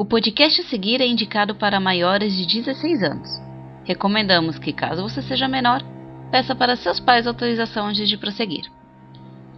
O 0.00 0.04
podcast 0.06 0.62
a 0.62 0.64
seguir 0.64 1.02
é 1.02 1.06
indicado 1.06 1.54
para 1.54 1.78
maiores 1.78 2.34
de 2.34 2.46
16 2.46 3.02
anos. 3.02 3.28
Recomendamos 3.84 4.58
que, 4.58 4.72
caso 4.72 5.02
você 5.02 5.20
seja 5.20 5.46
menor, 5.46 5.82
peça 6.30 6.54
para 6.54 6.74
seus 6.74 6.98
pais 6.98 7.26
autorização 7.26 7.86
antes 7.86 8.08
de 8.08 8.16
prosseguir. 8.16 8.64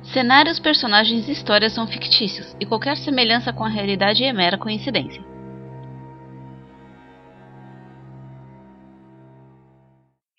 Cenários, 0.03 0.59
personagens 0.59 1.29
e 1.29 1.31
histórias 1.31 1.73
são 1.73 1.87
fictícios 1.87 2.57
e 2.59 2.67
qualquer 2.67 2.97
semelhança 2.97 3.53
com 3.53 3.63
a 3.63 3.69
realidade 3.69 4.25
é 4.25 4.33
mera 4.33 4.59
coincidência. 4.59 5.25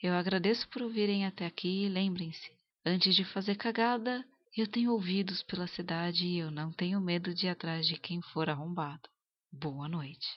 Eu 0.01 0.15
agradeço 0.15 0.67
por 0.67 0.81
ouvirem 0.81 1.25
até 1.25 1.45
aqui 1.45 1.85
e 1.85 1.87
lembrem-se, 1.87 2.51
antes 2.85 3.15
de 3.15 3.23
fazer 3.23 3.55
cagada, 3.55 4.21
eu 4.57 4.67
tenho 4.67 4.91
ouvidos 4.91 5.41
pela 5.43 5.65
cidade 5.65 6.27
e 6.27 6.39
eu 6.39 6.51
não 6.51 6.73
tenho 6.73 6.99
medo 6.99 7.33
de 7.33 7.45
ir 7.45 7.51
atrás 7.51 7.87
de 7.87 7.97
quem 7.97 8.21
for 8.21 8.49
arrombado. 8.49 9.12
Boa 9.55 9.87
noite. 9.87 10.27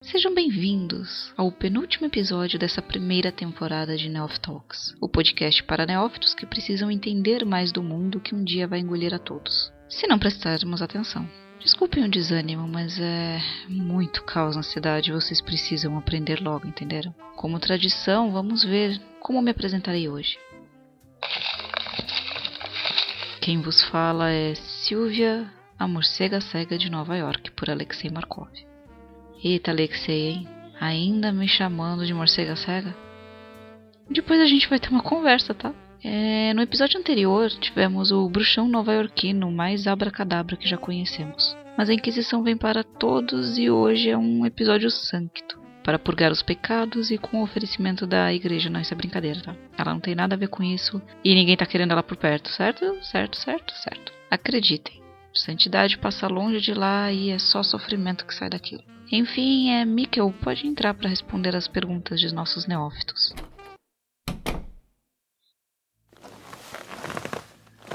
Sejam 0.00 0.34
bem-vindos 0.34 1.34
ao 1.36 1.52
penúltimo 1.52 2.06
episódio 2.06 2.58
dessa 2.58 2.80
primeira 2.80 3.30
temporada 3.30 3.94
de 3.94 4.08
Neof 4.08 4.40
Talks, 4.40 4.96
o 5.02 5.08
podcast 5.08 5.62
para 5.64 5.84
neófitos 5.84 6.32
que 6.34 6.46
precisam 6.46 6.90
entender 6.90 7.44
mais 7.44 7.70
do 7.70 7.82
mundo 7.82 8.20
que 8.20 8.34
um 8.34 8.42
dia 8.42 8.66
vai 8.66 8.80
engolir 8.80 9.12
a 9.12 9.18
todos, 9.18 9.70
se 9.92 10.06
não 10.06 10.18
prestarmos 10.18 10.80
atenção. 10.80 11.28
Desculpem 11.60 12.02
o 12.04 12.10
desânimo, 12.10 12.66
mas 12.66 12.98
é 12.98 13.40
muito 13.68 14.24
caos 14.24 14.56
na 14.56 14.62
cidade 14.62 15.12
vocês 15.12 15.40
precisam 15.40 15.96
aprender 15.96 16.40
logo, 16.40 16.66
entenderam? 16.66 17.14
Como 17.36 17.60
tradição, 17.60 18.32
vamos 18.32 18.64
ver 18.64 19.00
como 19.20 19.40
me 19.40 19.50
apresentarei 19.50 20.08
hoje. 20.08 20.38
Quem 23.40 23.60
vos 23.60 23.82
fala 23.84 24.30
é 24.30 24.54
Silvia, 24.54 25.46
a 25.78 25.86
morcega 25.86 26.40
cega 26.40 26.78
de 26.78 26.90
Nova 26.90 27.16
York, 27.16 27.50
por 27.52 27.68
Alexei 27.68 28.10
Markov. 28.10 28.50
Eita, 29.44 29.70
Alexei, 29.70 30.28
hein? 30.28 30.48
Ainda 30.80 31.32
me 31.32 31.46
chamando 31.46 32.06
de 32.06 32.14
morcega 32.14 32.56
cega? 32.56 32.96
Depois 34.10 34.40
a 34.40 34.46
gente 34.46 34.68
vai 34.68 34.80
ter 34.80 34.88
uma 34.88 35.02
conversa, 35.02 35.54
tá? 35.54 35.72
É, 36.04 36.52
no 36.54 36.62
episódio 36.62 36.98
anterior, 36.98 37.48
tivemos 37.48 38.10
o 38.10 38.28
bruxão 38.28 38.68
nova-iorquino 38.68 39.52
mais 39.52 39.86
abracadabra 39.86 40.56
que 40.56 40.68
já 40.68 40.76
conhecemos. 40.76 41.56
Mas 41.78 41.88
a 41.88 41.94
Inquisição 41.94 42.42
vem 42.42 42.56
para 42.56 42.82
todos 42.82 43.56
e 43.56 43.70
hoje 43.70 44.10
é 44.10 44.18
um 44.18 44.44
episódio 44.44 44.90
sancto. 44.90 45.60
Para 45.84 45.98
purgar 45.98 46.32
os 46.32 46.42
pecados 46.42 47.10
e 47.10 47.18
com 47.18 47.40
o 47.40 47.42
oferecimento 47.44 48.06
da 48.06 48.32
igreja. 48.32 48.68
Não, 48.68 48.80
isso 48.80 48.92
é 48.92 48.96
brincadeira, 48.96 49.40
tá? 49.42 49.54
Ela 49.78 49.92
não 49.92 50.00
tem 50.00 50.14
nada 50.14 50.34
a 50.34 50.38
ver 50.38 50.48
com 50.48 50.62
isso 50.62 51.00
e 51.24 51.34
ninguém 51.34 51.56
tá 51.56 51.66
querendo 51.66 51.92
ela 51.92 52.02
por 52.02 52.16
perto, 52.16 52.50
certo? 52.50 53.02
Certo, 53.04 53.36
certo, 53.36 53.72
certo. 53.74 54.12
Acreditem. 54.30 55.00
Santidade 55.34 55.98
passa 55.98 56.26
longe 56.26 56.60
de 56.60 56.74
lá 56.74 57.10
e 57.12 57.30
é 57.30 57.38
só 57.38 57.62
sofrimento 57.62 58.26
que 58.26 58.34
sai 58.34 58.50
daquilo. 58.50 58.82
Enfim, 59.10 59.70
é 59.70 59.84
Mikkel 59.84 60.32
pode 60.42 60.66
entrar 60.66 60.94
para 60.94 61.08
responder 61.08 61.54
as 61.54 61.68
perguntas 61.68 62.20
de 62.20 62.34
nossos 62.34 62.66
neófitos. 62.66 63.34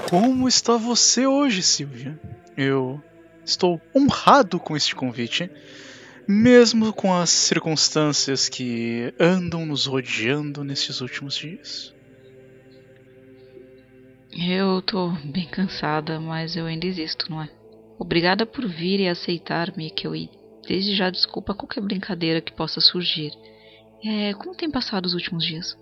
Como 0.08 0.48
está 0.48 0.78
você 0.78 1.26
hoje, 1.26 1.62
Silvia? 1.62 2.18
Eu 2.56 2.98
estou 3.44 3.78
honrado 3.94 4.58
com 4.58 4.74
este 4.74 4.94
convite, 4.94 5.50
mesmo 6.26 6.94
com 6.94 7.14
as 7.14 7.28
circunstâncias 7.28 8.48
que 8.48 9.12
andam 9.20 9.66
nos 9.66 9.84
rodeando 9.84 10.64
nesses 10.64 11.02
últimos 11.02 11.36
dias. 11.36 11.94
Eu 14.32 14.80
tô 14.80 15.10
bem 15.26 15.46
cansada, 15.46 16.18
mas 16.18 16.56
eu 16.56 16.64
ainda 16.64 16.86
existo, 16.86 17.30
não 17.30 17.42
é? 17.42 17.50
Obrigada 17.98 18.46
por 18.46 18.66
vir 18.66 19.00
e 19.00 19.08
aceitar, 19.08 19.76
Mikkel, 19.76 20.16
e 20.16 20.30
desde 20.66 20.96
já 20.96 21.10
desculpa 21.10 21.54
qualquer 21.54 21.82
brincadeira 21.82 22.40
que 22.40 22.52
possa 22.52 22.80
surgir. 22.80 23.32
É, 24.02 24.32
como 24.32 24.56
tem 24.56 24.70
passado 24.70 25.04
os 25.04 25.12
últimos 25.12 25.44
dias? 25.44 25.76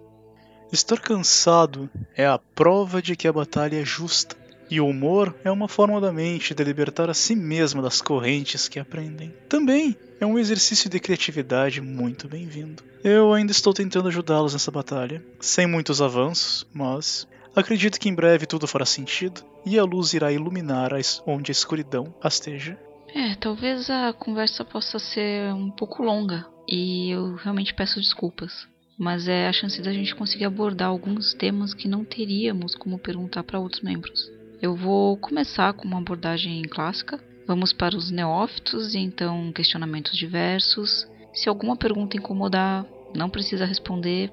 Estar 0.72 0.98
cansado 0.98 1.88
é 2.16 2.26
a 2.26 2.38
prova 2.38 3.00
de 3.00 3.14
que 3.14 3.28
a 3.28 3.32
batalha 3.32 3.80
é 3.80 3.84
justa, 3.84 4.36
e 4.68 4.80
o 4.80 4.88
humor 4.88 5.32
é 5.44 5.50
uma 5.50 5.68
forma 5.68 6.00
da 6.00 6.12
mente 6.12 6.52
de 6.54 6.64
libertar 6.64 7.08
a 7.08 7.14
si 7.14 7.36
mesma 7.36 7.80
das 7.80 8.02
correntes 8.02 8.68
que 8.68 8.80
aprendem. 8.80 9.32
Também 9.48 9.96
é 10.20 10.26
um 10.26 10.36
exercício 10.36 10.90
de 10.90 10.98
criatividade 10.98 11.80
muito 11.80 12.26
bem-vindo. 12.26 12.82
Eu 13.04 13.32
ainda 13.32 13.52
estou 13.52 13.72
tentando 13.72 14.08
ajudá-los 14.08 14.54
nessa 14.54 14.72
batalha, 14.72 15.24
sem 15.38 15.68
muitos 15.68 16.02
avanços, 16.02 16.66
mas 16.74 17.28
acredito 17.54 18.00
que 18.00 18.08
em 18.08 18.14
breve 18.14 18.44
tudo 18.44 18.66
fará 18.66 18.84
sentido 18.84 19.44
e 19.64 19.78
a 19.78 19.84
luz 19.84 20.14
irá 20.14 20.32
iluminar 20.32 20.90
onde 21.24 21.50
a 21.50 21.54
escuridão 21.54 22.12
esteja. 22.24 22.76
É, 23.14 23.36
talvez 23.36 23.88
a 23.88 24.12
conversa 24.12 24.64
possa 24.64 24.98
ser 24.98 25.54
um 25.54 25.70
pouco 25.70 26.02
longa 26.02 26.44
e 26.68 27.10
eu 27.12 27.36
realmente 27.36 27.72
peço 27.72 28.00
desculpas 28.00 28.66
mas 28.98 29.28
é 29.28 29.48
a 29.48 29.52
chance 29.52 29.80
da 29.82 29.92
gente 29.92 30.14
conseguir 30.14 30.44
abordar 30.44 30.88
alguns 30.88 31.34
temas 31.34 31.74
que 31.74 31.88
não 31.88 32.04
teríamos 32.04 32.74
como 32.74 32.98
perguntar 32.98 33.42
para 33.44 33.60
outros 33.60 33.82
membros. 33.82 34.30
Eu 34.60 34.74
vou 34.74 35.16
começar 35.18 35.74
com 35.74 35.86
uma 35.86 35.98
abordagem 35.98 36.62
clássica. 36.62 37.20
Vamos 37.46 37.72
para 37.72 37.96
os 37.96 38.10
neófitos 38.10 38.94
e 38.94 38.98
então 38.98 39.52
questionamentos 39.52 40.16
diversos. 40.16 41.06
Se 41.32 41.48
alguma 41.48 41.76
pergunta 41.76 42.16
incomodar, 42.16 42.86
não 43.14 43.28
precisa 43.28 43.66
responder. 43.66 44.32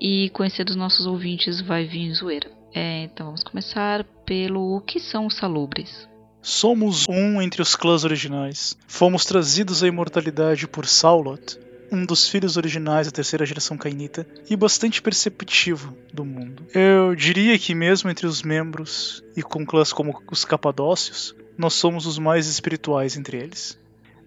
E 0.00 0.30
conhecer 0.30 0.64
dos 0.64 0.76
nossos 0.76 1.06
ouvintes 1.06 1.60
vai 1.60 1.86
vir 1.86 2.12
zoeira. 2.12 2.50
É, 2.74 3.04
então 3.04 3.26
vamos 3.26 3.42
começar 3.42 4.04
pelo 4.26 4.76
o 4.76 4.80
que 4.80 4.98
são 4.98 5.26
os 5.26 5.36
salubres. 5.36 6.08
Somos 6.42 7.08
um 7.08 7.40
entre 7.40 7.62
os 7.62 7.76
clãs 7.76 8.04
originais. 8.04 8.76
Fomos 8.86 9.24
trazidos 9.24 9.82
à 9.82 9.86
imortalidade 9.86 10.66
por 10.66 10.86
Saulot, 10.86 11.56
um 11.92 12.06
dos 12.06 12.26
filhos 12.26 12.56
originais 12.56 13.06
da 13.06 13.12
terceira 13.12 13.44
geração 13.44 13.76
cainita 13.76 14.26
e 14.48 14.56
bastante 14.56 15.02
perceptivo 15.02 15.94
do 16.10 16.24
mundo. 16.24 16.66
Eu 16.74 17.14
diria 17.14 17.58
que 17.58 17.74
mesmo 17.74 18.08
entre 18.08 18.26
os 18.26 18.42
membros 18.42 19.22
e 19.36 19.42
com 19.42 19.66
clãs 19.66 19.92
como 19.92 20.18
os 20.30 20.44
Capadócios, 20.46 21.36
nós 21.56 21.74
somos 21.74 22.06
os 22.06 22.18
mais 22.18 22.46
espirituais 22.46 23.14
entre 23.14 23.36
eles. 23.36 23.78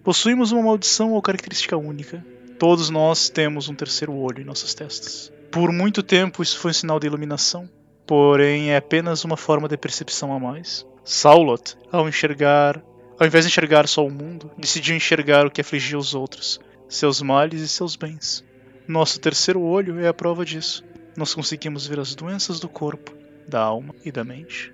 Possuímos 0.04 0.52
uma 0.52 0.62
maldição 0.62 1.12
ou 1.12 1.20
característica 1.20 1.76
única. 1.76 2.24
Todos 2.56 2.88
nós 2.88 3.28
temos 3.28 3.68
um 3.68 3.74
terceiro 3.74 4.14
olho 4.14 4.40
em 4.40 4.44
nossas 4.44 4.72
testas. 4.72 5.32
Por 5.50 5.72
muito 5.72 6.04
tempo 6.04 6.44
isso 6.44 6.58
foi 6.58 6.70
um 6.70 6.74
sinal 6.74 7.00
de 7.00 7.08
iluminação, 7.08 7.68
porém 8.06 8.70
é 8.70 8.76
apenas 8.76 9.24
uma 9.24 9.36
forma 9.36 9.68
de 9.68 9.76
percepção 9.76 10.32
a 10.32 10.38
mais. 10.38 10.86
Saulot, 11.04 11.76
ao 11.90 12.08
enxergar, 12.08 12.80
ao 13.18 13.26
invés 13.26 13.44
de 13.44 13.50
enxergar 13.50 13.88
só 13.88 14.06
o 14.06 14.10
mundo, 14.10 14.50
decidiu 14.56 14.94
enxergar 14.94 15.46
o 15.46 15.50
que 15.50 15.60
afligia 15.60 15.98
os 15.98 16.14
outros, 16.14 16.60
seus 16.88 17.20
males 17.22 17.60
e 17.60 17.68
seus 17.68 17.96
bens. 17.96 18.44
Nosso 18.86 19.20
terceiro 19.20 19.60
olho 19.60 19.98
é 19.98 20.08
a 20.08 20.14
prova 20.14 20.44
disso. 20.44 20.84
Nós 21.16 21.34
conseguimos 21.34 21.86
ver 21.86 21.98
as 21.98 22.14
doenças 22.14 22.60
do 22.60 22.68
corpo, 22.68 23.14
da 23.48 23.60
alma 23.60 23.94
e 24.04 24.12
da 24.12 24.22
mente. 24.22 24.72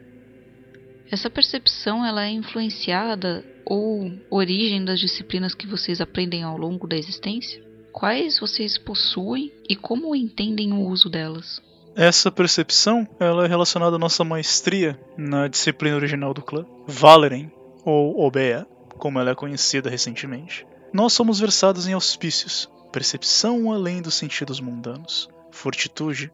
Essa 1.10 1.28
percepção 1.28 2.04
ela 2.04 2.24
é 2.24 2.30
influenciada 2.30 3.44
ou 3.64 4.10
origem 4.30 4.84
das 4.84 4.98
disciplinas 4.98 5.54
que 5.54 5.66
vocês 5.66 6.00
aprendem 6.00 6.42
ao 6.42 6.56
longo 6.56 6.86
da 6.86 6.96
existência? 6.96 7.62
Quais 7.92 8.40
vocês 8.40 8.78
possuem 8.78 9.52
e 9.68 9.76
como 9.76 10.16
entendem 10.16 10.72
o 10.72 10.88
uso 10.88 11.10
delas? 11.10 11.60
Essa 11.94 12.32
percepção 12.32 13.06
ela 13.20 13.44
é 13.44 13.48
relacionada 13.48 13.96
à 13.96 13.98
nossa 13.98 14.24
maestria 14.24 14.98
na 15.16 15.46
disciplina 15.46 15.96
original 15.96 16.32
do 16.32 16.40
clã, 16.40 16.64
Valeren, 16.86 17.50
ou 17.84 18.18
Obea, 18.24 18.66
como 18.96 19.18
ela 19.18 19.32
é 19.32 19.34
conhecida 19.34 19.90
recentemente. 19.90 20.66
Nós 20.92 21.14
somos 21.14 21.40
versados 21.40 21.88
em 21.88 21.94
auspícios, 21.94 22.68
percepção 22.92 23.72
além 23.72 24.02
dos 24.02 24.14
sentidos 24.14 24.60
mundanos, 24.60 25.26
fortitude. 25.50 26.30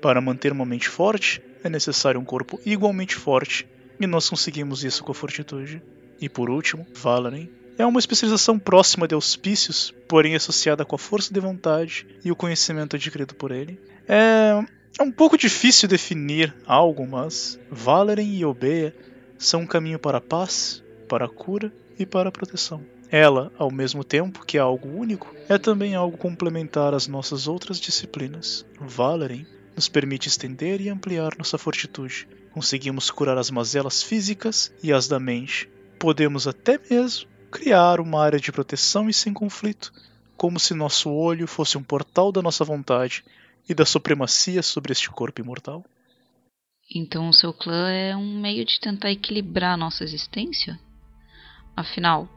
Para 0.00 0.22
manter 0.22 0.52
uma 0.52 0.64
mente 0.64 0.88
forte, 0.88 1.42
é 1.62 1.68
necessário 1.68 2.18
um 2.18 2.24
corpo 2.24 2.58
igualmente 2.64 3.14
forte, 3.14 3.68
e 4.00 4.06
nós 4.06 4.30
conseguimos 4.30 4.82
isso 4.84 5.04
com 5.04 5.12
a 5.12 5.14
fortitude. 5.14 5.82
E 6.18 6.30
por 6.30 6.48
último, 6.48 6.86
Valaren 6.94 7.46
é 7.76 7.84
uma 7.84 7.98
especialização 7.98 8.58
próxima 8.58 9.06
de 9.06 9.14
auspícios, 9.14 9.92
porém 10.08 10.34
associada 10.34 10.82
com 10.82 10.96
a 10.96 10.98
força 10.98 11.32
de 11.34 11.40
vontade 11.40 12.06
e 12.24 12.32
o 12.32 12.36
conhecimento 12.36 12.96
adquirido 12.96 13.34
por 13.34 13.50
ele. 13.50 13.78
É, 14.08 14.64
é 14.98 15.02
um 15.02 15.12
pouco 15.12 15.36
difícil 15.36 15.86
definir 15.86 16.54
algo, 16.66 17.06
mas 17.06 17.60
Valeren 17.70 18.34
e 18.34 18.46
Obeia 18.46 18.96
são 19.36 19.60
um 19.60 19.66
caminho 19.66 19.98
para 19.98 20.16
a 20.16 20.22
paz, 20.22 20.82
para 21.06 21.26
a 21.26 21.28
cura 21.28 21.70
e 21.98 22.06
para 22.06 22.30
a 22.30 22.32
proteção. 22.32 22.82
Ela, 23.10 23.50
ao 23.58 23.72
mesmo 23.72 24.04
tempo 24.04 24.46
que 24.46 24.56
é 24.56 24.60
algo 24.60 24.88
único, 24.88 25.34
é 25.48 25.58
também 25.58 25.96
algo 25.96 26.16
complementar 26.16 26.94
às 26.94 27.08
nossas 27.08 27.48
outras 27.48 27.80
disciplinas. 27.80 28.64
Valerin 28.80 29.44
nos 29.74 29.88
permite 29.88 30.28
estender 30.28 30.80
e 30.80 30.88
ampliar 30.88 31.36
nossa 31.36 31.58
fortitude. 31.58 32.28
Conseguimos 32.52 33.10
curar 33.10 33.36
as 33.36 33.50
mazelas 33.50 34.02
físicas 34.02 34.72
e 34.82 34.92
as 34.92 35.08
da 35.08 35.18
mente, 35.18 35.68
podemos 35.98 36.46
até 36.46 36.78
mesmo 36.88 37.28
criar 37.50 38.00
uma 38.00 38.22
área 38.22 38.38
de 38.38 38.52
proteção 38.52 39.08
e 39.08 39.12
sem 39.12 39.32
conflito, 39.32 39.92
como 40.36 40.60
se 40.60 40.72
nosso 40.72 41.10
olho 41.10 41.48
fosse 41.48 41.76
um 41.76 41.82
portal 41.82 42.30
da 42.30 42.40
nossa 42.40 42.64
vontade 42.64 43.24
e 43.68 43.74
da 43.74 43.84
supremacia 43.84 44.62
sobre 44.62 44.92
este 44.92 45.10
corpo 45.10 45.40
imortal. 45.40 45.84
Então 46.94 47.28
o 47.28 47.34
seu 47.34 47.52
clã 47.52 47.90
é 47.90 48.16
um 48.16 48.40
meio 48.40 48.64
de 48.64 48.78
tentar 48.80 49.10
equilibrar 49.10 49.76
nossa 49.76 50.04
existência? 50.04 50.78
Afinal, 51.76 52.28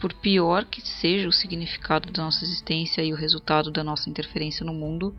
por 0.00 0.14
pior 0.14 0.64
que 0.64 0.80
seja 0.80 1.28
o 1.28 1.32
significado 1.32 2.10
da 2.10 2.24
nossa 2.24 2.42
existência 2.44 3.02
e 3.02 3.12
o 3.12 3.16
resultado 3.16 3.70
da 3.70 3.84
nossa 3.84 4.08
interferência 4.08 4.64
no 4.64 4.72
mundo, 4.72 5.14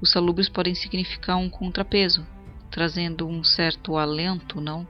os 0.00 0.10
salubres 0.10 0.48
podem 0.48 0.74
significar 0.74 1.38
um 1.38 1.48
contrapeso, 1.48 2.26
trazendo 2.70 3.26
um 3.26 3.42
certo 3.42 3.96
alento, 3.96 4.60
não? 4.60 4.86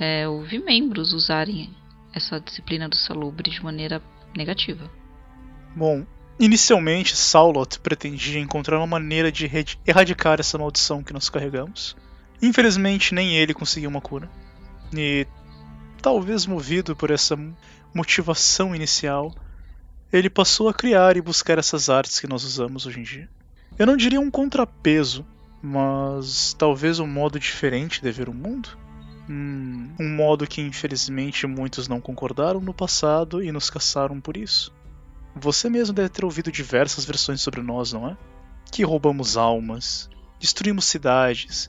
É, 0.00 0.24
eu 0.24 0.42
vi 0.42 0.58
membros 0.58 1.12
usarem 1.12 1.70
essa 2.14 2.40
disciplina 2.40 2.88
do 2.88 2.96
salubre 2.96 3.50
de 3.50 3.62
maneira 3.62 4.02
negativa. 4.34 4.90
Bom, 5.76 6.06
inicialmente 6.40 7.16
Saulot 7.16 7.78
pretendia 7.80 8.40
encontrar 8.40 8.78
uma 8.78 8.86
maneira 8.86 9.30
de 9.30 9.50
erradicar 9.86 10.40
essa 10.40 10.56
maldição 10.56 11.02
que 11.02 11.12
nós 11.12 11.28
carregamos. 11.28 11.96
Infelizmente, 12.40 13.14
nem 13.14 13.36
ele 13.36 13.52
conseguiu 13.52 13.90
uma 13.90 14.00
cura. 14.00 14.30
E 14.96 15.26
talvez 16.00 16.46
movido 16.46 16.96
por 16.96 17.10
essa 17.10 17.36
motivação 17.94 18.74
inicial, 18.74 19.34
ele 20.12 20.30
passou 20.30 20.68
a 20.68 20.74
criar 20.74 21.16
e 21.16 21.20
buscar 21.20 21.58
essas 21.58 21.90
artes 21.90 22.18
que 22.20 22.26
nós 22.26 22.44
usamos 22.44 22.86
hoje 22.86 23.00
em 23.00 23.02
dia. 23.02 23.28
Eu 23.78 23.86
não 23.86 23.96
diria 23.96 24.20
um 24.20 24.30
contrapeso, 24.30 25.26
mas 25.62 26.54
talvez 26.54 26.98
um 26.98 27.06
modo 27.06 27.38
diferente 27.38 28.02
de 28.02 28.10
ver 28.10 28.28
o 28.28 28.34
mundo. 28.34 28.70
Hum, 29.28 29.90
um 30.00 30.08
modo 30.08 30.46
que 30.46 30.62
infelizmente 30.62 31.46
muitos 31.46 31.86
não 31.86 32.00
concordaram 32.00 32.60
no 32.60 32.72
passado 32.72 33.42
e 33.42 33.52
nos 33.52 33.68
caçaram 33.68 34.20
por 34.20 34.36
isso. 34.36 34.72
Você 35.36 35.68
mesmo 35.68 35.94
deve 35.94 36.08
ter 36.08 36.24
ouvido 36.24 36.50
diversas 36.50 37.04
versões 37.04 37.40
sobre 37.40 37.60
nós, 37.60 37.92
não 37.92 38.08
é? 38.08 38.16
Que 38.72 38.82
roubamos 38.82 39.36
almas, 39.36 40.08
destruímos 40.40 40.86
cidades, 40.86 41.68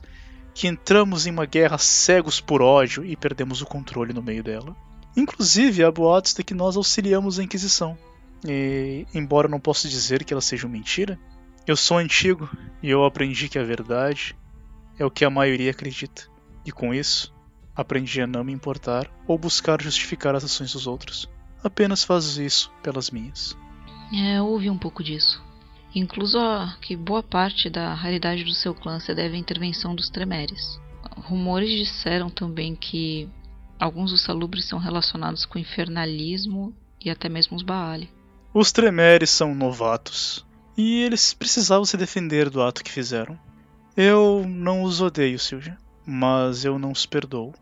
que 0.54 0.66
entramos 0.66 1.26
em 1.26 1.30
uma 1.30 1.46
guerra 1.46 1.78
cegos 1.78 2.40
por 2.40 2.62
ódio 2.62 3.04
e 3.04 3.14
perdemos 3.14 3.60
o 3.60 3.66
controle 3.66 4.12
no 4.12 4.22
meio 4.22 4.42
dela. 4.42 4.74
Inclusive, 5.16 5.84
há 5.84 5.90
boatos 5.90 6.34
de 6.34 6.44
que 6.44 6.54
nós 6.54 6.76
auxiliamos 6.76 7.38
a 7.38 7.42
Inquisição. 7.42 7.98
E, 8.46 9.06
embora 9.14 9.48
não 9.48 9.60
possa 9.60 9.88
dizer 9.88 10.24
que 10.24 10.32
ela 10.32 10.40
seja 10.40 10.66
uma 10.66 10.72
mentira, 10.72 11.18
eu 11.66 11.76
sou 11.76 11.98
antigo 11.98 12.48
e 12.82 12.88
eu 12.88 13.04
aprendi 13.04 13.48
que 13.48 13.58
a 13.58 13.64
verdade 13.64 14.36
é 14.98 15.04
o 15.04 15.10
que 15.10 15.24
a 15.24 15.30
maioria 15.30 15.70
acredita. 15.70 16.22
E 16.64 16.72
com 16.72 16.94
isso, 16.94 17.34
aprendi 17.74 18.20
a 18.20 18.26
não 18.26 18.44
me 18.44 18.52
importar 18.52 19.10
ou 19.26 19.38
buscar 19.38 19.80
justificar 19.82 20.34
as 20.34 20.44
ações 20.44 20.72
dos 20.72 20.86
outros. 20.86 21.28
Apenas 21.62 22.04
faço 22.04 22.40
isso 22.42 22.72
pelas 22.82 23.10
minhas. 23.10 23.56
É, 24.12 24.40
ouvi 24.40 24.70
um 24.70 24.78
pouco 24.78 25.04
disso. 25.04 25.42
Incluso 25.94 26.38
que 26.80 26.96
boa 26.96 27.22
parte 27.22 27.68
da 27.68 27.92
raridade 27.94 28.44
do 28.44 28.52
seu 28.52 28.74
clã 28.74 29.00
se 29.00 29.14
deve 29.14 29.36
à 29.36 29.38
intervenção 29.38 29.94
dos 29.94 30.08
Tremeres. 30.08 30.80
Rumores 31.16 31.70
disseram 31.70 32.30
também 32.30 32.74
que 32.74 33.28
Alguns 33.80 34.10
dos 34.10 34.22
salubres 34.22 34.66
são 34.66 34.78
relacionados 34.78 35.46
com 35.46 35.58
infernalismo 35.58 36.74
e 37.02 37.08
até 37.08 37.30
mesmo 37.30 37.56
os 37.56 37.62
Baali. 37.62 38.10
Os 38.52 38.70
Tremeres 38.72 39.30
são 39.30 39.54
novatos 39.54 40.46
e 40.76 41.02
eles 41.02 41.32
precisavam 41.32 41.86
se 41.86 41.96
defender 41.96 42.50
do 42.50 42.62
ato 42.62 42.84
que 42.84 42.92
fizeram. 42.92 43.40
Eu 43.96 44.44
não 44.46 44.82
os 44.82 45.00
odeio, 45.00 45.38
Silvia, 45.38 45.78
mas 46.04 46.62
eu 46.62 46.78
não 46.78 46.92
os 46.92 47.06
perdoo. 47.06 47.54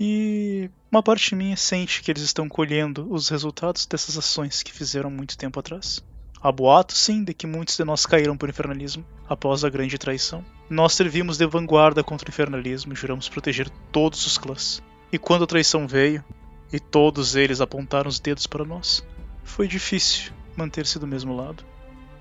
E 0.00 0.68
uma 0.90 1.04
parte 1.04 1.36
minha 1.36 1.56
sente 1.56 2.02
que 2.02 2.10
eles 2.10 2.22
estão 2.22 2.48
colhendo 2.48 3.06
os 3.08 3.28
resultados 3.28 3.86
dessas 3.86 4.18
ações 4.18 4.64
que 4.64 4.72
fizeram 4.72 5.08
muito 5.08 5.38
tempo 5.38 5.60
atrás. 5.60 6.02
Há 6.40 6.50
boatos, 6.50 6.98
sim, 6.98 7.22
de 7.22 7.32
que 7.32 7.46
muitos 7.46 7.76
de 7.76 7.84
nós 7.84 8.06
caíram 8.06 8.36
por 8.36 8.48
infernalismo 8.48 9.04
após 9.28 9.64
a 9.64 9.70
grande 9.70 9.98
traição. 9.98 10.44
Nós 10.68 10.94
servimos 10.94 11.38
de 11.38 11.46
vanguarda 11.46 12.02
contra 12.02 12.28
o 12.28 12.32
infernalismo 12.32 12.92
e 12.92 12.96
juramos 12.96 13.28
proteger 13.28 13.68
todos 13.92 14.26
os 14.26 14.36
clãs. 14.36 14.82
E 15.10 15.18
quando 15.18 15.44
a 15.44 15.46
traição 15.46 15.86
veio, 15.86 16.22
e 16.70 16.78
todos 16.78 17.34
eles 17.34 17.62
apontaram 17.62 18.10
os 18.10 18.20
dedos 18.20 18.46
para 18.46 18.64
nós, 18.64 19.02
foi 19.42 19.66
difícil 19.66 20.32
manter-se 20.54 20.98
do 20.98 21.06
mesmo 21.06 21.34
lado. 21.34 21.64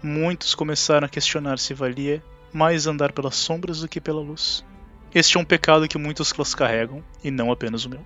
Muitos 0.01 0.55
começaram 0.55 1.05
a 1.05 1.09
questionar 1.09 1.59
se 1.59 1.73
valia 1.73 2.23
mais 2.53 2.87
andar 2.87 3.11
pelas 3.11 3.35
sombras 3.35 3.81
do 3.81 3.89
que 3.89 3.99
pela 3.99 4.21
luz. 4.21 4.63
Este 5.13 5.37
é 5.37 5.39
um 5.39 5.43
pecado 5.43 5.87
que 5.87 5.97
muitos 5.97 6.31
clãs 6.31 6.55
carregam, 6.55 7.03
e 7.21 7.29
não 7.29 7.51
apenas 7.51 7.83
o 7.83 7.89
meu. 7.89 8.05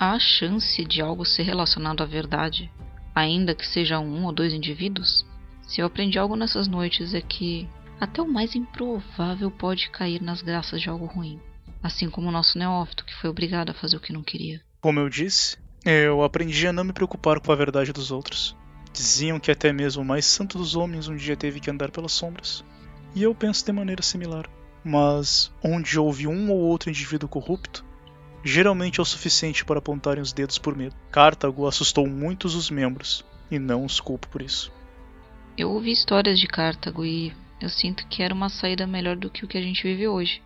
Há 0.00 0.18
chance 0.18 0.82
de 0.86 1.02
algo 1.02 1.26
ser 1.26 1.42
relacionado 1.42 2.02
à 2.02 2.06
verdade, 2.06 2.72
ainda 3.14 3.54
que 3.54 3.66
seja 3.66 3.98
um 3.98 4.24
ou 4.24 4.32
dois 4.32 4.54
indivíduos? 4.54 5.26
Se 5.62 5.82
eu 5.82 5.86
aprendi 5.86 6.18
algo 6.18 6.34
nessas 6.34 6.66
noites 6.66 7.12
é 7.12 7.20
que 7.20 7.68
até 8.00 8.22
o 8.22 8.32
mais 8.32 8.54
improvável 8.54 9.50
pode 9.50 9.90
cair 9.90 10.22
nas 10.22 10.40
graças 10.40 10.80
de 10.80 10.88
algo 10.88 11.04
ruim 11.04 11.38
assim 11.84 12.08
como 12.08 12.28
o 12.28 12.32
nosso 12.32 12.58
neófito, 12.58 13.04
que 13.04 13.14
foi 13.14 13.28
obrigado 13.28 13.68
a 13.68 13.74
fazer 13.74 13.98
o 13.98 14.00
que 14.00 14.12
não 14.12 14.22
queria. 14.22 14.62
Como 14.80 14.98
eu 14.98 15.10
disse, 15.10 15.58
eu 15.84 16.24
aprendi 16.24 16.66
a 16.66 16.72
não 16.72 16.82
me 16.82 16.94
preocupar 16.94 17.38
com 17.38 17.52
a 17.52 17.54
verdade 17.54 17.92
dos 17.92 18.10
outros. 18.10 18.56
Diziam 18.90 19.38
que 19.38 19.50
até 19.50 19.70
mesmo 19.70 20.02
o 20.02 20.04
mais 20.04 20.24
santo 20.24 20.56
dos 20.56 20.74
homens 20.74 21.08
um 21.08 21.16
dia 21.16 21.36
teve 21.36 21.60
que 21.60 21.70
andar 21.70 21.90
pelas 21.90 22.12
sombras. 22.12 22.64
E 23.14 23.22
eu 23.22 23.34
penso 23.34 23.66
de 23.66 23.70
maneira 23.70 24.00
similar. 24.00 24.48
Mas 24.82 25.52
onde 25.62 25.98
houve 25.98 26.26
um 26.26 26.50
ou 26.50 26.58
outro 26.58 26.88
indivíduo 26.88 27.28
corrupto, 27.28 27.84
geralmente 28.42 28.98
é 28.98 29.02
o 29.02 29.06
suficiente 29.06 29.62
para 29.62 29.78
apontarem 29.78 30.22
os 30.22 30.32
dedos 30.32 30.56
por 30.56 30.74
medo. 30.74 30.96
Cartago 31.10 31.66
assustou 31.66 32.06
muitos 32.06 32.54
os 32.54 32.70
membros, 32.70 33.24
e 33.50 33.58
não 33.58 33.84
os 33.84 34.00
culpo 34.00 34.26
por 34.28 34.40
isso. 34.40 34.72
Eu 35.56 35.70
ouvi 35.70 35.92
histórias 35.92 36.38
de 36.38 36.46
Cartago 36.46 37.04
e 37.04 37.34
eu 37.60 37.68
sinto 37.68 38.06
que 38.06 38.22
era 38.22 38.32
uma 38.32 38.48
saída 38.48 38.86
melhor 38.86 39.16
do 39.16 39.28
que 39.28 39.44
o 39.44 39.48
que 39.48 39.58
a 39.58 39.62
gente 39.62 39.82
vive 39.82 40.08
hoje. 40.08 40.42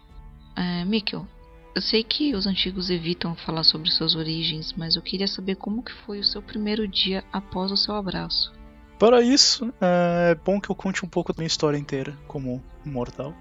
É, 0.59 0.85
Mikkel, 0.85 1.25
eu 1.73 1.81
sei 1.81 2.03
que 2.03 2.35
os 2.35 2.45
antigos 2.45 2.91
evitam 2.91 3.37
falar 3.37 3.63
sobre 3.63 3.89
suas 3.93 4.17
origens, 4.17 4.75
mas 4.77 4.97
eu 4.97 5.03
queria 5.03 5.29
saber 5.29 5.55
como 5.55 5.85
que 5.85 5.93
foi 5.93 6.19
o 6.19 6.25
seu 6.25 6.43
primeiro 6.43 6.89
dia 6.89 7.23
após 7.33 7.71
o 7.71 7.77
seu 7.77 7.95
abraço. 7.95 8.53
Para 8.99 9.23
isso, 9.23 9.73
é 9.81 10.35
bom 10.45 10.61
que 10.61 10.69
eu 10.69 10.75
conte 10.75 11.07
um 11.07 11.09
pouco 11.09 11.33
da 11.33 11.39
minha 11.39 11.47
história 11.47 11.79
inteira 11.79 12.19
como 12.27 12.61
mortal. 12.85 13.33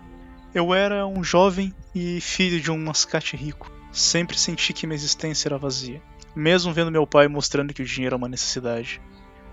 Eu 0.53 0.75
era 0.75 1.07
um 1.07 1.23
jovem 1.23 1.73
e 1.95 2.21
filho 2.21 2.61
de 2.61 2.69
um 2.69 2.77
mascate 2.77 3.35
rico. 3.35 3.71
Sempre 3.91 4.37
senti 4.37 4.71
que 4.71 4.85
minha 4.85 4.93
existência 4.93 5.47
era 5.47 5.57
vazia, 5.57 5.99
mesmo 6.35 6.71
vendo 6.71 6.91
meu 6.91 7.07
pai 7.07 7.27
mostrando 7.27 7.73
que 7.73 7.81
o 7.81 7.85
dinheiro 7.85 8.13
é 8.13 8.17
uma 8.17 8.29
necessidade. 8.29 9.01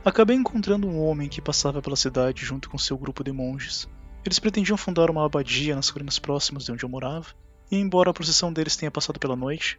Acabei 0.05 0.37
encontrando 0.37 0.87
um 0.87 1.01
homem 1.01 1.31
que 1.31 1.41
passava 1.41 1.81
pela 1.81 1.97
cidade 1.97 2.45
junto 2.45 2.69
com 2.69 2.77
seu 2.77 2.99
grupo 2.99 3.25
de 3.25 3.33
monges. 3.33 3.89
Eles 4.23 4.39
pretendiam 4.39 4.77
fundar 4.77 5.09
uma 5.09 5.25
abadia 5.25 5.75
nas 5.75 5.91
colinas 5.91 6.19
próximas 6.19 6.65
de 6.65 6.73
onde 6.73 6.85
eu 6.85 6.91
morava, 6.91 7.29
e 7.71 7.77
embora 7.77 8.11
a 8.11 8.15
procissão 8.15 8.53
deles 8.53 8.77
tenha 8.77 8.91
passado 8.91 9.19
pela 9.19 9.37
noite, 9.37 9.79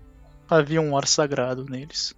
havia 0.50 0.82
um 0.82 0.98
ar 0.98 1.08
sagrado 1.08 1.66
neles. 1.66 2.14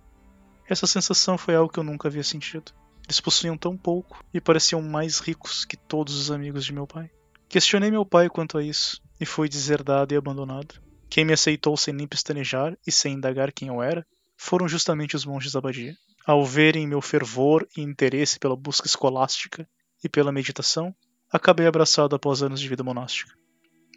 Essa 0.70 0.88
sensação 0.88 1.38
foi 1.38 1.56
algo 1.56 1.72
que 1.72 1.80
eu 1.80 1.84
nunca 1.84 2.08
havia 2.08 2.24
sentido. 2.24 2.72
Eles 3.06 3.22
possuíam 3.22 3.58
tão 3.58 3.78
pouco 3.78 4.24
e 4.34 4.42
pareciam 4.42 4.82
mais 4.82 5.20
ricos 5.20 5.64
que 5.64 5.78
todos 5.78 6.16
os 6.16 6.30
amigos 6.30 6.66
de 6.66 6.74
meu 6.74 6.86
pai. 6.86 7.10
Questionei 7.48 7.90
meu 7.90 8.06
pai 8.06 8.30
quanto 8.30 8.58
a 8.58 8.64
isso 8.64 9.02
e 9.20 9.26
fui 9.26 9.48
deserdado 9.48 10.14
e 10.14 10.18
abandonado. 10.18 10.76
Quem 11.10 11.24
me 11.24 11.32
aceitou 11.32 11.78
sem 11.78 11.94
nem 11.94 12.06
pestanejar 12.06 12.78
e 12.86 12.92
sem 12.92 13.14
indagar 13.14 13.54
quem 13.54 13.70
eu 13.70 13.82
era 13.82 14.06
foram 14.36 14.68
justamente 14.68 15.16
os 15.16 15.26
monges 15.26 15.54
da 15.54 15.60
abadia. 15.60 15.96
Ao 16.26 16.46
verem 16.46 16.86
meu 16.86 17.02
fervor 17.02 17.66
e 17.78 17.82
interesse 17.82 18.38
pela 18.38 18.58
busca 18.58 18.88
escolástica 18.88 19.68
e 20.04 20.10
pela 20.10 20.34
meditação, 20.34 20.94
acabei 21.32 21.66
abraçado 21.66 22.14
após 22.14 22.44
anos 22.44 22.60
de 22.60 22.68
vida 22.68 22.84
monástica. 22.84 23.34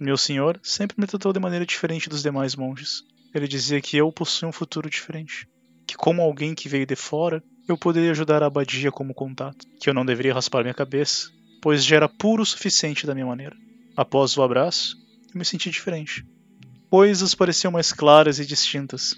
Meu 0.01 0.17
senhor 0.17 0.59
sempre 0.63 0.97
me 0.99 1.07
tratou 1.07 1.31
de 1.31 1.39
maneira 1.39 1.67
diferente 1.67 2.09
dos 2.09 2.23
demais 2.23 2.57
monges. 2.57 3.03
Ele 3.35 3.47
dizia 3.47 3.83
que 3.83 3.99
eu 3.99 4.11
possuía 4.11 4.49
um 4.49 4.53
futuro 4.53 4.89
diferente, 4.89 5.47
que 5.87 5.95
como 5.95 6.23
alguém 6.23 6.55
que 6.55 6.71
veio 6.71 6.87
de 6.87 6.97
fora, 6.97 7.43
eu 7.69 7.77
poderia 7.77 8.11
ajudar 8.13 8.43
a 8.43 8.47
abadia 8.47 8.91
como 8.91 9.13
contato, 9.13 9.67
que 9.79 9.91
eu 9.91 9.93
não 9.93 10.07
deveria 10.07 10.33
raspar 10.33 10.63
minha 10.63 10.73
cabeça, 10.73 11.29
pois 11.61 11.85
já 11.85 11.97
era 11.97 12.09
puro 12.09 12.43
o 12.43 12.47
suficiente 12.47 13.07
da 13.07 13.13
minha 13.13 13.27
maneira. 13.27 13.55
Após 13.95 14.39
o 14.39 14.43
abraço, 14.43 14.97
eu 15.35 15.39
me 15.39 15.45
senti 15.45 15.69
diferente. 15.69 16.25
Coisas 16.89 17.35
pareciam 17.35 17.71
mais 17.71 17.93
claras 17.93 18.39
e 18.39 18.47
distintas. 18.47 19.15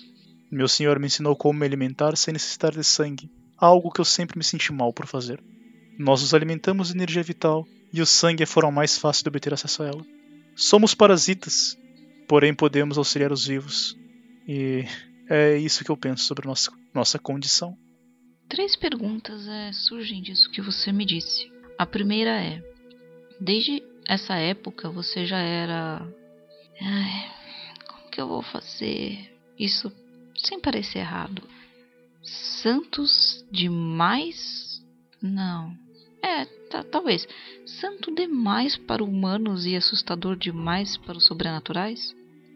Meu 0.51 0.67
senhor 0.67 0.99
me 0.99 1.07
ensinou 1.07 1.37
como 1.37 1.61
me 1.61 1.65
alimentar 1.65 2.17
sem 2.17 2.33
necessitar 2.33 2.73
de 2.73 2.83
sangue, 2.83 3.31
algo 3.57 3.93
que 3.93 4.01
eu 4.01 4.05
sempre 4.05 4.37
me 4.37 4.43
senti 4.43 4.73
mal 4.73 4.93
por 4.93 5.07
fazer. 5.07 5.41
Nós 5.97 6.23
nos 6.23 6.35
alimentamos 6.35 6.89
de 6.89 6.95
energia 6.95 7.23
vital 7.23 7.65
e 7.93 8.03
o 8.03 8.07
sangue 8.07 8.43
é 8.43 8.45
a 8.45 8.49
forma 8.49 8.73
mais 8.73 8.99
fácil 8.99 9.23
de 9.23 9.29
obter 9.29 9.55
acesso 9.55 9.85
a 9.85 9.87
ela. 9.87 10.22
Somos 10.55 10.95
parasitas, 10.95 11.79
porém 12.29 12.55
podemos 12.55 12.99
auxiliar 12.99 13.33
os 13.33 13.47
vivos. 13.47 13.97
E 14.47 14.85
é 15.29 15.57
isso 15.57 15.85
que 15.85 15.91
eu 15.91 15.97
penso 15.97 16.25
sobre 16.25 16.47
nossa, 16.47 16.73
nossa 16.95 17.19
condição. 17.19 17.77
Três 18.49 18.77
perguntas 18.77 19.47
é, 19.47 19.73
surgem 19.73 20.23
disso 20.23 20.51
que 20.51 20.61
você 20.61 20.93
me 20.93 21.07
disse. 21.07 21.51
A 21.79 21.87
primeira 21.87 22.31
é: 22.31 22.63
desde 23.41 23.83
essa 24.07 24.35
época 24.37 24.91
você 24.91 25.27
já 25.27 25.39
era. 25.39 26.07
Ai, 26.81 27.31
como 27.89 28.11
que 28.11 28.21
eu 28.21 28.29
vou 28.29 28.43
fazer 28.43 29.35
isso 29.59 29.93
sem 30.37 30.61
parecer 30.61 30.99
errado? 30.99 31.43
santos 32.25 33.45
demais? 33.51 34.83
Não. 35.21 35.77
É, 36.23 36.45
talvez. 36.91 37.27
Santo 37.67 38.15
demais 38.15 38.77
para 38.77 39.03
humanos 39.03 39.67
e 39.67 39.77
assustador 39.77 40.37
demais 40.37 40.97
para 40.97 41.19
os 41.19 41.27
sobrenaturais? 41.27 42.15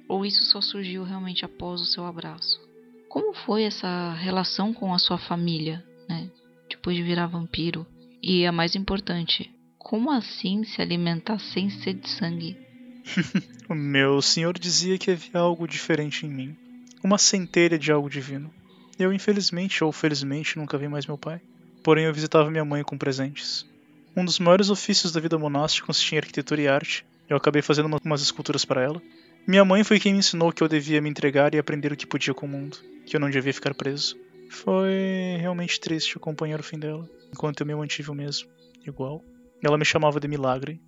Ou 0.08 0.24
isso 0.24 0.44
só 0.44 0.60
surgiu 0.60 1.02
realmente 1.02 1.44
após 1.44 1.80
o 1.80 1.86
seu 1.86 2.04
abraço? 2.06 2.60
Como 3.08 3.34
foi 3.34 3.64
essa 3.64 4.12
relação 4.14 4.72
com 4.72 4.94
a 4.94 4.98
sua 4.98 5.18
família, 5.18 5.84
né? 6.08 6.30
Depois 6.70 6.96
de 6.96 7.02
virar 7.02 7.26
vampiro? 7.26 7.86
E 8.22 8.46
a 8.46 8.52
mais 8.52 8.74
importante, 8.74 9.50
como 9.78 10.10
assim 10.10 10.64
se 10.64 10.80
alimentar 10.80 11.38
sem 11.38 11.70
sede 11.70 12.00
de 12.00 12.08
sangue? 12.08 12.56
o 13.68 13.74
meu 13.74 14.20
senhor 14.22 14.58
dizia 14.58 14.98
que 14.98 15.10
havia 15.10 15.40
algo 15.40 15.66
diferente 15.66 16.26
em 16.26 16.28
mim. 16.28 16.56
Uma 17.02 17.18
centelha 17.18 17.78
de 17.78 17.92
algo 17.92 18.10
divino. 18.10 18.52
Eu, 18.98 19.12
infelizmente 19.12 19.84
ou 19.84 19.92
felizmente, 19.92 20.58
nunca 20.58 20.78
vi 20.78 20.88
mais 20.88 21.06
meu 21.06 21.18
pai. 21.18 21.40
Porém, 21.86 22.06
eu 22.06 22.12
visitava 22.12 22.50
minha 22.50 22.64
mãe 22.64 22.82
com 22.82 22.98
presentes. 22.98 23.64
Um 24.16 24.24
dos 24.24 24.40
maiores 24.40 24.70
ofícios 24.70 25.12
da 25.12 25.20
vida 25.20 25.38
monástica 25.38 25.86
consistia 25.86 26.16
em 26.16 26.18
arquitetura 26.18 26.60
e 26.60 26.66
arte. 26.66 27.06
Eu 27.28 27.36
acabei 27.36 27.62
fazendo 27.62 27.96
umas 28.04 28.20
esculturas 28.20 28.64
para 28.64 28.82
ela. 28.82 29.00
Minha 29.46 29.64
mãe 29.64 29.84
foi 29.84 30.00
quem 30.00 30.12
me 30.12 30.18
ensinou 30.18 30.50
que 30.50 30.64
eu 30.64 30.66
devia 30.66 31.00
me 31.00 31.08
entregar 31.08 31.54
e 31.54 31.58
aprender 31.58 31.92
o 31.92 31.96
que 31.96 32.04
podia 32.04 32.34
com 32.34 32.44
o 32.44 32.48
mundo, 32.48 32.76
que 33.06 33.14
eu 33.14 33.20
não 33.20 33.30
devia 33.30 33.54
ficar 33.54 33.72
preso. 33.72 34.16
Foi 34.50 35.36
realmente 35.38 35.78
triste 35.78 36.16
acompanhar 36.16 36.58
o 36.58 36.64
fim 36.64 36.76
dela, 36.76 37.08
enquanto 37.32 37.60
eu 37.60 37.66
me 37.68 37.72
mantive 37.76 38.10
o 38.10 38.14
mesmo, 38.14 38.48
igual. 38.84 39.22
Ela 39.62 39.78
me 39.78 39.84
chamava 39.84 40.18
de 40.18 40.26
milagre. 40.26 40.80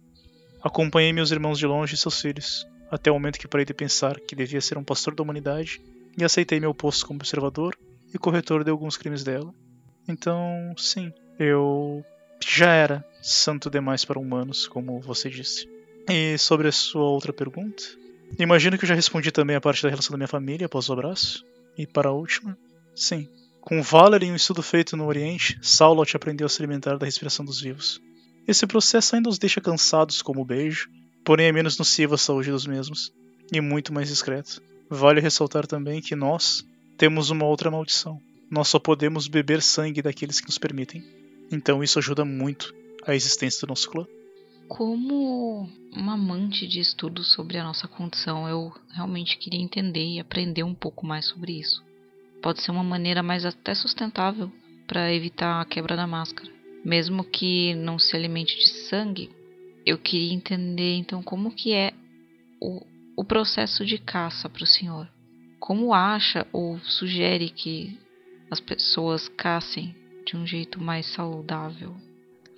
Acompanhei 0.60 1.12
meus 1.12 1.30
irmãos 1.30 1.60
de 1.60 1.66
longe 1.68 1.94
e 1.94 1.96
seus 1.96 2.20
filhos, 2.20 2.66
até 2.90 3.08
o 3.08 3.14
momento 3.14 3.38
que 3.38 3.46
parei 3.46 3.64
de 3.64 3.72
pensar 3.72 4.18
que 4.18 4.34
devia 4.34 4.60
ser 4.60 4.76
um 4.76 4.82
pastor 4.82 5.14
da 5.14 5.22
humanidade 5.22 5.80
e 6.18 6.24
aceitei 6.24 6.58
meu 6.58 6.74
posto 6.74 7.06
como 7.06 7.20
observador 7.20 7.78
e 8.12 8.18
corretor 8.18 8.64
de 8.64 8.70
alguns 8.72 8.96
crimes 8.96 9.22
dela. 9.22 9.54
Então, 10.08 10.74
sim, 10.76 11.12
eu 11.38 12.02
já 12.40 12.72
era 12.72 13.04
santo 13.22 13.68
demais 13.68 14.04
para 14.04 14.18
humanos, 14.18 14.66
como 14.66 15.00
você 15.00 15.28
disse. 15.28 15.68
E 16.08 16.38
sobre 16.38 16.68
a 16.68 16.72
sua 16.72 17.04
outra 17.04 17.32
pergunta, 17.32 17.82
imagino 18.38 18.78
que 18.78 18.84
eu 18.84 18.88
já 18.88 18.94
respondi 18.94 19.30
também 19.30 19.54
a 19.54 19.60
parte 19.60 19.82
da 19.82 19.90
relação 19.90 20.12
da 20.12 20.16
minha 20.16 20.28
família 20.28 20.66
após 20.66 20.88
o 20.88 20.92
abraço. 20.94 21.44
E 21.76 21.86
para 21.86 22.08
a 22.08 22.12
última, 22.12 22.56
sim. 22.94 23.28
Com 23.60 23.82
Valer 23.82 24.22
e 24.22 24.30
um 24.30 24.36
estudo 24.36 24.62
feito 24.62 24.96
no 24.96 25.06
Oriente, 25.06 25.58
Saulot 25.60 26.16
aprendeu 26.16 26.46
a 26.46 26.48
se 26.48 26.60
alimentar 26.60 26.96
da 26.96 27.04
respiração 27.04 27.44
dos 27.44 27.60
vivos. 27.60 28.00
Esse 28.46 28.66
processo 28.66 29.14
ainda 29.14 29.28
os 29.28 29.38
deixa 29.38 29.60
cansados 29.60 30.22
como 30.22 30.40
o 30.40 30.44
beijo, 30.44 30.88
porém 31.22 31.48
é 31.48 31.52
menos 31.52 31.76
nocivo 31.76 32.14
à 32.14 32.18
saúde 32.18 32.50
dos 32.50 32.66
mesmos, 32.66 33.12
e 33.52 33.60
muito 33.60 33.92
mais 33.92 34.08
discreto. 34.08 34.62
Vale 34.88 35.20
ressaltar 35.20 35.66
também 35.66 36.00
que 36.00 36.16
nós 36.16 36.64
temos 36.96 37.28
uma 37.28 37.44
outra 37.44 37.70
maldição. 37.70 38.18
Nós 38.50 38.68
só 38.68 38.78
podemos 38.78 39.28
beber 39.28 39.60
sangue 39.60 40.00
daqueles 40.02 40.40
que 40.40 40.46
nos 40.46 40.58
permitem. 40.58 41.04
Então 41.50 41.82
isso 41.82 41.98
ajuda 41.98 42.24
muito 42.24 42.74
a 43.06 43.14
existência 43.14 43.66
do 43.66 43.70
nosso 43.70 43.90
clã. 43.90 44.06
Como 44.68 45.68
uma 45.92 46.14
amante 46.14 46.66
de 46.66 46.80
estudos 46.80 47.32
sobre 47.32 47.56
a 47.56 47.64
nossa 47.64 47.88
condição, 47.88 48.48
eu 48.48 48.72
realmente 48.92 49.38
queria 49.38 49.60
entender 49.60 50.04
e 50.04 50.20
aprender 50.20 50.62
um 50.62 50.74
pouco 50.74 51.06
mais 51.06 51.26
sobre 51.26 51.58
isso. 51.58 51.82
Pode 52.42 52.62
ser 52.62 52.70
uma 52.70 52.84
maneira 52.84 53.22
mais 53.22 53.44
até 53.44 53.74
sustentável 53.74 54.50
para 54.86 55.12
evitar 55.12 55.60
a 55.60 55.64
quebra 55.64 55.96
da 55.96 56.06
máscara. 56.06 56.50
Mesmo 56.84 57.24
que 57.24 57.74
não 57.74 57.98
se 57.98 58.14
alimente 58.14 58.56
de 58.56 58.68
sangue, 58.88 59.30
eu 59.84 59.98
queria 59.98 60.34
entender 60.34 60.96
então 60.96 61.22
como 61.22 61.50
que 61.50 61.72
é 61.72 61.92
o, 62.60 62.84
o 63.16 63.24
processo 63.24 63.84
de 63.84 63.98
caça 63.98 64.48
para 64.48 64.62
o 64.62 64.66
senhor. 64.66 65.08
Como 65.58 65.92
acha 65.92 66.46
ou 66.52 66.78
sugere 66.80 67.50
que 67.50 67.98
as 68.50 68.60
pessoas 68.60 69.28
caçem 69.28 69.94
de 70.24 70.36
um 70.36 70.46
jeito 70.46 70.80
mais 70.80 71.06
saudável 71.06 71.96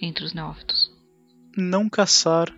entre 0.01 0.25
os 0.25 0.33
neófitos? 0.33 0.91
Não 1.57 1.89
caçar 1.89 2.55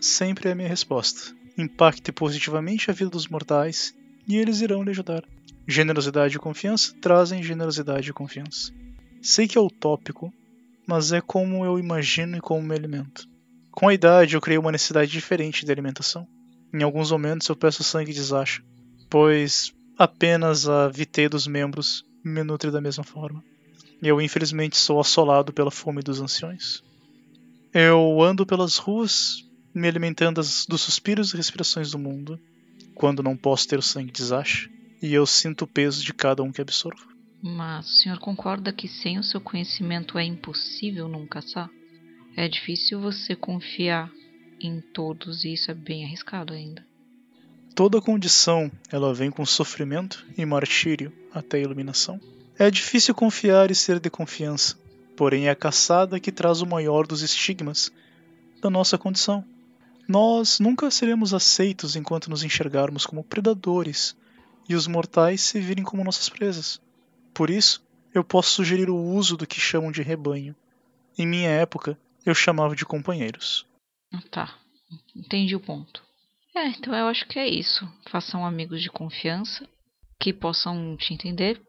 sempre 0.00 0.48
é 0.48 0.52
a 0.52 0.54
minha 0.54 0.68
resposta. 0.68 1.36
Impacte 1.56 2.12
positivamente 2.12 2.90
a 2.90 2.94
vida 2.94 3.10
dos 3.10 3.26
mortais 3.26 3.94
e 4.26 4.36
eles 4.36 4.60
irão 4.60 4.82
lhe 4.82 4.90
ajudar. 4.90 5.24
Generosidade 5.66 6.36
e 6.36 6.40
confiança 6.40 6.94
trazem 7.00 7.42
generosidade 7.42 8.10
e 8.10 8.12
confiança. 8.12 8.72
Sei 9.20 9.48
que 9.48 9.58
é 9.58 9.60
utópico, 9.60 10.32
mas 10.86 11.12
é 11.12 11.20
como 11.20 11.64
eu 11.64 11.78
imagino 11.78 12.36
e 12.36 12.40
como 12.40 12.62
me 12.62 12.74
alimento. 12.74 13.28
Com 13.72 13.88
a 13.88 13.94
idade, 13.94 14.34
eu 14.34 14.40
criei 14.40 14.58
uma 14.58 14.72
necessidade 14.72 15.10
diferente 15.10 15.66
de 15.66 15.70
alimentação. 15.70 16.26
Em 16.72 16.82
alguns 16.82 17.10
momentos, 17.10 17.48
eu 17.48 17.56
peço 17.56 17.82
sangue 17.82 18.12
de 18.12 18.22
Zasha, 18.22 18.62
pois 19.10 19.72
apenas 19.96 20.68
a 20.68 20.88
viteia 20.88 21.28
dos 21.28 21.46
membros 21.46 22.04
me 22.24 22.42
nutre 22.42 22.70
da 22.70 22.80
mesma 22.80 23.04
forma. 23.04 23.42
Eu, 24.02 24.20
infelizmente, 24.20 24.76
sou 24.76 25.00
assolado 25.00 25.52
pela 25.52 25.70
fome 25.70 26.02
dos 26.02 26.20
anciões. 26.20 26.82
Eu 27.72 28.22
ando 28.22 28.46
pelas 28.46 28.76
ruas, 28.76 29.44
me 29.74 29.88
alimentando 29.88 30.40
dos 30.40 30.80
suspiros 30.80 31.32
e 31.32 31.36
respirações 31.36 31.90
do 31.90 31.98
mundo, 31.98 32.40
quando 32.94 33.22
não 33.22 33.36
posso 33.36 33.68
ter 33.68 33.78
o 33.78 33.82
sangue 33.82 34.12
de 34.12 34.24
Zash, 34.24 34.70
e 35.02 35.12
eu 35.12 35.26
sinto 35.26 35.62
o 35.62 35.68
peso 35.68 36.04
de 36.04 36.12
cada 36.12 36.42
um 36.42 36.50
que 36.50 36.60
absorvo. 36.60 37.06
Mas 37.42 37.86
o 37.86 38.02
senhor 38.02 38.18
concorda 38.18 38.72
que 38.72 38.88
sem 38.88 39.18
o 39.18 39.22
seu 39.22 39.40
conhecimento 39.40 40.18
é 40.18 40.24
impossível 40.24 41.08
não 41.08 41.26
caçar? 41.26 41.70
É 42.36 42.48
difícil 42.48 43.00
você 43.00 43.36
confiar 43.36 44.10
em 44.60 44.80
todos 44.80 45.44
e 45.44 45.52
isso 45.52 45.70
é 45.70 45.74
bem 45.74 46.04
arriscado 46.04 46.52
ainda. 46.52 46.87
Toda 47.78 48.02
condição 48.02 48.72
ela 48.90 49.14
vem 49.14 49.30
com 49.30 49.46
sofrimento 49.46 50.26
e 50.36 50.44
martírio 50.44 51.12
até 51.32 51.58
a 51.58 51.60
iluminação. 51.60 52.20
É 52.58 52.68
difícil 52.72 53.14
confiar 53.14 53.70
e 53.70 53.74
ser 53.76 54.00
de 54.00 54.10
confiança, 54.10 54.76
porém 55.16 55.46
é 55.46 55.50
a 55.50 55.54
caçada 55.54 56.18
que 56.18 56.32
traz 56.32 56.60
o 56.60 56.66
maior 56.66 57.06
dos 57.06 57.22
estigmas 57.22 57.92
da 58.60 58.68
nossa 58.68 58.98
condição. 58.98 59.44
Nós 60.08 60.58
nunca 60.58 60.90
seremos 60.90 61.32
aceitos 61.32 61.94
enquanto 61.94 62.28
nos 62.28 62.42
enxergarmos 62.42 63.06
como 63.06 63.22
predadores 63.22 64.16
e 64.68 64.74
os 64.74 64.88
mortais 64.88 65.42
se 65.42 65.60
virem 65.60 65.84
como 65.84 66.02
nossas 66.02 66.28
presas. 66.28 66.80
Por 67.32 67.48
isso, 67.48 67.80
eu 68.12 68.24
posso 68.24 68.50
sugerir 68.50 68.90
o 68.90 68.96
uso 68.96 69.36
do 69.36 69.46
que 69.46 69.60
chamam 69.60 69.92
de 69.92 70.02
rebanho. 70.02 70.52
Em 71.16 71.24
minha 71.24 71.50
época, 71.50 71.96
eu 72.26 72.34
chamava 72.34 72.74
de 72.74 72.84
companheiros. 72.84 73.64
Tá, 74.32 74.52
entendi 75.14 75.54
o 75.54 75.60
ponto. 75.60 76.07
É, 76.58 76.70
então 76.70 76.92
eu 76.92 77.06
acho 77.06 77.24
que 77.28 77.38
é 77.38 77.46
isso. 77.46 77.88
Façam 78.10 78.44
amigos 78.44 78.82
de 78.82 78.90
confiança 78.90 79.64
que 80.18 80.32
possam 80.32 80.96
te 80.96 81.14
entender 81.14 81.62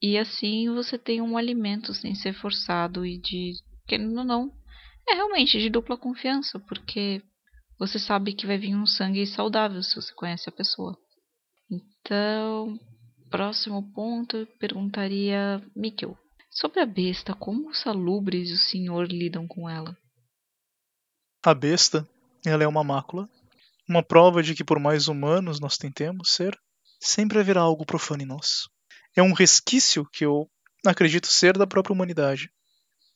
e 0.00 0.16
assim 0.16 0.72
você 0.72 0.96
tem 0.96 1.20
um 1.20 1.36
alimento 1.36 1.92
sem 1.92 2.14
ser 2.14 2.32
forçado 2.34 3.04
e 3.04 3.18
de. 3.18 3.54
Querendo 3.88 4.16
ou 4.18 4.24
não. 4.24 4.52
É 5.08 5.14
realmente 5.14 5.58
de 5.58 5.68
dupla 5.68 5.96
confiança, 5.96 6.60
porque 6.60 7.20
você 7.78 7.98
sabe 7.98 8.32
que 8.32 8.46
vai 8.46 8.58
vir 8.58 8.76
um 8.76 8.86
sangue 8.86 9.26
saudável 9.26 9.82
se 9.82 9.96
você 9.96 10.14
conhece 10.14 10.48
a 10.48 10.52
pessoa. 10.52 10.96
Então, 11.70 12.78
próximo 13.30 13.92
ponto, 13.92 14.36
eu 14.36 14.46
perguntaria 14.58 15.60
Mikkel. 15.74 16.16
Sobre 16.50 16.80
a 16.80 16.86
besta, 16.86 17.34
como 17.34 17.70
os 17.70 17.80
salubres 17.80 18.50
e 18.50 18.52
o 18.52 18.58
senhor 18.58 19.08
lidam 19.08 19.48
com 19.48 19.68
ela? 19.68 19.96
A 21.44 21.54
besta, 21.54 22.06
ela 22.44 22.62
é 22.62 22.68
uma 22.68 22.84
mácula, 22.84 23.28
uma 23.88 24.02
prova 24.02 24.42
de 24.42 24.54
que 24.54 24.64
por 24.64 24.78
mais 24.78 25.08
humanos 25.08 25.58
nós 25.60 25.76
tentemos 25.76 26.32
ser, 26.32 26.58
sempre 27.00 27.38
haverá 27.38 27.60
algo 27.60 27.86
profano 27.86 28.22
em 28.22 28.26
nós 28.26 28.68
é 29.18 29.22
um 29.22 29.32
resquício 29.32 30.06
que 30.12 30.24
eu 30.24 30.48
acredito 30.86 31.26
ser 31.26 31.56
da 31.56 31.66
própria 31.66 31.92
humanidade. 31.92 32.50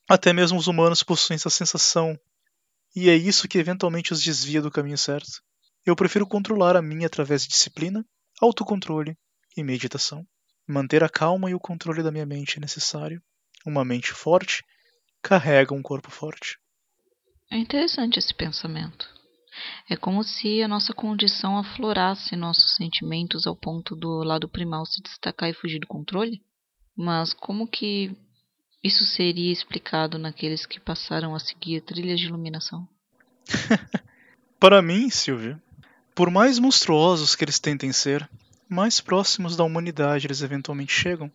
Até 0.09 0.33
mesmo 0.33 0.59
os 0.59 0.67
humanos 0.67 1.02
possuem 1.02 1.37
essa 1.37 1.50
sensação, 1.50 2.19
e 2.95 3.09
é 3.09 3.14
isso 3.14 3.49
que 3.49 3.59
eventualmente 3.59 4.12
os 4.12 4.23
desvia 4.23 4.61
do 4.61 4.71
caminho 4.71 4.99
certo. 4.99 5.43
Eu 5.87 5.97
prefiro 5.97 6.26
controlar 6.26 6.76
a 6.76 6.83
minha 6.83 7.07
através 7.07 7.43
de 7.43 7.50
disciplina, 7.50 8.05
autocontrole 8.41 9.17
e 9.57 9.62
meditação. 9.62 10.26
Manter 10.67 11.02
a 11.02 11.09
calma 11.09 11.50
e 11.50 11.55
o 11.55 11.61
controle 11.61 12.02
da 12.02 12.11
minha 12.11 12.26
mente 12.26 12.59
é 12.59 12.61
necessário. 12.61 13.23
Uma 13.64 13.85
mente 13.85 14.12
forte 14.12 14.64
carrega 15.23 15.75
um 15.75 15.83
corpo 15.83 16.11
forte. 16.11 16.59
É 17.50 17.57
interessante 17.57 18.19
esse 18.19 18.35
pensamento. 18.35 19.09
É 19.88 19.97
como 19.97 20.23
se 20.23 20.62
a 20.62 20.68
nossa 20.68 20.92
condição 20.92 21.59
aflorasse 21.59 22.37
nossos 22.37 22.75
sentimentos 22.75 23.47
ao 23.47 23.56
ponto 23.56 23.94
do 23.94 24.23
lado 24.23 24.49
primal 24.49 24.87
se 24.87 25.02
destacar 25.02 25.50
e 25.50 25.54
fugir 25.54 25.78
do 25.78 25.87
controle? 25.87 26.42
Mas 26.97 27.32
como 27.32 27.66
que 27.66 28.16
isso 28.82 29.04
seria 29.04 29.52
explicado 29.52 30.18
naqueles 30.18 30.66
que 30.66 30.80
passaram 30.80 31.35
a 31.35 31.38
seguir 31.38 31.80
trilhas 31.82 32.18
de 32.18 32.26
iluminação? 32.26 32.88
Para 34.59 34.82
mim, 34.82 35.11
Silvia, 35.11 35.61
por 36.14 36.30
mais 36.30 36.59
monstruosos 36.59 37.35
que 37.35 37.44
eles 37.44 37.59
tentem 37.59 37.92
ser, 37.92 38.28
mais 38.68 39.00
próximos 39.00 39.56
da 39.56 39.64
humanidade 39.64 40.26
eles 40.26 40.42
eventualmente 40.42 40.92
chegam. 40.92 41.30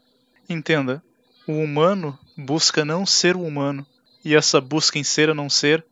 Entenda, 0.50 1.04
o 1.48 1.54
humano 1.54 2.18
busca 2.38 2.84
não 2.84 3.06
ser 3.06 3.36
o 3.36 3.44
humano, 3.44 3.86
e 4.24 4.36
essa 4.36 4.60
busca 4.60 4.98
em 4.98 5.04
ser 5.04 5.30
a 5.30 5.34
não 5.34 5.50
ser 5.50 5.86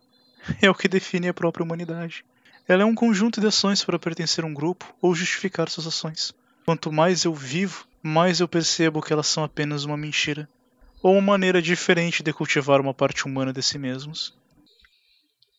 é 0.62 0.70
o 0.70 0.76
que 0.76 0.88
define 0.88 1.28
a 1.28 1.34
própria 1.34 1.64
humanidade. 1.64 2.26
Ela 2.68 2.84
é 2.84 2.86
um 2.86 2.96
conjunto 2.96 3.40
de 3.40 3.48
ações 3.48 3.84
para 3.84 4.00
pertencer 4.00 4.44
a 4.44 4.48
um 4.48 4.54
grupo 4.54 4.94
ou 5.02 5.14
justificar 5.14 5.70
suas 5.70 5.88
ações. 5.88 6.34
Quanto 6.66 6.92
mais 6.92 7.24
eu 7.26 7.34
vivo 7.34 7.88
mais 8.06 8.40
eu 8.40 8.48
percebo 8.48 9.02
que 9.02 9.12
elas 9.12 9.26
são 9.26 9.44
apenas 9.44 9.84
uma 9.84 9.98
mentira, 9.98 10.48
ou 11.02 11.14
uma 11.14 11.34
maneira 11.34 11.60
diferente 11.60 12.22
de 12.22 12.32
cultivar 12.32 12.80
uma 12.80 12.94
parte 12.94 13.26
humana 13.26 13.52
de 13.52 13.64
si 13.64 13.80
mesmos. 13.80 14.32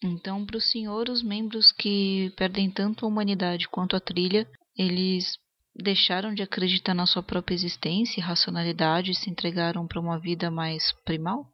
Então, 0.01 0.47
para 0.47 0.57
o 0.57 0.61
senhor, 0.61 1.09
os 1.09 1.25
membros 1.25 1.73
que 1.73 2.33
perdem 2.37 2.71
tanto 2.71 3.05
a 3.05 3.09
humanidade 3.09 3.67
quanto 3.69 3.97
a 3.97 4.01
trilha, 4.01 4.49
eles 4.79 5.37
deixaram 5.75 6.33
de 6.33 6.43
acreditar 6.43 6.95
na 6.95 7.05
sua 7.05 7.23
própria 7.23 7.57
existência 7.57 8.21
e 8.21 8.23
racionalidade 8.23 9.11
e 9.11 9.15
se 9.17 9.29
entregaram 9.29 9.89
para 9.89 10.01
uma 10.01 10.21
vida 10.21 10.49
mais 10.49 10.93
primal? 11.05 11.51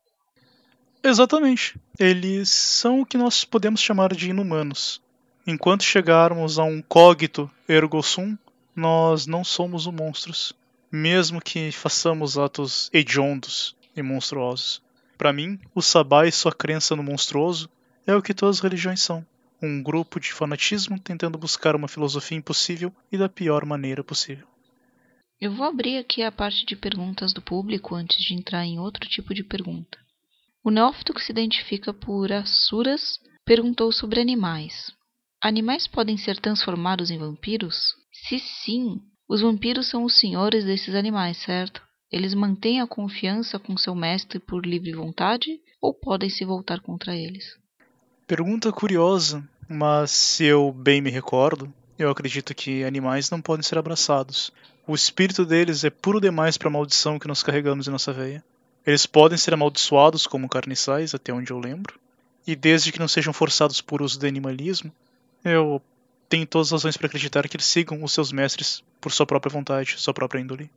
Exatamente. 1.03 1.75
Eles 1.99 2.49
são 2.49 3.01
o 3.01 3.07
que 3.07 3.19
nós 3.19 3.45
podemos 3.45 3.81
chamar 3.81 4.15
de 4.15 4.31
inumanos. 4.31 5.03
Enquanto 5.45 5.83
chegarmos 5.83 6.59
a 6.59 6.65
um 6.65 6.81
cogito 6.81 7.51
ergo 7.69 8.01
sum, 8.03 8.39
nós 8.75 9.27
não 9.27 9.43
somos 9.43 9.87
os 9.87 9.93
monstros, 9.93 10.53
mesmo 10.91 11.41
que 11.41 11.73
façamos 11.73 12.39
atos 12.39 12.89
hediondos 12.93 13.77
e 13.97 14.03
monstruosos. 14.03 14.81
Para 15.19 15.33
mim, 15.33 15.59
o 15.75 15.83
sabá 15.83 16.27
e 16.27 16.33
sua 16.33 16.53
crença 16.53 16.95
no 16.95 17.03
monstruoso 17.03 17.69
é 18.07 18.15
o 18.15 18.23
que 18.23 18.33
todas 18.33 18.57
as 18.57 18.63
religiões 18.63 19.01
são. 19.01 19.27
Um 19.61 19.83
grupo 19.83 20.19
de 20.19 20.33
fanatismo 20.33 20.99
tentando 20.99 21.39
buscar 21.39 21.75
uma 21.77 21.89
filosofia 21.89 22.39
impossível 22.39 22.93
e 23.11 23.19
da 23.19 23.29
pior 23.29 23.65
maneira 23.65 24.03
possível. 24.03 24.47
Eu 25.41 25.53
vou 25.53 25.67
abrir 25.67 25.99
aqui 25.99 26.23
a 26.23 26.31
parte 26.31 26.65
de 26.65 26.77
perguntas 26.77 27.33
do 27.33 27.43
público 27.43 27.95
antes 27.97 28.25
de 28.25 28.35
entrar 28.35 28.65
em 28.65 28.79
outro 28.79 29.09
tipo 29.09 29.35
de 29.35 29.43
pergunta. 29.43 29.99
O 30.65 30.71
neófito 30.71 31.13
que 31.13 31.21
se 31.21 31.33
identifica 31.33 31.93
por 31.93 32.31
Asuras 32.31 33.19
perguntou 33.45 33.91
sobre 33.91 34.21
animais. 34.21 34.93
Animais 35.43 35.89
podem 35.89 36.17
ser 36.17 36.39
transformados 36.39 37.11
em 37.11 37.19
vampiros? 37.19 37.97
Se 38.13 38.39
sim, 38.39 39.01
os 39.29 39.41
vampiros 39.41 39.89
são 39.89 40.05
os 40.05 40.21
senhores 40.21 40.65
desses 40.65 40.95
animais, 40.95 41.39
certo? 41.39 41.83
Eles 42.13 42.33
mantêm 42.33 42.81
a 42.81 42.87
confiança 42.87 43.59
com 43.59 43.77
seu 43.77 43.93
mestre 43.93 44.39
por 44.39 44.65
livre 44.65 44.93
vontade 44.93 45.59
ou 45.81 45.93
podem 45.93 46.31
se 46.31 46.45
voltar 46.45 46.81
contra 46.81 47.17
eles? 47.17 47.59
Pergunta 48.25 48.71
curiosa, 48.71 49.43
mas 49.69 50.13
se 50.13 50.45
eu 50.45 50.71
bem 50.71 51.01
me 51.01 51.11
recordo, 51.11 51.75
eu 51.99 52.09
acredito 52.09 52.55
que 52.55 52.85
animais 52.85 53.31
não 53.31 53.43
podem 53.43 53.65
ser 53.65 53.79
abraçados. 53.79 54.53
O 54.87 54.95
espírito 54.95 55.45
deles 55.45 55.83
é 55.83 55.91
puro 55.91 56.21
demais 56.21 56.57
para 56.57 56.69
a 56.69 56.73
maldição 56.73 57.19
que 57.19 57.27
nós 57.27 57.43
carregamos 57.43 57.89
em 57.89 57.91
nossa 57.91 58.13
veia. 58.13 58.45
Eles 58.85 59.07
podem 59.07 59.39
ser 59.39 59.55
amaldiçoados 59.55 60.27
como 60.27 60.49
carniçais, 60.49 61.15
até 61.15 61.33
onde 61.33 61.53
eu 61.53 61.59
lembro, 61.59 62.01
e 62.45 62.57
desde 62.57 62.91
que 62.91 62.99
não 62.99 63.07
sejam 63.07 63.33
forçados 63.33 63.81
por 63.81 64.03
uso 64.03 64.19
de 64.19 64.27
animalismo, 64.27 64.93
eu 65.45 65.81
tenho 66.29 66.47
todas 66.47 66.69
as 66.69 66.73
razões 66.73 66.97
para 66.97 67.07
acreditar 67.07 67.49
que 67.49 67.57
eles 67.57 67.67
sigam 67.67 68.03
os 68.03 68.13
seus 68.13 68.33
mestres 68.33 68.83
por 69.01 69.13
sua 69.13 69.25
própria 69.25 69.53
vontade, 69.53 70.01
sua 70.01 70.13
própria 70.13 70.41
índole. 70.41 70.69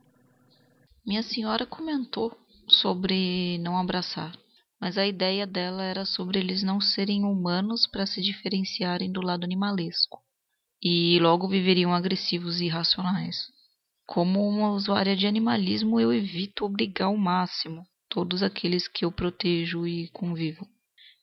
Minha 1.03 1.23
senhora 1.23 1.65
comentou 1.65 2.37
sobre 2.67 3.57
não 3.59 3.77
abraçar, 3.77 4.37
mas 4.79 4.99
a 4.99 5.07
ideia 5.07 5.47
dela 5.47 5.83
era 5.83 6.05
sobre 6.05 6.39
eles 6.39 6.61
não 6.61 6.79
serem 6.79 7.23
humanos 7.23 7.87
para 7.87 8.05
se 8.05 8.21
diferenciarem 8.21 9.11
do 9.11 9.21
lado 9.21 9.43
animalesco 9.43 10.21
e 10.81 11.17
logo 11.19 11.47
viveriam 11.47 11.93
agressivos 11.93 12.61
e 12.61 12.65
irracionais. 12.65 13.51
Como 14.05 14.47
uma 14.47 14.69
usuária 14.69 15.15
de 15.15 15.25
animalismo, 15.25 15.99
eu 15.99 16.13
evito 16.13 16.65
obrigar 16.65 17.07
ao 17.07 17.17
máximo 17.17 17.83
todos 18.15 18.41
aqueles 18.41 18.87
que 18.87 19.03
eu 19.03 19.11
protejo 19.11 19.85
e 19.85 20.07
convivo. 20.13 20.65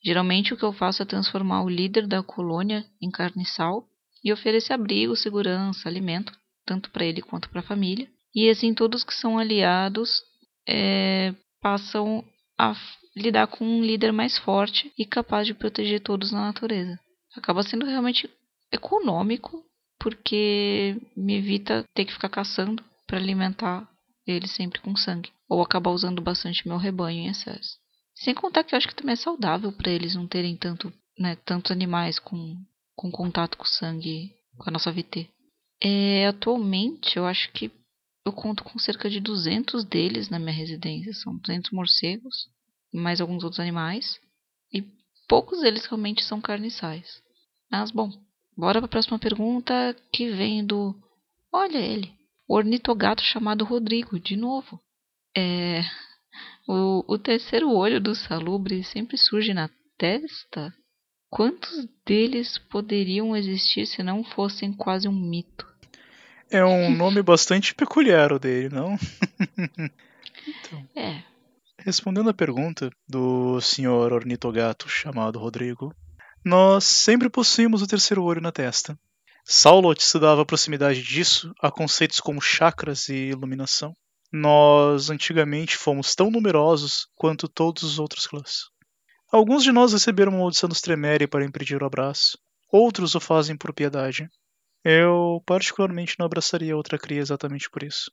Geralmente 0.04 0.52
o 0.52 0.58
que 0.58 0.62
eu 0.62 0.74
faço 0.74 1.02
é 1.02 1.06
transformar 1.06 1.62
o 1.62 1.68
líder 1.70 2.06
da 2.06 2.22
colônia 2.22 2.84
em 3.00 3.10
carniçal 3.10 3.86
e 4.22 4.30
oferecer 4.30 4.74
abrigo, 4.74 5.16
segurança, 5.16 5.88
alimento, 5.88 6.30
tanto 6.66 6.90
para 6.90 7.06
ele 7.06 7.22
quanto 7.22 7.48
para 7.48 7.60
a 7.60 7.64
família. 7.64 8.06
E 8.34 8.50
assim 8.50 8.74
todos 8.74 9.04
que 9.04 9.14
são 9.14 9.38
aliados 9.38 10.22
é, 10.68 11.34
passam 11.62 12.22
a 12.58 12.74
lidar 13.16 13.46
com 13.46 13.64
um 13.64 13.82
líder 13.82 14.12
mais 14.12 14.36
forte 14.36 14.92
e 14.98 15.06
capaz 15.06 15.46
de 15.46 15.54
proteger 15.54 16.02
todos 16.02 16.30
na 16.30 16.42
natureza. 16.42 17.00
Acaba 17.34 17.62
sendo 17.62 17.86
realmente 17.86 18.28
econômico, 18.70 19.64
porque 19.98 21.00
me 21.16 21.38
evita 21.38 21.86
ter 21.94 22.04
que 22.04 22.12
ficar 22.12 22.28
caçando 22.28 22.84
para 23.06 23.16
alimentar 23.16 23.88
ele 24.26 24.46
sempre 24.46 24.80
com 24.80 24.96
sangue, 24.96 25.30
ou 25.48 25.62
acabar 25.62 25.90
usando 25.90 26.22
bastante 26.22 26.66
meu 26.66 26.76
rebanho 26.76 27.20
em 27.20 27.28
excesso. 27.28 27.78
Sem 28.14 28.34
contar 28.34 28.64
que 28.64 28.74
eu 28.74 28.76
acho 28.76 28.88
que 28.88 28.94
também 28.94 29.14
é 29.14 29.16
saudável 29.16 29.72
para 29.72 29.90
eles 29.90 30.14
não 30.14 30.26
terem 30.26 30.56
tanto, 30.56 30.92
né, 31.18 31.36
tantos 31.44 31.72
animais 31.72 32.18
com, 32.18 32.56
com 32.94 33.10
contato 33.10 33.56
com 33.56 33.64
sangue, 33.64 34.32
com 34.56 34.68
a 34.68 34.72
nossa 34.72 34.92
VT. 34.92 35.28
É, 35.82 36.26
atualmente, 36.28 37.16
eu 37.16 37.26
acho 37.26 37.50
que 37.52 37.70
eu 38.24 38.32
conto 38.32 38.62
com 38.62 38.78
cerca 38.78 39.10
de 39.10 39.18
200 39.20 39.84
deles 39.84 40.28
na 40.28 40.38
minha 40.38 40.52
residência. 40.52 41.12
São 41.12 41.36
200 41.36 41.72
morcegos, 41.72 42.48
mais 42.92 43.20
alguns 43.20 43.42
outros 43.42 43.58
animais. 43.58 44.20
E 44.72 44.84
poucos 45.28 45.60
deles 45.60 45.86
realmente 45.86 46.22
são 46.22 46.40
carniçais. 46.40 47.20
Mas, 47.70 47.90
bom, 47.90 48.12
bora 48.56 48.80
para 48.80 48.86
a 48.86 48.90
próxima 48.90 49.18
pergunta 49.18 49.96
que 50.12 50.30
vem 50.30 50.64
do. 50.64 50.94
Olha 51.52 51.78
ele, 51.78 52.12
ornitogato 52.48 53.22
chamado 53.22 53.64
Rodrigo, 53.64 54.18
de 54.18 54.36
novo. 54.36 54.80
É, 55.36 55.82
o, 56.68 57.14
o 57.14 57.18
terceiro 57.18 57.70
olho 57.70 58.00
do 58.00 58.14
salubre 58.14 58.84
sempre 58.84 59.16
surge 59.16 59.52
na 59.54 59.70
testa? 59.98 60.72
Quantos 61.30 61.88
deles 62.06 62.58
poderiam 62.58 63.34
existir 63.34 63.86
se 63.86 64.02
não 64.02 64.22
fossem 64.22 64.72
quase 64.72 65.08
um 65.08 65.12
mito? 65.12 65.66
É 66.50 66.64
um 66.64 66.94
nome 66.94 67.22
bastante 67.24 67.74
peculiar 67.74 68.32
o 68.32 68.38
dele, 68.38 68.68
não? 68.68 68.96
então, 70.46 70.88
é. 70.94 71.22
Respondendo 71.78 72.30
à 72.30 72.34
pergunta 72.34 72.90
do 73.08 73.60
senhor 73.60 74.12
ornitogato 74.12 74.88
chamado 74.88 75.38
Rodrigo, 75.38 75.94
nós 76.44 76.84
sempre 76.84 77.30
possuímos 77.30 77.82
o 77.82 77.86
terceiro 77.86 78.22
olho 78.22 78.40
na 78.40 78.52
testa. 78.52 78.98
Saulot 79.44 80.02
se 80.02 80.18
dava 80.18 80.42
a 80.42 80.46
proximidade 80.46 81.02
disso 81.02 81.52
a 81.60 81.70
conceitos 81.70 82.20
como 82.20 82.40
chakras 82.40 83.08
e 83.08 83.30
iluminação 83.30 83.94
nós 84.32 85.10
antigamente 85.10 85.76
fomos 85.76 86.14
tão 86.14 86.30
numerosos 86.30 87.06
quanto 87.14 87.46
todos 87.46 87.82
os 87.82 87.98
outros 87.98 88.26
clãs. 88.26 88.70
Alguns 89.30 89.62
de 89.62 89.70
nós 89.70 89.92
receberam 89.92 90.32
uma 90.32 90.40
maldição 90.40 90.68
dos 90.68 90.80
Tremere 90.80 91.26
para 91.26 91.44
impedir 91.44 91.82
o 91.82 91.86
abraço, 91.86 92.38
outros 92.70 93.14
o 93.14 93.20
fazem 93.20 93.56
por 93.56 93.74
piedade. 93.74 94.26
Eu, 94.82 95.42
particularmente, 95.46 96.16
não 96.18 96.26
abraçaria 96.26 96.76
outra 96.76 96.98
cria 96.98 97.20
exatamente 97.20 97.68
por 97.70 97.82
isso. 97.82 98.10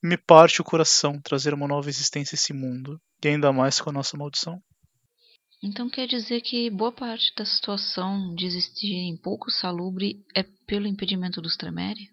Me 0.00 0.16
parte 0.16 0.60
o 0.60 0.64
coração 0.64 1.20
trazer 1.20 1.52
uma 1.52 1.66
nova 1.66 1.88
existência 1.88 2.36
a 2.36 2.38
esse 2.38 2.52
mundo, 2.52 3.00
e 3.22 3.28
ainda 3.28 3.52
mais 3.52 3.80
com 3.80 3.90
a 3.90 3.92
nossa 3.92 4.16
maldição. 4.16 4.62
Então 5.62 5.90
quer 5.90 6.06
dizer 6.06 6.40
que 6.40 6.70
boa 6.70 6.92
parte 6.92 7.32
da 7.36 7.44
situação 7.44 8.34
de 8.34 8.46
existirem 8.46 9.16
pouco 9.16 9.50
salubre 9.50 10.24
é 10.34 10.44
pelo 10.66 10.86
impedimento 10.86 11.42
dos 11.42 11.56
Tremere? 11.56 12.10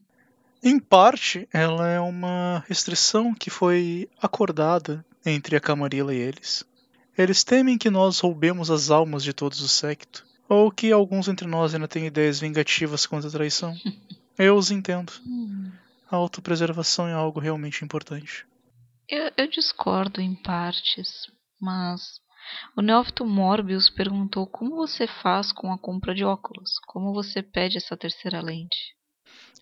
Em 0.64 0.80
parte, 0.80 1.48
ela 1.54 1.88
é 1.88 2.00
uma 2.00 2.64
restrição 2.68 3.36
que 3.36 3.52
foi 3.52 4.10
acordada 4.20 5.06
entre 5.24 5.56
a 5.56 5.60
Camarilla 5.60 6.14
e 6.14 6.18
eles. 6.18 6.66
Eles 7.16 7.44
temem 7.44 7.78
que 7.78 7.90
nós 7.90 8.20
roubemos 8.20 8.72
as 8.72 8.90
almas 8.90 9.24
de 9.24 9.32
todos 9.32 9.62
o 9.62 9.70
secto, 9.70 10.26
ou 10.50 10.72
que 10.72 10.92
alguns 10.92 11.28
entre 11.28 11.48
nós 11.48 11.74
ainda 11.74 11.88
tenham 11.88 12.08
ideias 12.08 12.40
vingativas 12.40 13.06
contra 13.06 13.30
a 13.30 13.32
traição. 13.32 13.76
Eu 14.38 14.58
os 14.58 14.72
entendo. 14.72 15.14
Hum. 15.26 15.72
A 16.12 16.16
autopreservação 16.16 17.08
é 17.08 17.14
algo 17.14 17.40
realmente 17.40 17.86
importante. 17.86 18.46
Eu, 19.08 19.32
eu 19.38 19.48
discordo 19.50 20.20
em 20.20 20.36
partes, 20.36 21.28
mas 21.62 22.20
o 22.76 22.82
Neófito 22.82 23.26
Morbius 23.26 23.90
perguntou 23.90 24.46
como 24.46 24.76
você 24.76 25.08
faz 25.08 25.52
com 25.52 25.72
a 25.72 25.78
compra 25.78 26.14
de 26.14 26.24
óculos, 26.24 26.80
como 26.88 27.14
você 27.14 27.42
pede 27.42 27.78
essa 27.78 27.96
terceira 27.96 28.42
lente. 28.42 28.96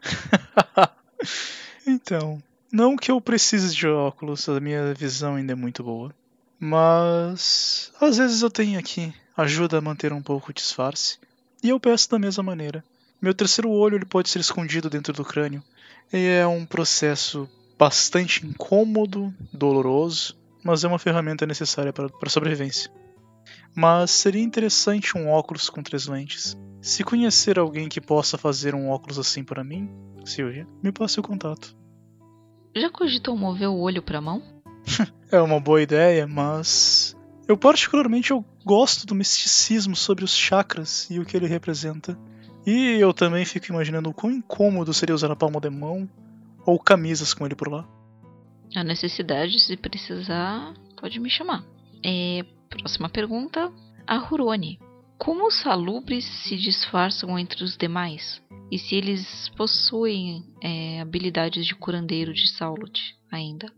então, 1.88 2.42
não 2.72 2.96
que 2.96 3.12
eu 3.12 3.22
precise 3.22 3.76
de 3.76 3.88
óculos, 3.88 4.50
a 4.50 4.60
minha 4.60 4.94
visão 4.94 5.36
ainda 5.36 5.54
é 5.54 5.56
muito 5.56 5.84
boa. 5.84 6.14
Mas 6.60 7.92
às 8.00 8.18
vezes 8.18 8.42
eu 8.42 8.50
tenho 8.50 8.80
aqui, 8.80 9.14
ajuda 9.36 9.78
a 9.78 9.82
manter 9.82 10.14
um 10.14 10.22
pouco 10.22 10.52
o 10.52 10.54
disfarce. 10.54 11.20
E 11.62 11.70
eu 11.70 11.80
peço 11.80 12.10
da 12.10 12.18
mesma 12.18 12.44
maneira. 12.44 12.84
Meu 13.22 13.34
terceiro 13.34 13.70
olho 13.70 13.96
ele 13.96 14.06
pode 14.06 14.30
ser 14.30 14.40
escondido 14.40 14.90
dentro 14.90 15.14
do 15.14 15.24
crânio. 15.24 15.64
E 16.12 16.18
é 16.18 16.46
um 16.46 16.66
processo 16.66 17.50
bastante 17.78 18.46
incômodo, 18.46 19.34
doloroso, 19.52 20.36
mas 20.64 20.84
é 20.84 20.88
uma 20.88 21.00
ferramenta 21.00 21.46
necessária 21.46 21.92
para 21.92 22.08
a 22.08 22.30
sobrevivência. 22.30 22.92
Mas 23.76 24.12
seria 24.12 24.42
interessante 24.42 25.18
um 25.18 25.30
óculos 25.30 25.70
com 25.70 25.82
três 25.82 26.08
lentes. 26.08 26.58
Se 26.82 27.04
conhecer 27.04 27.58
alguém 27.58 27.90
que 27.90 28.02
possa 28.02 28.38
fazer 28.38 28.76
um 28.76 28.90
óculos 28.90 29.18
assim 29.18 29.44
para 29.44 29.64
mim, 29.64 29.90
Silvia, 30.26 30.68
me 30.82 30.92
passe 30.92 31.20
o 31.20 31.24
contato. 31.24 31.76
Já 32.76 32.90
cogitou 32.90 33.38
mover 33.38 33.70
o 33.70 33.80
olho 33.80 34.02
para 34.02 34.18
a 34.18 34.22
mão? 34.22 34.42
é 35.32 35.42
uma 35.42 35.60
boa 35.60 35.82
ideia, 35.82 36.28
mas 36.28 37.16
eu 37.48 37.58
particularmente 37.58 38.32
eu 38.32 38.44
gosto 38.66 39.06
do 39.06 39.16
misticismo 39.16 39.96
sobre 39.96 40.24
os 40.24 40.36
chakras 40.36 41.08
e 41.10 41.20
o 41.20 41.26
que 41.26 41.36
ele 41.36 41.48
representa. 41.48 42.18
E 42.66 42.98
eu 43.00 43.14
também 43.14 43.44
fico 43.44 43.68
imaginando 43.68 44.10
o 44.10 44.14
quão 44.14 44.32
incômodo 44.32 44.94
seria 44.94 45.16
usar 45.16 45.32
a 45.32 45.36
palma 45.36 45.60
de 45.60 45.70
mão 45.70 46.10
ou 46.66 46.80
camisas 46.80 47.34
com 47.34 47.46
ele 47.46 47.56
por 47.56 47.68
lá. 47.68 47.86
A 48.76 48.84
necessidade, 48.84 49.60
se 49.60 49.78
precisar, 49.78 50.74
pode 51.00 51.20
me 51.20 51.30
chamar. 51.30 51.64
É, 52.04 52.44
próxima 52.70 53.10
pergunta. 53.10 53.72
A 54.06 54.18
Hurone. 54.18 54.80
Como 55.18 55.48
os 55.48 55.62
salubres 55.62 56.26
se 56.26 56.58
disfarçam 56.58 57.38
entre 57.40 57.64
os 57.64 57.78
demais? 57.78 58.42
E 58.72 58.78
se 58.78 58.96
eles 58.96 59.50
possuem 59.56 60.44
é, 60.62 61.00
habilidades 61.00 61.66
de 61.66 61.76
curandeiro 61.76 62.34
de 62.34 62.50
Saulot 62.50 63.16
ainda? 63.32 63.72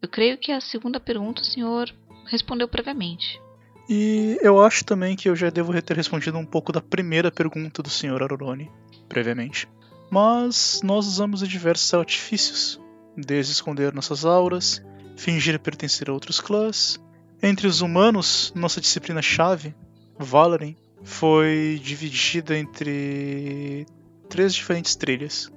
Eu 0.00 0.08
creio 0.08 0.36
que 0.36 0.52
a 0.52 0.60
segunda 0.60 1.00
pergunta 1.00 1.42
o 1.42 1.44
senhor 1.44 1.92
respondeu 2.26 2.68
previamente. 2.68 3.40
E 3.88 4.38
eu 4.42 4.62
acho 4.62 4.84
também 4.84 5.16
que 5.16 5.28
eu 5.28 5.34
já 5.34 5.50
devo 5.50 5.80
ter 5.80 5.96
respondido 5.96 6.38
um 6.38 6.46
pouco 6.46 6.72
da 6.72 6.80
primeira 6.80 7.30
pergunta 7.30 7.82
do 7.82 7.90
Sr. 7.90 8.22
Aroroni, 8.22 8.70
previamente. 9.08 9.68
Mas 10.10 10.80
nós 10.84 11.06
usamos 11.06 11.46
diversos 11.48 11.92
artifícios, 11.94 12.80
desde 13.16 13.52
esconder 13.52 13.92
nossas 13.92 14.24
auras, 14.24 14.82
fingir 15.16 15.58
pertencer 15.60 16.08
a 16.08 16.12
outros 16.12 16.40
clãs. 16.40 17.00
Entre 17.42 17.66
os 17.66 17.80
humanos, 17.80 18.52
nossa 18.54 18.80
disciplina-chave, 18.80 19.74
Valorin, 20.18 20.76
foi 21.02 21.80
dividida 21.82 22.56
entre 22.56 23.86
três 24.28 24.54
diferentes 24.54 24.94
trilhas: 24.94 25.50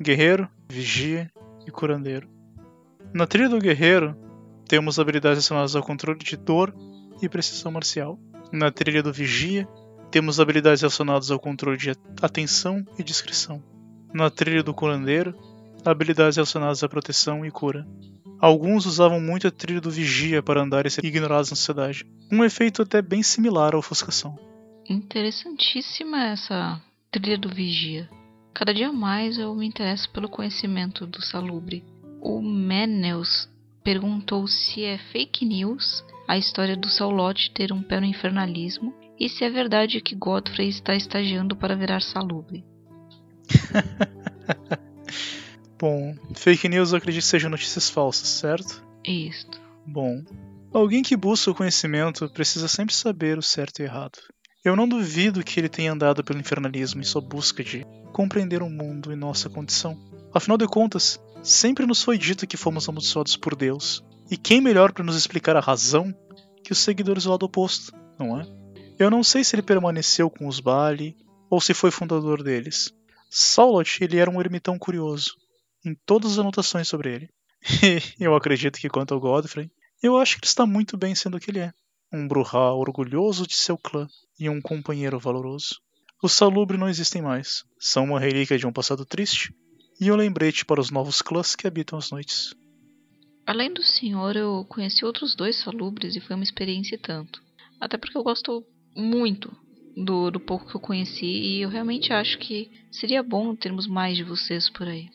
Guerreiro, 0.00 0.48
Vigia 0.68 1.30
e 1.66 1.70
Curandeiro. 1.70 2.28
Na 3.12 3.26
trilha 3.26 3.48
do 3.48 3.58
Guerreiro, 3.58 4.16
temos 4.66 4.98
habilidades 4.98 5.46
relacionadas 5.48 5.76
ao 5.76 5.82
controle 5.82 6.18
de 6.18 6.36
dor 6.36 6.74
e 7.22 7.28
precisão 7.28 7.72
marcial. 7.72 8.18
Na 8.52 8.70
trilha 8.70 9.02
do 9.02 9.12
Vigia, 9.12 9.68
temos 10.10 10.38
habilidades 10.38 10.82
relacionadas 10.82 11.30
ao 11.30 11.38
controle 11.38 11.76
de 11.76 11.90
atenção 12.22 12.84
e 12.98 13.02
discrição. 13.02 13.62
Na 14.12 14.30
trilha 14.30 14.62
do 14.62 14.74
Curandeiro, 14.74 15.34
habilidades 15.90 16.36
relacionadas 16.36 16.82
à 16.82 16.88
proteção 16.88 17.44
e 17.44 17.50
cura. 17.50 17.86
Alguns 18.40 18.84
usavam 18.84 19.20
muito 19.20 19.46
a 19.46 19.50
trilha 19.50 19.80
do 19.80 19.90
Vigia 19.90 20.42
para 20.42 20.62
andar 20.62 20.86
e 20.86 20.90
ser 20.90 21.04
ignorados 21.04 21.50
na 21.50 21.56
sociedade, 21.56 22.06
um 22.30 22.44
efeito 22.44 22.82
até 22.82 23.00
bem 23.00 23.22
similar 23.22 23.74
à 23.74 23.78
ofuscação. 23.78 24.38
Interessantíssima 24.88 26.26
essa 26.26 26.80
trilha 27.10 27.38
do 27.38 27.48
Vigia. 27.48 28.08
Cada 28.52 28.74
dia 28.74 28.92
mais 28.92 29.38
eu 29.38 29.54
me 29.54 29.66
interesso 29.66 30.10
pelo 30.10 30.28
conhecimento 30.28 31.06
do 31.06 31.22
Salubre. 31.24 31.82
O 32.20 32.40
Menels 32.42 33.48
perguntou 33.82 34.46
se 34.46 34.82
é 34.84 34.98
fake 34.98 35.44
news 35.44 36.04
a 36.28 36.38
história 36.38 36.76
do 36.76 36.88
Saulote 36.88 37.50
ter 37.52 37.72
um 37.72 37.82
pé 37.82 38.00
no 38.00 38.06
infernalismo 38.06 38.94
e 39.18 39.28
se 39.28 39.44
é 39.44 39.50
verdade 39.50 40.00
que 40.00 40.14
Godfrey 40.14 40.68
está 40.68 40.94
estagiando 40.94 41.56
para 41.56 41.76
virar 41.76 42.00
Salubre. 42.00 42.64
Bom, 45.84 46.16
fake 46.34 46.66
news 46.66 46.92
eu 46.92 46.96
acredito 46.96 47.20
que 47.20 47.28
sejam 47.28 47.50
notícias 47.50 47.90
falsas, 47.90 48.26
certo? 48.26 48.82
Isto. 49.04 49.60
Bom, 49.86 50.24
alguém 50.72 51.02
que 51.02 51.14
busca 51.14 51.50
o 51.50 51.54
conhecimento 51.54 52.26
precisa 52.30 52.68
sempre 52.68 52.94
saber 52.94 53.36
o 53.36 53.42
certo 53.42 53.80
e 53.80 53.82
errado. 53.82 54.18
Eu 54.64 54.74
não 54.74 54.88
duvido 54.88 55.44
que 55.44 55.60
ele 55.60 55.68
tenha 55.68 55.92
andado 55.92 56.24
pelo 56.24 56.40
infernalismo 56.40 57.02
em 57.02 57.04
sua 57.04 57.20
busca 57.20 57.62
de 57.62 57.86
compreender 58.14 58.62
o 58.62 58.70
mundo 58.70 59.12
e 59.12 59.14
nossa 59.14 59.50
condição. 59.50 59.94
Afinal 60.32 60.56
de 60.56 60.66
contas, 60.66 61.20
sempre 61.42 61.84
nos 61.84 62.02
foi 62.02 62.16
dito 62.16 62.46
que 62.46 62.56
fomos 62.56 62.88
amaldiçoados 62.88 63.36
por 63.36 63.54
Deus. 63.54 64.02
E 64.30 64.38
quem 64.38 64.62
melhor 64.62 64.90
para 64.90 65.04
nos 65.04 65.18
explicar 65.18 65.54
a 65.54 65.60
razão 65.60 66.14
que 66.62 66.72
os 66.72 66.78
seguidores 66.78 67.24
do 67.24 67.30
lado 67.30 67.44
oposto, 67.44 67.92
não 68.18 68.40
é? 68.40 68.46
Eu 68.98 69.10
não 69.10 69.22
sei 69.22 69.44
se 69.44 69.54
ele 69.54 69.60
permaneceu 69.60 70.30
com 70.30 70.48
os 70.48 70.60
Bali 70.60 71.14
ou 71.50 71.60
se 71.60 71.74
foi 71.74 71.90
fundador 71.90 72.42
deles. 72.42 72.90
Saulot 73.28 74.02
ele 74.02 74.16
era 74.16 74.30
um 74.30 74.40
ermitão 74.40 74.78
curioso, 74.78 75.43
em 75.84 75.94
todas 76.06 76.32
as 76.32 76.38
anotações 76.38 76.88
sobre 76.88 77.14
ele. 77.14 77.30
E 78.18 78.24
eu 78.24 78.34
acredito 78.34 78.78
que 78.78 78.88
quanto 78.88 79.14
ao 79.14 79.20
Godfrey, 79.20 79.70
eu 80.02 80.16
acho 80.18 80.36
que 80.36 80.44
ele 80.44 80.48
está 80.48 80.66
muito 80.66 80.96
bem 80.96 81.14
sendo 81.14 81.36
o 81.36 81.40
que 81.40 81.50
ele 81.50 81.60
é. 81.60 81.72
Um 82.12 82.28
Bruhá 82.28 82.72
orgulhoso 82.72 83.46
de 83.46 83.56
seu 83.56 83.76
clã 83.76 84.06
e 84.38 84.48
um 84.48 84.60
companheiro 84.60 85.18
valoroso. 85.18 85.80
Os 86.22 86.32
Salubre 86.32 86.78
não 86.78 86.88
existem 86.88 87.20
mais. 87.20 87.64
São 87.78 88.04
uma 88.04 88.20
relíquia 88.20 88.58
de 88.58 88.66
um 88.66 88.72
passado 88.72 89.04
triste 89.04 89.54
e 90.00 90.10
um 90.10 90.16
lembrete 90.16 90.64
para 90.64 90.80
os 90.80 90.90
novos 90.90 91.22
clãs 91.22 91.56
que 91.56 91.66
habitam 91.66 91.98
as 91.98 92.10
noites. 92.10 92.54
Além 93.46 93.72
do 93.72 93.82
senhor, 93.82 94.36
eu 94.36 94.64
conheci 94.68 95.04
outros 95.04 95.34
dois 95.34 95.60
salubres 95.60 96.16
e 96.16 96.20
foi 96.20 96.34
uma 96.34 96.44
experiência 96.44 96.94
e 96.94 96.98
tanto. 96.98 97.42
Até 97.80 97.98
porque 97.98 98.16
eu 98.16 98.22
gosto 98.22 98.64
muito 98.96 99.54
do, 99.96 100.30
do 100.30 100.40
pouco 100.40 100.66
que 100.66 100.74
eu 100.74 100.80
conheci 100.80 101.26
e 101.26 101.62
eu 101.62 101.68
realmente 101.68 102.12
acho 102.12 102.38
que 102.38 102.70
seria 102.90 103.22
bom 103.22 103.54
termos 103.54 103.86
mais 103.86 104.16
de 104.16 104.24
vocês 104.24 104.70
por 104.70 104.88
aí. 104.88 105.10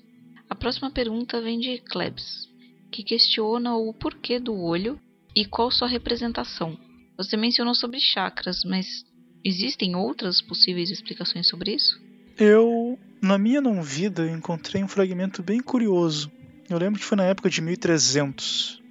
A 0.49 0.55
próxima 0.55 0.89
pergunta 0.89 1.39
vem 1.39 1.59
de 1.59 1.77
Klebs, 1.77 2.49
que 2.91 3.03
questiona 3.03 3.75
o 3.75 3.93
porquê 3.93 4.39
do 4.39 4.59
olho 4.59 4.99
e 5.35 5.45
qual 5.45 5.69
sua 5.69 5.87
representação. 5.87 6.75
Você 7.17 7.37
mencionou 7.37 7.75
sobre 7.75 7.99
chakras, 7.99 8.63
mas 8.63 9.05
existem 9.45 9.95
outras 9.95 10.41
possíveis 10.41 10.89
explicações 10.89 11.47
sobre 11.47 11.75
isso? 11.75 12.01
Eu, 12.35 12.97
na 13.21 13.37
minha 13.37 13.61
não 13.61 13.83
vida, 13.83 14.29
encontrei 14.29 14.83
um 14.83 14.87
fragmento 14.87 15.43
bem 15.43 15.59
curioso. 15.59 16.31
Eu 16.67 16.79
lembro 16.79 16.99
que 16.99 17.05
foi 17.05 17.17
na 17.17 17.25
época 17.25 17.49
de 17.49 17.61
1300, 17.61 18.81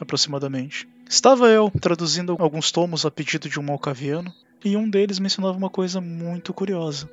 aproximadamente. 0.00 0.88
Estava 1.06 1.48
eu 1.48 1.70
traduzindo 1.80 2.36
alguns 2.38 2.72
tomos 2.72 3.04
a 3.04 3.10
pedido 3.10 3.50
de 3.50 3.60
um 3.60 3.62
malcaviano, 3.62 4.32
e 4.64 4.76
um 4.76 4.88
deles 4.88 5.18
mencionava 5.18 5.58
uma 5.58 5.68
coisa 5.68 6.00
muito 6.00 6.54
curiosa. 6.54 7.10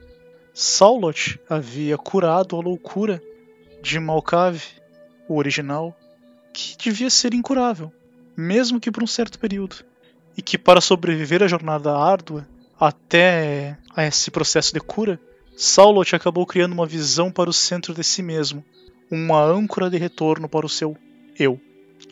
Saulot 0.53 1.39
havia 1.49 1.97
curado 1.97 2.55
a 2.55 2.62
loucura 2.62 3.21
de 3.81 3.99
Malcave, 3.99 4.61
o 5.27 5.37
original, 5.37 5.97
que 6.53 6.75
devia 6.77 7.09
ser 7.09 7.33
incurável, 7.33 7.91
mesmo 8.35 8.79
que 8.79 8.91
por 8.91 9.03
um 9.03 9.07
certo 9.07 9.39
período, 9.39 9.77
e 10.35 10.41
que 10.41 10.57
para 10.57 10.81
sobreviver 10.81 11.43
à 11.43 11.47
jornada 11.47 11.95
árdua 11.95 12.47
até 12.79 13.77
a 13.95 14.05
esse 14.05 14.31
processo 14.31 14.73
de 14.73 14.79
cura, 14.79 15.19
Saulot 15.55 16.15
acabou 16.15 16.45
criando 16.45 16.73
uma 16.73 16.85
visão 16.85 17.31
para 17.31 17.49
o 17.49 17.53
centro 17.53 17.93
de 17.93 18.03
si 18.03 18.21
mesmo, 18.21 18.63
uma 19.11 19.41
âncora 19.41 19.89
de 19.89 19.97
retorno 19.97 20.47
para 20.47 20.65
o 20.65 20.69
seu 20.69 20.95
eu. 21.37 21.59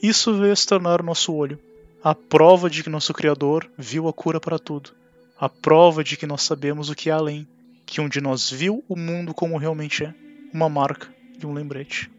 Isso 0.01 0.33
veio 0.37 0.51
a 0.51 0.55
se 0.55 0.67
tornar 0.67 1.01
o 1.01 1.05
nosso 1.05 1.33
olho, 1.33 1.59
a 2.03 2.13
prova 2.13 2.69
de 2.69 2.83
que 2.83 2.89
nosso 2.89 3.13
Criador 3.13 3.69
viu 3.77 4.07
a 4.07 4.13
cura 4.13 4.39
para 4.39 4.59
tudo, 4.59 4.91
a 5.39 5.47
prova 5.47 6.03
de 6.03 6.17
que 6.17 6.27
nós 6.27 6.43
sabemos 6.43 6.89
o 6.89 6.95
que 6.95 7.09
há 7.09 7.15
além, 7.15 7.47
que 7.85 8.01
um 8.01 8.09
de 8.09 8.19
nós 8.19 8.49
viu 8.49 8.83
o 8.87 8.95
mundo 8.97 9.33
como 9.33 9.57
realmente 9.57 10.03
é, 10.03 10.13
uma 10.53 10.67
marca 10.67 11.16
e 11.41 11.45
um 11.45 11.53
lembrete. 11.53 12.09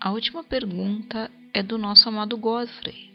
A 0.00 0.10
última 0.10 0.44
pergunta 0.44 1.30
é 1.52 1.62
do 1.62 1.78
nosso 1.78 2.08
amado 2.08 2.36
Godfrey. 2.36 3.12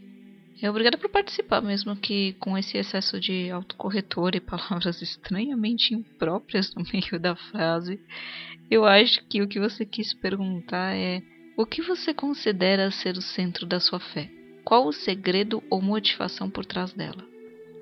É 0.61 0.69
obrigada 0.69 0.97
por 0.97 1.09
participar, 1.09 1.61
mesmo 1.61 1.95
que 1.95 2.33
com 2.33 2.57
esse 2.57 2.77
excesso 2.77 3.19
de 3.19 3.49
autocorretor 3.49 4.35
e 4.35 4.41
palavras 4.41 4.99
estranhamente 5.03 5.93
impróprias 5.93 6.73
no 6.75 6.83
meio 6.91 7.19
da 7.19 7.35
frase. 7.35 7.99
Eu 8.69 8.85
acho 8.85 9.23
que 9.27 9.41
o 9.41 9.47
que 9.47 9.59
você 9.59 9.85
quis 9.85 10.13
perguntar 10.13 10.95
é: 10.95 11.21
o 11.57 11.65
que 11.65 11.81
você 11.81 12.13
considera 12.13 12.91
ser 12.91 13.15
o 13.17 13.21
centro 13.21 13.65
da 13.65 13.79
sua 13.79 13.99
fé? 13.99 14.29
Qual 14.65 14.85
o 14.85 14.93
segredo 14.93 15.63
ou 15.69 15.81
motivação 15.81 16.49
por 16.49 16.65
trás 16.65 16.91
dela? 16.93 17.25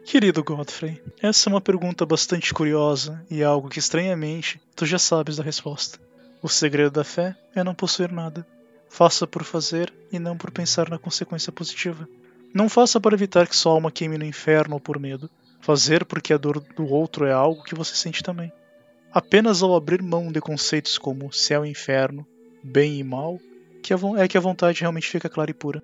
Querido 0.06 0.42
Godfrey, 0.42 1.02
essa 1.22 1.50
é 1.50 1.54
uma 1.54 1.60
pergunta 1.60 2.06
bastante 2.06 2.54
curiosa 2.54 3.26
e 3.30 3.44
algo 3.44 3.68
que 3.68 3.80
estranhamente 3.80 4.62
tu 4.74 4.86
já 4.86 4.98
sabes 4.98 5.36
da 5.36 5.44
resposta. 5.44 6.00
O 6.42 6.48
segredo 6.48 6.92
da 6.92 7.04
fé 7.04 7.36
é 7.56 7.64
não 7.64 7.74
possuir 7.74 8.12
nada. 8.12 8.46
Faça 8.90 9.26
por 9.26 9.44
fazer 9.44 9.94
e 10.12 10.20
não 10.20 10.38
por 10.38 10.52
pensar 10.52 10.90
na 10.90 11.00
consequência 11.00 11.52
positiva. 11.52 12.08
Não 12.54 12.70
faça 12.70 13.00
para 13.00 13.16
evitar 13.16 13.48
que 13.48 13.56
sua 13.56 13.74
alma 13.74 13.92
queime 13.92 14.18
no 14.18 14.26
inferno 14.26 14.76
ou 14.76 14.80
por 14.80 15.00
medo. 15.00 15.30
Fazer 15.60 16.06
porque 16.06 16.34
a 16.34 16.38
dor 16.38 16.60
do 16.60 16.86
outro 16.86 17.26
é 17.26 17.34
algo 17.34 17.64
que 17.64 17.76
você 17.76 17.96
sente 17.96 18.24
também. 18.24 18.52
Apenas 19.12 19.64
ao 19.64 19.76
abrir 19.76 20.02
mão 20.02 20.32
de 20.32 20.40
conceitos 20.40 20.98
como 20.98 21.34
céu 21.34 21.66
e 21.66 21.70
inferno, 21.70 22.26
bem 22.64 23.00
e 23.00 23.04
mal, 23.04 23.40
que 23.82 23.94
é 23.94 24.28
que 24.28 24.38
a 24.38 24.42
vontade 24.42 24.82
realmente 24.82 25.10
fica 25.10 25.30
clara 25.30 25.50
e 25.50 25.54
pura. 25.54 25.82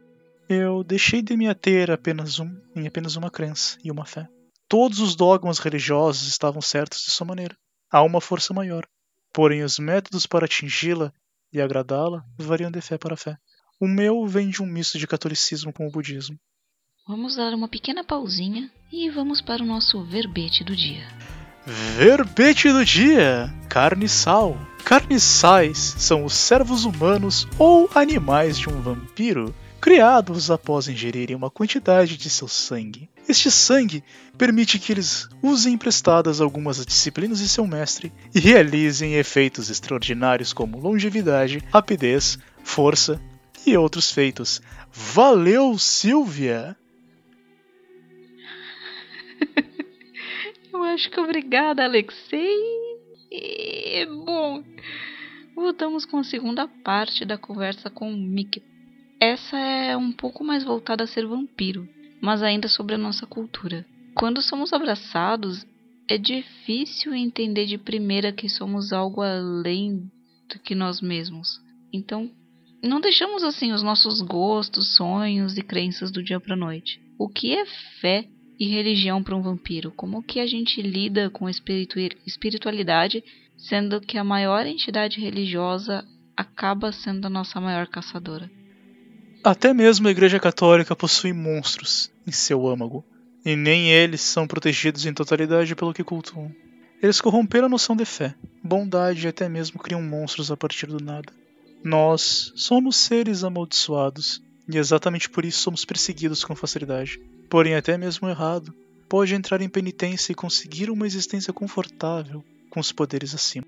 Eu 0.47 0.83
deixei 0.83 1.21
de 1.21 1.35
me 1.35 1.47
ater 1.47 1.89
apenas 1.89 2.39
um, 2.39 2.55
em 2.75 2.85
apenas 2.85 3.15
uma 3.15 3.31
crença 3.31 3.77
e 3.83 3.89
uma 3.89 4.05
fé. 4.05 4.27
Todos 4.67 4.99
os 4.99 5.15
dogmas 5.15 5.57
religiosos 5.57 6.27
estavam 6.27 6.61
certos 6.61 7.01
de 7.03 7.11
sua 7.11 7.25
maneira. 7.25 7.55
Há 7.89 8.01
uma 8.03 8.21
força 8.21 8.53
maior. 8.53 8.85
Porém, 9.33 9.63
os 9.63 9.79
métodos 9.79 10.27
para 10.27 10.45
atingi-la 10.45 11.11
e 11.51 11.59
agradá-la 11.59 12.23
variam 12.37 12.69
de 12.69 12.79
fé 12.81 12.97
para 12.97 13.17
fé. 13.17 13.35
O 13.81 13.87
meu 13.87 14.25
vem 14.27 14.49
de 14.49 14.61
um 14.61 14.65
misto 14.65 14.99
de 14.99 15.07
catolicismo 15.07 15.73
com 15.73 15.87
o 15.87 15.91
budismo. 15.91 16.37
Vamos 17.07 17.35
dar 17.35 17.53
uma 17.53 17.67
pequena 17.67 18.03
pausinha 18.03 18.71
e 18.91 19.09
vamos 19.09 19.41
para 19.41 19.63
o 19.63 19.65
nosso 19.65 20.03
verbete 20.05 20.63
do 20.63 20.75
dia. 20.75 21.05
Verbete 21.65 22.71
do 22.71 22.85
dia: 22.85 23.53
carniçal. 23.69 24.55
Carniçais 24.85 25.77
são 25.77 26.25
os 26.25 26.33
servos 26.33 26.85
humanos 26.85 27.47
ou 27.57 27.89
animais 27.95 28.57
de 28.57 28.69
um 28.69 28.81
vampiro 28.81 29.55
criados 29.81 30.51
após 30.51 30.87
ingerirem 30.87 31.35
uma 31.35 31.49
quantidade 31.49 32.15
de 32.15 32.29
seu 32.29 32.47
sangue. 32.47 33.09
Este 33.27 33.49
sangue 33.49 34.03
permite 34.37 34.77
que 34.77 34.91
eles 34.91 35.29
usem 35.41 35.73
emprestadas 35.73 36.41
algumas 36.41 36.85
disciplinas 36.85 37.39
de 37.39 37.47
seu 37.47 37.65
mestre 37.65 38.11
e 38.35 38.39
realizem 38.39 39.15
efeitos 39.15 39.69
extraordinários 39.69 40.51
como 40.51 40.79
longevidade, 40.79 41.63
rapidez, 41.71 42.37
força 42.63 43.21
e 43.65 43.77
outros 43.77 44.11
feitos. 44.11 44.61
Valeu, 44.91 45.77
Silvia! 45.77 46.75
Eu 50.73 50.83
acho 50.83 51.09
que 51.09 51.19
obrigada, 51.19 51.83
Alexei. 51.83 52.57
E, 53.31 54.05
bom, 54.05 54.63
voltamos 55.55 56.05
com 56.05 56.17
a 56.17 56.23
segunda 56.23 56.67
parte 56.67 57.25
da 57.25 57.37
conversa 57.37 57.89
com 57.89 58.13
o 58.13 58.17
Mickey. 58.17 58.61
Essa 59.19 59.57
é 59.57 59.95
um 59.95 60.11
pouco 60.11 60.43
mais 60.43 60.63
voltada 60.63 61.05
a 61.05 61.07
ser 61.07 61.25
vampiro, 61.25 61.87
mas 62.23 62.41
ainda 62.41 62.69
sobre 62.69 62.95
a 62.95 62.97
nossa 62.97 63.27
cultura. 63.27 63.85
Quando 64.15 64.41
somos 64.41 64.71
abraçados, 64.71 65.65
é 66.07 66.17
difícil 66.17 67.13
entender 67.13 67.65
de 67.65 67.77
primeira 67.77 68.31
que 68.31 68.47
somos 68.47 68.93
algo 68.93 69.21
além 69.21 70.09
do 70.49 70.57
que 70.57 70.73
nós 70.73 71.01
mesmos. 71.01 71.59
Então, 71.91 72.31
não 72.81 73.01
deixamos 73.01 73.43
assim 73.43 73.73
os 73.73 73.83
nossos 73.83 74.21
gostos, 74.21 74.95
sonhos 74.95 75.57
e 75.57 75.61
crenças 75.61 76.13
do 76.13 76.23
dia 76.23 76.39
para 76.39 76.55
noite. 76.55 76.97
O 77.19 77.27
que 77.27 77.53
é 77.53 77.65
fé 77.99 78.25
e 78.57 78.69
religião 78.69 79.21
para 79.21 79.35
um 79.35 79.41
vampiro? 79.41 79.91
Como 79.91 80.23
que 80.23 80.39
a 80.39 80.47
gente 80.47 80.81
lida 80.81 81.29
com 81.29 81.49
espiritu 81.49 81.99
espiritualidade, 82.25 83.21
sendo 83.57 83.99
que 83.99 84.17
a 84.17 84.23
maior 84.23 84.65
entidade 84.65 85.19
religiosa 85.19 86.07
acaba 86.37 86.93
sendo 86.93 87.27
a 87.27 87.29
nossa 87.29 87.59
maior 87.59 87.85
caçadora? 87.87 88.49
Até 89.43 89.73
mesmo 89.73 90.07
a 90.07 90.11
Igreja 90.11 90.39
Católica 90.39 90.95
possui 90.95 91.33
monstros 91.33 92.09
em 92.25 92.31
seu 92.31 92.65
âmago, 92.65 93.03
e 93.43 93.57
nem 93.57 93.91
eles 93.91 94.21
são 94.21 94.47
protegidos 94.47 95.05
em 95.05 95.13
totalidade 95.13 95.75
pelo 95.75 95.93
que 95.93 96.01
cultuam. 96.01 96.49
Eles 97.01 97.19
corromperam 97.19 97.65
a 97.65 97.69
noção 97.69 97.93
de 97.93 98.05
fé, 98.05 98.33
bondade 98.63 99.25
e 99.25 99.27
até 99.27 99.49
mesmo 99.49 99.81
criam 99.81 100.01
monstros 100.01 100.49
a 100.49 100.55
partir 100.55 100.87
do 100.87 101.03
nada. 101.03 101.33
Nós 101.83 102.53
somos 102.55 102.95
seres 102.95 103.43
amaldiçoados 103.43 104.41
e 104.65 104.77
exatamente 104.77 105.29
por 105.29 105.43
isso 105.43 105.59
somos 105.59 105.83
perseguidos 105.83 106.45
com 106.45 106.55
facilidade. 106.55 107.19
Porém, 107.49 107.75
até 107.75 107.97
mesmo 107.97 108.29
errado, 108.29 108.73
pode 109.09 109.35
entrar 109.35 109.61
em 109.61 109.67
penitência 109.67 110.31
e 110.31 110.35
conseguir 110.35 110.89
uma 110.89 111.05
existência 111.05 111.51
confortável 111.51 112.41
com 112.69 112.79
os 112.79 112.93
poderes 112.93 113.35
acima. 113.35 113.67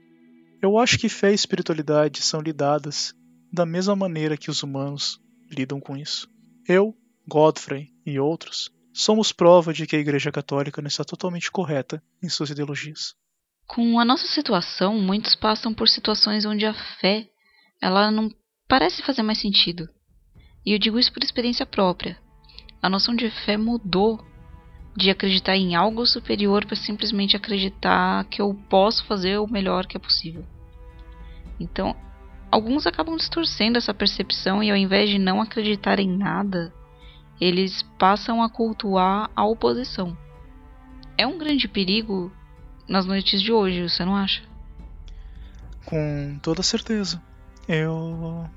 Eu 0.61 0.77
acho 0.77 0.97
que 0.97 1.09
fé 1.09 1.33
e 1.33 1.35
espiritualidade 1.35 2.21
são 2.21 2.39
lidadas 2.39 3.13
da 3.51 3.65
mesma 3.65 3.93
maneira 3.93 4.37
que 4.37 4.49
os 4.49 4.63
humanos 4.63 5.19
lidam 5.49 5.79
com 5.79 5.95
isso. 5.95 6.29
Eu, 6.67 6.95
Godfrey 7.27 7.93
e 8.05 8.19
outros 8.19 8.71
somos 8.93 9.33
prova 9.33 9.73
de 9.73 9.85
que 9.85 9.95
a 9.95 9.99
Igreja 9.99 10.31
Católica 10.31 10.81
não 10.81 10.87
está 10.87 11.03
totalmente 11.03 11.51
correta 11.51 12.01
em 12.23 12.29
suas 12.29 12.49
ideologias. 12.49 13.13
Com 13.67 13.99
a 13.99 14.05
nossa 14.05 14.27
situação, 14.27 14.97
muitos 14.99 15.35
passam 15.35 15.73
por 15.73 15.89
situações 15.89 16.45
onde 16.45 16.65
a 16.65 16.73
fé 16.99 17.27
ela 17.81 18.09
não 18.09 18.29
parece 18.67 19.03
fazer 19.03 19.21
mais 19.21 19.39
sentido. 19.39 19.89
E 20.65 20.71
eu 20.71 20.79
digo 20.79 20.97
isso 20.97 21.11
por 21.11 21.23
experiência 21.23 21.65
própria. 21.65 22.17
A 22.81 22.89
noção 22.89 23.15
de 23.15 23.29
fé 23.29 23.57
mudou 23.57 24.23
de 24.95 25.09
acreditar 25.09 25.57
em 25.57 25.75
algo 25.75 26.05
superior 26.05 26.65
para 26.65 26.75
simplesmente 26.75 27.35
acreditar 27.35 28.23
que 28.25 28.41
eu 28.41 28.53
posso 28.69 29.05
fazer 29.05 29.37
o 29.39 29.47
melhor 29.47 29.85
que 29.85 29.97
é 29.97 29.99
possível. 29.99 30.45
Então, 31.59 31.95
alguns 32.51 32.85
acabam 32.87 33.15
distorcendo 33.15 33.77
essa 33.77 33.93
percepção 33.93 34.63
e 34.63 34.71
ao 34.71 34.77
invés 34.77 35.09
de 35.09 35.19
não 35.19 35.41
acreditar 35.41 35.99
em 35.99 36.09
nada, 36.09 36.73
eles 37.39 37.83
passam 37.99 38.41
a 38.41 38.49
cultuar 38.49 39.29
a 39.35 39.45
oposição. 39.45 40.17
É 41.17 41.25
um 41.25 41.37
grande 41.37 41.67
perigo 41.67 42.31
nas 42.87 43.05
noites 43.05 43.41
de 43.41 43.51
hoje, 43.51 43.89
você 43.89 44.05
não 44.05 44.15
acha? 44.15 44.43
Com 45.85 46.39
toda 46.41 46.63
certeza. 46.63 47.21
Eu 47.67 48.49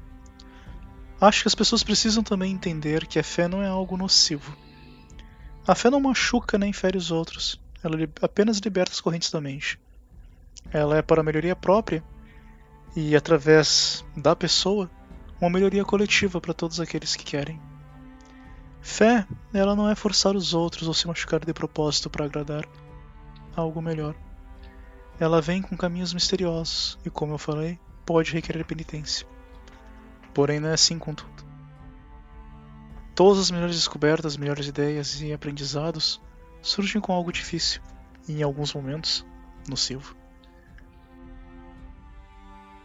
acho 1.21 1.43
que 1.43 1.49
as 1.49 1.55
pessoas 1.55 1.83
precisam 1.83 2.23
também 2.23 2.53
entender 2.53 3.07
que 3.07 3.19
a 3.19 3.25
fé 3.25 3.49
não 3.49 3.63
é 3.63 3.69
algo 3.69 3.97
nocivo. 3.97 4.57
A 5.67 5.75
fé 5.75 5.91
não 5.91 6.01
machuca 6.01 6.57
nem 6.57 6.73
fere 6.73 6.97
os 6.97 7.11
outros, 7.11 7.61
ela 7.83 7.97
apenas 8.23 8.59
liberta 8.59 8.93
as 8.93 9.01
correntes 9.01 9.31
da 9.31 9.41
mente. 9.41 9.79
Ela 10.73 10.99
é 10.99 11.03
para 11.03 11.21
a 11.21 11.25
melhoria 11.25 11.55
própria 11.55 12.03
e, 12.95 13.15
através 13.15 14.05
da 14.17 14.35
pessoa, 14.35 14.91
uma 15.41 15.51
melhoria 15.51 15.85
coletiva 15.85 16.41
para 16.41 16.55
todos 16.55 16.81
aqueles 16.81 17.15
que 17.15 17.25
querem. 17.25 17.61
Fé, 18.81 19.27
ela 19.53 19.77
não 19.77 19.89
é 19.89 19.95
forçar 19.95 20.35
os 20.35 20.55
outros 20.55 20.89
ou 20.89 20.95
se 20.95 21.07
machucar 21.07 21.45
de 21.45 21.53
propósito 21.53 22.09
para 22.09 22.25
agradar 22.25 22.67
algo 23.55 23.83
melhor. 23.83 24.15
Ela 25.21 25.41
vem 25.41 25.61
com 25.61 25.77
caminhos 25.77 26.15
misteriosos 26.15 26.99
e, 27.05 27.11
como 27.11 27.35
eu 27.35 27.39
falei, 27.39 27.79
pode 28.07 28.33
requerer 28.33 28.65
penitência. 28.65 29.27
Porém, 30.33 30.61
não 30.61 30.69
é 30.69 30.75
assim 30.75 30.99
com 30.99 31.15
tudo. 31.15 31.45
Todas 33.15 33.41
as 33.41 33.51
melhores 33.51 33.75
descobertas, 33.75 34.37
melhores 34.37 34.69
ideias 34.69 35.21
e 35.21 35.33
aprendizados 35.33 36.21
surgem 36.63 37.01
com 37.01 37.13
algo 37.13 37.33
difícil 37.33 37.83
e, 38.29 38.41
em 38.41 38.43
alguns 38.43 38.73
momentos, 38.73 39.27
nocivo. 39.69 40.18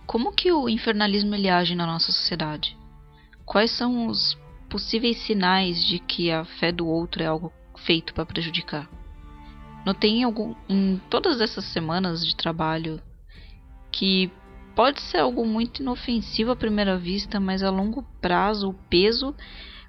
Como 0.06 0.32
que 0.34 0.52
o 0.52 0.68
infernalismo 0.68 1.34
ele 1.34 1.50
age 1.50 1.76
na 1.76 1.88
nossa 1.88 2.12
sociedade? 2.12 2.78
Quais 3.46 3.72
são 3.72 4.08
os 4.08 4.38
possíveis 4.70 5.18
sinais 5.20 5.84
de 5.84 6.00
que 6.00 6.32
a 6.32 6.46
fé 6.46 6.72
do 6.72 6.88
outro 6.88 7.24
é 7.24 7.26
algo 7.26 7.52
feito 7.86 8.14
para 8.14 8.26
prejudicar? 8.26 8.90
Notei 9.86 10.24
algum, 10.24 10.56
em 10.70 11.02
todas 11.10 11.42
essas 11.42 11.66
semanas 11.66 12.26
de 12.26 12.36
trabalho 12.36 13.02
que 13.92 14.32
pode 14.76 15.02
ser 15.02 15.20
algo 15.20 15.46
muito 15.46 15.82
inofensivo 15.82 16.52
à 16.52 16.56
primeira 16.56 16.98
vista, 16.98 17.40
mas 17.40 17.62
a 17.62 17.70
longo 17.70 18.04
prazo 18.22 18.70
o 18.70 18.74
peso 18.74 19.36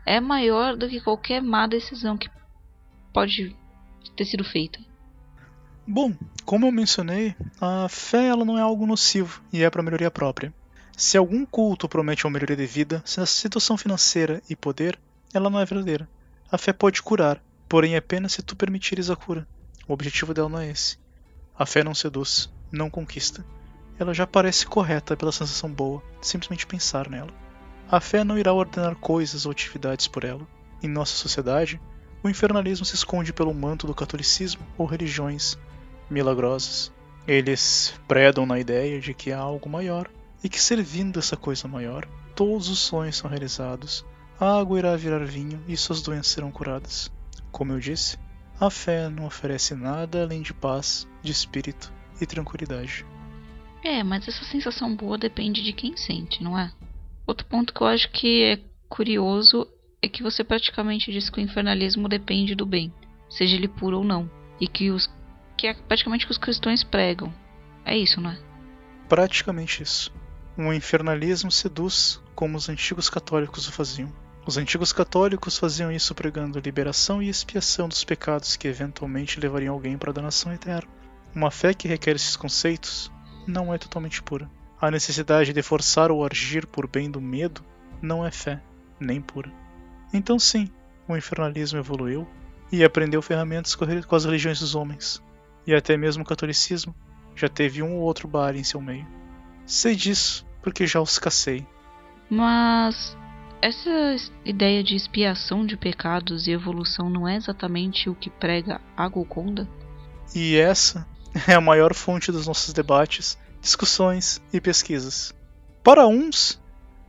é 0.05 0.21
maior 0.21 0.77
do 0.77 0.89
que 0.89 1.01
qualquer 1.01 1.41
má 1.41 1.67
decisão 1.67 2.17
que 2.17 2.29
pode 3.13 3.57
ter 4.17 4.25
sido 4.25 4.45
feita. 4.45 4.79
Bom, 5.87 6.15
como 6.45 6.67
eu 6.67 6.73
mencionei, 6.73 7.35
a 7.61 7.89
fé 7.89 8.29
ela 8.29 8.45
não 8.45 8.59
é 8.59 8.61
algo 8.61 8.87
nocivo 8.87 9.43
e 9.53 9.63
é 9.63 9.71
para 9.71 9.83
melhoria 9.83 10.11
própria. 10.11 10.53
Se 10.97 11.17
algum 11.17 11.45
culto 11.45 11.89
promete 11.89 12.27
uma 12.27 12.33
melhoria 12.33 12.57
de 12.57 12.67
vida, 12.67 13.03
se 13.05 13.21
a 13.21 13.27
situação 13.27 13.77
financeira 13.77 14.43
e 14.49 14.57
poder, 14.57 14.99
ela 15.33 15.51
não 15.51 15.61
é 15.61 15.65
verdadeira. 15.65 16.09
A 16.51 16.57
fé 16.57 16.73
pode 16.73 17.03
curar, 17.03 17.43
porém 17.69 17.95
é 17.95 17.99
apenas 17.99 18.33
se 18.33 18.43
tu 18.43 18.57
permitires 18.57 19.11
a 19.11 19.17
cura. 19.17 19.47
O 19.87 19.93
objetivo 19.93 20.33
dela 20.33 20.49
não 20.49 20.61
é 20.61 20.71
esse. 20.71 20.99
A 21.59 21.67
fé 21.67 21.85
não 21.85 21.95
seduz, 21.95 22.51
não 22.73 22.89
conquista 22.89 23.45
ela 23.99 24.13
já 24.13 24.27
parece 24.27 24.67
correta 24.67 25.17
pela 25.17 25.33
sensação 25.33 25.71
boa 25.71 26.03
simplesmente 26.21 26.67
pensar 26.67 27.09
nela. 27.09 27.31
A 27.89 28.01
fé 28.01 28.25
não 28.25 28.39
irá 28.39 28.53
ordenar 28.53 28.97
coisas 28.97 29.47
ou 29.47 29.53
atividades 29.53 30.09
por 30.09 30.25
ela. 30.25 30.47
Em 30.83 30.89
nossa 30.89 31.15
sociedade, 31.15 31.81
o 32.23 32.29
infernalismo 32.29 32.85
se 32.85 32.95
esconde 32.95 33.33
pelo 33.33 33.55
manto 33.55 33.87
do 33.87 33.95
catolicismo 33.95 34.67
ou 34.77 34.87
religiões 34.87 35.59
milagrosas. 36.11 36.93
Eles 37.27 37.95
predam 38.07 38.45
na 38.45 38.59
ideia 38.59 39.01
de 39.01 39.15
que 39.15 39.33
há 39.33 39.39
algo 39.39 39.69
maior 39.69 40.11
e 40.43 40.49
que, 40.49 40.61
servindo 40.61 41.19
essa 41.19 41.37
coisa 41.37 41.67
maior, 41.67 42.07
todos 42.35 42.69
os 42.69 42.79
sonhos 42.79 43.17
são 43.17 43.31
realizados, 43.31 44.05
a 44.39 44.59
água 44.59 44.79
irá 44.79 44.97
virar 44.97 45.25
vinho 45.25 45.63
e 45.67 45.77
suas 45.77 46.03
doenças 46.03 46.29
serão 46.29 46.51
curadas. 46.51 47.11
Como 47.51 47.73
eu 47.73 47.79
disse, 47.79 48.19
a 48.61 48.69
fé 48.69 49.09
não 49.09 49.27
oferece 49.27 49.75
nada 49.75 50.23
além 50.23 50.43
de 50.43 50.53
paz, 50.53 51.09
de 51.23 51.33
espírito 51.33 51.93
e 52.21 52.27
tranquilidade. 52.27 53.07
É, 53.83 54.03
mas 54.03 54.27
essa 54.27 54.45
sensação 54.45 54.95
boa 54.95 55.19
depende 55.19 55.63
de 55.63 55.73
quem 55.73 55.97
sente, 55.97 56.43
não 56.43 56.59
é? 56.59 56.73
Outro 57.27 57.47
ponto 57.47 57.73
que 57.73 57.81
eu 57.81 57.87
acho 57.87 58.11
que 58.11 58.43
é 58.43 58.61
curioso 58.89 59.67
é 60.03 60.09
que 60.09 60.23
você 60.23 60.45
praticamente 60.45 61.11
diz 61.11 61.31
que 61.31 61.39
o 61.39 61.43
infernalismo 61.43 62.09
depende 62.09 62.55
do 62.55 62.67
bem, 62.67 62.93
seja 63.29 63.57
ele 63.57 63.69
puro 63.69 63.99
ou 63.99 64.05
não, 64.05 64.31
e 64.61 64.69
que 64.69 64.91
os 64.91 65.07
que 65.57 65.67
é 65.67 65.75
praticamente 65.75 66.25
o 66.25 66.29
que 66.29 66.33
os 66.33 66.39
cristãos 66.39 66.83
pregam. 66.83 67.33
É 67.85 67.97
isso, 67.97 68.21
não 68.21 68.31
é? 68.31 68.39
Praticamente 69.09 69.83
isso. 69.83 70.13
O 70.57 70.73
infernalismo 70.73 71.51
seduz 71.51 72.21
como 72.35 72.57
os 72.57 72.69
antigos 72.69 73.11
católicos 73.11 73.69
o 73.69 73.73
faziam. 73.73 74.13
Os 74.47 74.57
antigos 74.57 74.93
católicos 74.93 75.59
faziam 75.59 75.91
isso 75.91 76.15
pregando 76.15 76.61
liberação 76.61 77.23
e 77.23 77.29
expiação 77.29 77.89
dos 77.89 78.05
pecados 78.05 78.57
que 78.57 78.69
eventualmente 78.69 79.41
levariam 79.41 79.75
alguém 79.75 79.97
para 79.97 80.11
a 80.11 80.13
danação 80.13 80.53
eterna. 80.53 80.89
Uma 81.35 81.51
fé 81.51 81.73
que 81.73 81.89
requer 81.89 82.15
esses 82.15 82.37
conceitos 82.37 83.11
não 83.47 83.73
é 83.73 83.79
totalmente 83.79 84.23
pura. 84.23 84.51
A 84.81 84.91
necessidade 84.91 85.53
de 85.53 85.63
forçar 85.63 86.11
ou 86.11 86.25
agir 86.25 86.67
por 86.67 86.87
bem 86.87 87.11
do 87.11 87.21
medo 87.21 87.65
não 88.03 88.25
é 88.25 88.31
fé, 88.31 88.61
nem 89.01 89.21
pura. 89.21 89.51
Então, 90.13 90.39
sim, 90.39 90.71
o 91.09 91.17
infernalismo 91.17 91.79
evoluiu 91.79 92.29
e 92.71 92.85
aprendeu 92.85 93.23
ferramentas 93.23 93.75
com 93.75 94.15
as 94.15 94.25
religiões 94.25 94.61
dos 94.61 94.75
homens, 94.75 95.23
e 95.67 95.75
até 95.75 95.97
mesmo 95.97 96.23
o 96.23 96.27
catolicismo 96.27 96.95
já 97.35 97.49
teve 97.49 97.83
um 97.83 97.97
ou 97.97 98.03
outro 98.03 98.29
bar 98.29 98.55
em 98.55 98.65
seu 98.65 98.81
meio. 98.81 99.07
Sei 99.67 99.95
disso 99.95 100.47
porque 100.63 100.87
já 100.87 101.01
os 101.01 101.19
cacei. 101.19 101.67
Mas 102.31 103.17
essa 103.61 104.17
ideia 104.45 104.83
de 104.83 104.95
expiação 104.95 105.65
de 105.65 105.77
pecados 105.77 106.47
e 106.47 106.53
evolução 106.53 107.09
não 107.09 107.27
é 107.27 107.37
exatamente 107.37 108.09
o 108.09 108.15
que 108.15 108.31
prega 108.31 108.81
a 108.97 109.09
Golconda? 109.09 109.69
E 110.35 110.57
essa 110.57 111.07
é 111.49 111.55
a 111.55 111.61
maior 111.61 111.95
fonte 111.95 112.31
dos 112.31 112.47
nossos 112.47 112.73
debates, 112.73 113.39
discussões 113.61 114.41
e 114.53 114.61
pesquisas. 114.61 115.35
Para 115.83 116.07
uns, 116.07 116.61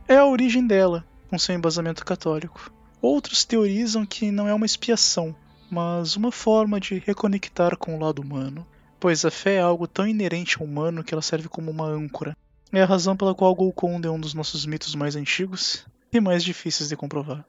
é 0.08 0.16
a 0.16 0.26
origem 0.26 0.66
dela, 0.66 1.04
com 1.28 1.38
seu 1.38 1.54
embasamento 1.54 2.04
católico. 2.04 2.72
Outros 3.00 3.44
teorizam 3.44 4.04
que 4.04 4.30
não 4.30 4.48
é 4.48 4.54
uma 4.54 4.66
expiação, 4.66 5.34
mas 5.70 6.16
uma 6.16 6.30
forma 6.30 6.78
de 6.80 6.98
reconectar 6.98 7.76
com 7.76 7.96
o 7.96 8.00
lado 8.00 8.22
humano, 8.22 8.66
pois 9.00 9.24
a 9.24 9.30
fé 9.30 9.56
é 9.56 9.60
algo 9.60 9.86
tão 9.86 10.06
inerente 10.06 10.56
ao 10.58 10.66
humano 10.66 11.02
que 11.02 11.14
ela 11.14 11.22
serve 11.22 11.48
como 11.48 11.70
uma 11.70 11.86
âncora. 11.86 12.36
É 12.72 12.82
a 12.82 12.86
razão 12.86 13.16
pela 13.16 13.34
qual 13.34 13.54
Golconda 13.54 14.08
é 14.08 14.10
um 14.10 14.20
dos 14.20 14.34
nossos 14.34 14.66
mitos 14.66 14.94
mais 14.94 15.16
antigos 15.16 15.86
e 16.12 16.20
mais 16.20 16.42
difíceis 16.42 16.88
de 16.88 16.96
comprovar. 16.96 17.44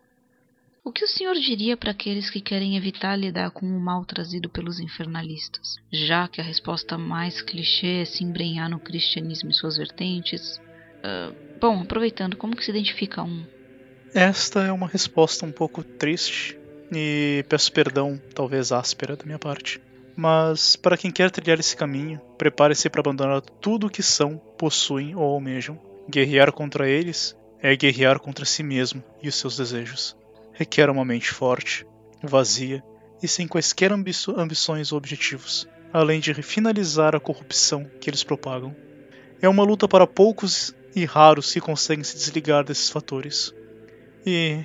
O 0.83 0.91
que 0.91 1.03
o 1.03 1.07
senhor 1.07 1.35
diria 1.35 1.75
para 1.75 1.91
aqueles 1.91 2.29
que 2.29 2.39
querem 2.39 2.77
evitar 2.77 3.15
lidar 3.17 3.51
com 3.51 3.65
o 3.65 3.79
mal 3.79 4.05
trazido 4.05 4.49
pelos 4.49 4.79
infernalistas, 4.79 5.75
já 5.91 6.29
que 6.29 6.39
a 6.39 6.43
resposta 6.43 6.97
mais 6.97 7.41
clichê 7.41 8.01
é 8.01 8.05
se 8.05 8.23
embrenhar 8.23 8.69
no 8.69 8.79
cristianismo 8.79 9.49
e 9.49 9.53
suas 9.53 9.75
vertentes? 9.75 10.57
Uh, 10.99 11.59
bom, 11.59 11.81
aproveitando, 11.81 12.37
como 12.37 12.55
que 12.55 12.63
se 12.63 12.71
identifica 12.71 13.21
um? 13.21 13.45
Esta 14.13 14.61
é 14.61 14.71
uma 14.71 14.87
resposta 14.87 15.45
um 15.45 15.51
pouco 15.51 15.83
triste 15.83 16.57
e 16.91 17.43
peço 17.49 17.71
perdão, 17.71 18.19
talvez 18.33 18.71
áspera 18.71 19.15
da 19.15 19.25
minha 19.25 19.39
parte. 19.39 19.81
Mas 20.15 20.75
para 20.75 20.97
quem 20.97 21.11
quer 21.11 21.29
trilhar 21.29 21.59
esse 21.59 21.75
caminho, 21.75 22.19
prepare-se 22.37 22.89
para 22.89 23.01
abandonar 23.01 23.41
tudo 23.41 23.87
o 23.87 23.89
que 23.89 24.01
são, 24.01 24.37
possuem 24.57 25.15
ou 25.15 25.23
almejam. 25.23 25.79
Guerrear 26.09 26.51
contra 26.51 26.89
eles 26.89 27.35
é 27.61 27.75
guerrear 27.75 28.19
contra 28.19 28.45
si 28.45 28.63
mesmo 28.63 29.03
e 29.21 29.27
os 29.27 29.35
seus 29.35 29.57
desejos 29.57 30.15
requer 30.57 30.89
uma 30.89 31.05
mente 31.05 31.29
forte, 31.29 31.85
vazia 32.23 32.83
e 33.21 33.27
sem 33.27 33.47
quaisquer 33.47 33.91
ambições 33.91 34.91
ou 34.91 34.97
objetivos, 34.97 35.67
além 35.93 36.19
de 36.19 36.33
finalizar 36.41 37.15
a 37.15 37.19
corrupção 37.19 37.89
que 38.01 38.09
eles 38.09 38.23
propagam. 38.23 38.75
É 39.39 39.47
uma 39.47 39.63
luta 39.63 39.87
para 39.87 40.07
poucos 40.07 40.73
e 40.95 41.05
raros 41.05 41.53
que 41.53 41.61
conseguem 41.61 42.03
se 42.03 42.17
desligar 42.17 42.63
desses 42.63 42.89
fatores. 42.89 43.53
E 44.25 44.63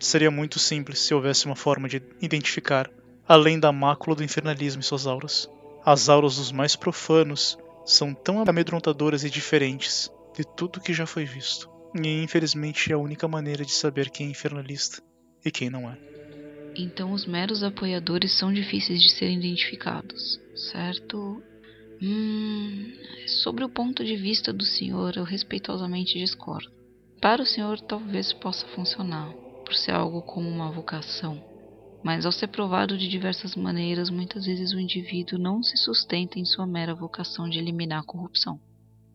seria 0.00 0.30
muito 0.30 0.58
simples 0.58 0.98
se 1.00 1.14
houvesse 1.14 1.46
uma 1.46 1.56
forma 1.56 1.88
de 1.88 2.02
identificar, 2.20 2.90
além 3.26 3.58
da 3.58 3.72
mácula 3.72 4.16
do 4.16 4.24
infernalismo 4.24 4.80
e 4.80 4.84
suas 4.84 5.06
auras. 5.06 5.48
As 5.84 6.08
auras 6.08 6.36
dos 6.36 6.52
mais 6.52 6.76
profanos 6.76 7.58
são 7.84 8.14
tão 8.14 8.42
amedrontadoras 8.46 9.24
e 9.24 9.30
diferentes 9.30 10.10
de 10.36 10.44
tudo 10.44 10.80
que 10.80 10.92
já 10.92 11.06
foi 11.06 11.24
visto. 11.24 11.68
E 11.94 12.22
infelizmente 12.22 12.92
é 12.92 12.94
a 12.94 12.98
única 12.98 13.26
maneira 13.26 13.64
de 13.64 13.72
saber 13.72 14.10
quem 14.10 14.26
é 14.26 14.30
infernalista 14.30 15.02
e 15.44 15.50
quem 15.50 15.70
não 15.70 15.88
é. 15.88 15.98
Então 16.76 17.12
os 17.12 17.26
meros 17.26 17.62
apoiadores 17.62 18.38
são 18.38 18.52
difíceis 18.52 19.02
de 19.02 19.10
serem 19.10 19.38
identificados, 19.38 20.38
certo? 20.70 21.42
Hum, 22.00 22.92
sobre 23.42 23.64
o 23.64 23.68
ponto 23.68 24.04
de 24.04 24.16
vista 24.16 24.52
do 24.52 24.64
senhor, 24.64 25.16
eu 25.16 25.24
respeitosamente 25.24 26.18
discordo. 26.18 26.70
Para 27.20 27.42
o 27.42 27.46
senhor, 27.46 27.80
talvez 27.80 28.32
possa 28.32 28.64
funcionar, 28.68 29.34
por 29.68 29.74
ser 29.74 29.90
algo 29.90 30.22
como 30.22 30.48
uma 30.48 30.72
vocação. 30.72 31.38
Mas 32.02 32.24
ao 32.24 32.32
ser 32.32 32.48
provado 32.48 32.96
de 32.96 33.06
diversas 33.06 33.54
maneiras, 33.54 34.08
muitas 34.08 34.46
vezes 34.46 34.72
o 34.72 34.80
indivíduo 34.80 35.38
não 35.38 35.62
se 35.62 35.76
sustenta 35.76 36.38
em 36.38 36.44
sua 36.46 36.66
mera 36.66 36.94
vocação 36.94 37.46
de 37.46 37.58
eliminar 37.58 38.00
a 38.00 38.06
corrupção. 38.06 38.58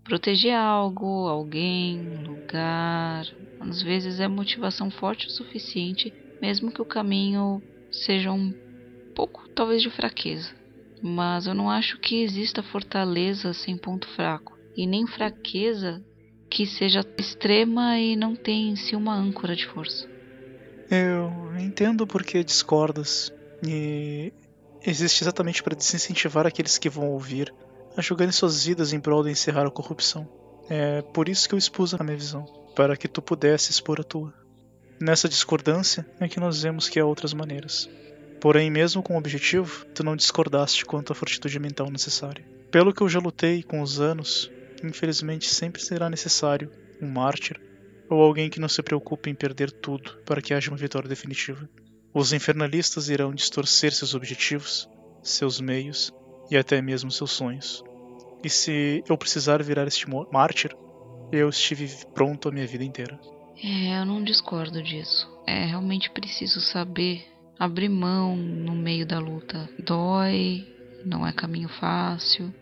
Proteger 0.03 0.53
algo, 0.53 1.27
alguém, 1.27 2.23
lugar, 2.23 3.25
às 3.59 3.81
vezes 3.81 4.19
é 4.19 4.27
motivação 4.27 4.91
forte 4.91 5.25
o 5.25 5.31
suficiente, 5.31 6.13
mesmo 6.39 6.71
que 6.71 6.81
o 6.81 6.85
caminho 6.85 7.63
seja 7.91 8.31
um 8.31 8.53
pouco, 9.15 9.49
talvez, 9.55 9.81
de 9.81 9.89
fraqueza. 9.89 10.53
Mas 11.01 11.47
eu 11.47 11.55
não 11.55 11.67
acho 11.67 11.99
que 11.99 12.21
exista 12.21 12.61
fortaleza 12.61 13.55
sem 13.55 13.75
ponto 13.75 14.07
fraco, 14.09 14.53
e 14.77 14.85
nem 14.85 15.07
fraqueza 15.07 15.99
que 16.47 16.67
seja 16.67 17.01
extrema 17.17 17.97
e 17.97 18.15
não 18.15 18.35
tenha 18.35 18.71
em 18.71 18.75
si 18.75 18.95
uma 18.95 19.15
âncora 19.15 19.55
de 19.55 19.65
força. 19.65 20.12
Eu 20.89 21.57
entendo 21.59 22.05
porque 22.05 22.43
discordas, 22.43 23.31
e 23.65 24.33
existe 24.85 25.23
exatamente 25.23 25.63
para 25.63 25.75
desincentivar 25.75 26.45
aqueles 26.45 26.77
que 26.77 26.89
vão 26.89 27.09
ouvir 27.11 27.53
a 27.95 28.01
julgarem 28.01 28.31
suas 28.31 28.65
vidas 28.65 28.91
em 28.91 28.99
prol 28.99 29.23
de 29.23 29.31
encerrar 29.31 29.65
a 29.65 29.71
corrupção. 29.71 30.27
É 30.69 31.01
por 31.01 31.29
isso 31.29 31.47
que 31.47 31.55
eu 31.55 31.59
expus 31.59 31.93
a 31.93 32.03
minha 32.03 32.17
visão, 32.17 32.45
para 32.75 32.97
que 32.97 33.07
tu 33.07 33.21
pudesse 33.21 33.71
expor 33.71 33.99
a 34.01 34.03
tua. 34.03 34.33
Nessa 34.99 35.29
discordância 35.29 36.05
é 36.19 36.27
que 36.27 36.39
nós 36.39 36.61
vemos 36.61 36.89
que 36.89 36.99
há 36.99 37.05
outras 37.05 37.33
maneiras. 37.33 37.89
Porém, 38.39 38.69
mesmo 38.69 39.01
com 39.01 39.15
o 39.15 39.17
objetivo, 39.17 39.85
tu 39.93 40.03
não 40.03 40.15
discordaste 40.15 40.85
quanto 40.85 41.13
à 41.13 41.15
fortitude 41.15 41.59
mental 41.59 41.89
necessária. 41.89 42.45
Pelo 42.69 42.93
que 42.93 43.01
eu 43.01 43.09
já 43.09 43.19
lutei 43.19 43.63
com 43.63 43.81
os 43.81 44.01
anos, 44.01 44.51
infelizmente 44.83 45.47
sempre 45.47 45.81
será 45.81 46.09
necessário 46.09 46.69
um 47.01 47.07
mártir 47.07 47.59
ou 48.09 48.21
alguém 48.21 48.49
que 48.49 48.59
não 48.59 48.69
se 48.69 48.81
preocupe 48.81 49.29
em 49.29 49.35
perder 49.35 49.71
tudo 49.71 50.17
para 50.25 50.41
que 50.41 50.53
haja 50.53 50.69
uma 50.69 50.77
vitória 50.77 51.09
definitiva. 51.09 51.69
Os 52.13 52.31
infernalistas 52.31 53.09
irão 53.09 53.33
distorcer 53.33 53.91
seus 53.91 54.13
objetivos, 54.13 54.87
seus 55.21 55.59
meios 55.59 56.11
e 56.51 56.57
até 56.57 56.81
mesmo 56.81 57.09
seus 57.09 57.31
sonhos. 57.31 57.83
E 58.43 58.49
se 58.49 59.03
eu 59.07 59.17
precisar 59.17 59.63
virar 59.63 59.87
este 59.87 60.05
mártir, 60.31 60.75
eu 61.31 61.49
estive 61.49 61.89
pronto 62.13 62.49
a 62.49 62.51
minha 62.51 62.67
vida 62.67 62.83
inteira. 62.83 63.19
É, 63.63 63.99
eu 63.99 64.05
não 64.05 64.23
discordo 64.23 64.83
disso. 64.83 65.27
É 65.47 65.65
realmente 65.65 66.11
preciso 66.11 66.59
saber 66.59 67.25
abrir 67.57 67.89
mão 67.89 68.35
no 68.35 68.73
meio 68.73 69.05
da 69.05 69.19
luta. 69.19 69.69
Dói, 69.79 70.67
não 71.05 71.25
é 71.25 71.31
caminho 71.31 71.69
fácil. 71.69 72.53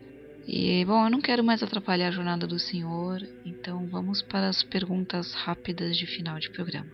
E, 0.47 0.83
bom, 0.85 1.05
eu 1.05 1.09
não 1.09 1.21
quero 1.21 1.43
mais 1.43 1.61
atrapalhar 1.61 2.07
a 2.07 2.11
jornada 2.11 2.47
do 2.47 2.57
senhor, 2.57 3.21
então 3.45 3.87
vamos 3.87 4.21
para 4.21 4.49
as 4.49 4.63
perguntas 4.63 5.33
rápidas 5.33 5.95
de 5.95 6.07
final 6.07 6.39
de 6.39 6.49
programa. 6.49 6.89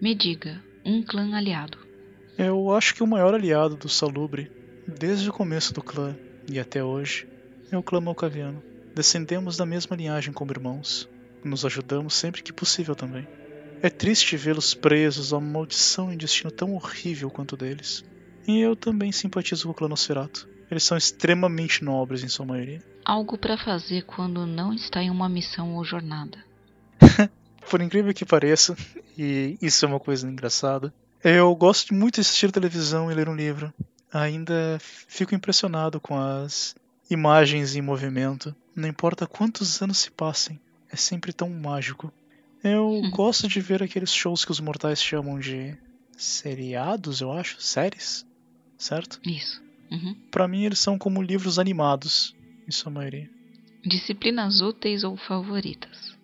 Me 0.00 0.14
diga, 0.14 0.62
um 0.84 1.02
clã 1.02 1.34
aliado. 1.36 1.78
Eu 2.38 2.72
acho 2.72 2.94
que 2.94 3.02
o 3.02 3.06
maior 3.06 3.34
aliado 3.34 3.76
do 3.76 3.88
Salubre, 3.88 4.50
desde 4.86 5.28
o 5.28 5.32
começo 5.32 5.72
do 5.72 5.82
clã, 5.82 6.16
e 6.50 6.58
até 6.58 6.82
hoje, 6.82 7.26
é 7.70 7.76
o 7.76 7.82
clã 7.82 8.00
Malcaviano. 8.00 8.62
Descendemos 8.94 9.56
da 9.56 9.66
mesma 9.66 9.96
linhagem 9.96 10.32
como 10.32 10.52
irmãos. 10.52 11.08
Nos 11.44 11.64
ajudamos 11.64 12.14
sempre 12.14 12.42
que 12.42 12.52
possível 12.52 12.94
também. 12.94 13.26
É 13.82 13.90
triste 13.90 14.36
vê-los 14.36 14.74
presos 14.74 15.32
a 15.32 15.38
uma 15.38 15.50
maldição 15.50 16.12
e 16.12 16.16
destino 16.16 16.50
tão 16.50 16.74
horrível 16.74 17.30
quanto 17.30 17.56
deles. 17.56 18.04
E 18.48 18.58
eu 18.58 18.74
também 18.74 19.12
simpatizo 19.12 19.64
com 19.64 19.70
o 19.70 19.74
clã 19.74 19.88
Nosferatu. 19.88 20.48
Eles 20.70 20.82
são 20.82 20.96
extremamente 20.96 21.84
nobres 21.84 22.22
em 22.22 22.28
sua 22.28 22.46
maioria. 22.46 22.82
Algo 23.04 23.38
para 23.38 23.56
fazer 23.56 24.02
quando 24.02 24.46
não 24.46 24.72
está 24.72 25.02
em 25.02 25.10
uma 25.10 25.28
missão 25.28 25.74
ou 25.76 25.84
jornada. 25.84 26.38
Por 27.70 27.80
incrível 27.80 28.14
que 28.14 28.24
pareça, 28.24 28.76
e 29.18 29.56
isso 29.60 29.84
é 29.84 29.88
uma 29.88 30.00
coisa 30.00 30.28
engraçada, 30.28 30.92
eu 31.22 31.54
gosto 31.54 31.92
muito 31.92 32.16
de 32.16 32.20
assistir 32.20 32.52
televisão 32.52 33.10
e 33.10 33.14
ler 33.14 33.28
um 33.28 33.34
livro 33.34 33.72
ainda 34.12 34.78
fico 34.80 35.34
impressionado 35.34 36.00
com 36.00 36.18
as 36.18 36.74
imagens 37.10 37.76
em 37.76 37.82
movimento. 37.82 38.54
Não 38.74 38.88
importa 38.88 39.26
quantos 39.26 39.80
anos 39.82 39.98
se 39.98 40.10
passem, 40.10 40.60
é 40.90 40.96
sempre 40.96 41.32
tão 41.32 41.48
mágico. 41.50 42.12
Eu 42.62 42.88
uhum. 42.88 43.10
gosto 43.10 43.48
de 43.48 43.60
ver 43.60 43.82
aqueles 43.82 44.12
shows 44.12 44.44
que 44.44 44.50
os 44.50 44.60
mortais 44.60 45.02
chamam 45.02 45.38
de 45.38 45.76
seriados, 46.16 47.20
eu 47.20 47.32
acho, 47.32 47.60
séries, 47.60 48.26
certo? 48.78 49.20
Isso. 49.24 49.62
Uhum. 49.90 50.16
Para 50.30 50.48
mim 50.48 50.64
eles 50.64 50.78
são 50.78 50.98
como 50.98 51.22
livros 51.22 51.58
animados, 51.58 52.34
em 52.66 52.72
sua 52.72 52.90
maioria. 52.90 53.30
Disciplinas 53.84 54.60
úteis 54.60 55.04
ou 55.04 55.16
favoritas? 55.16 56.16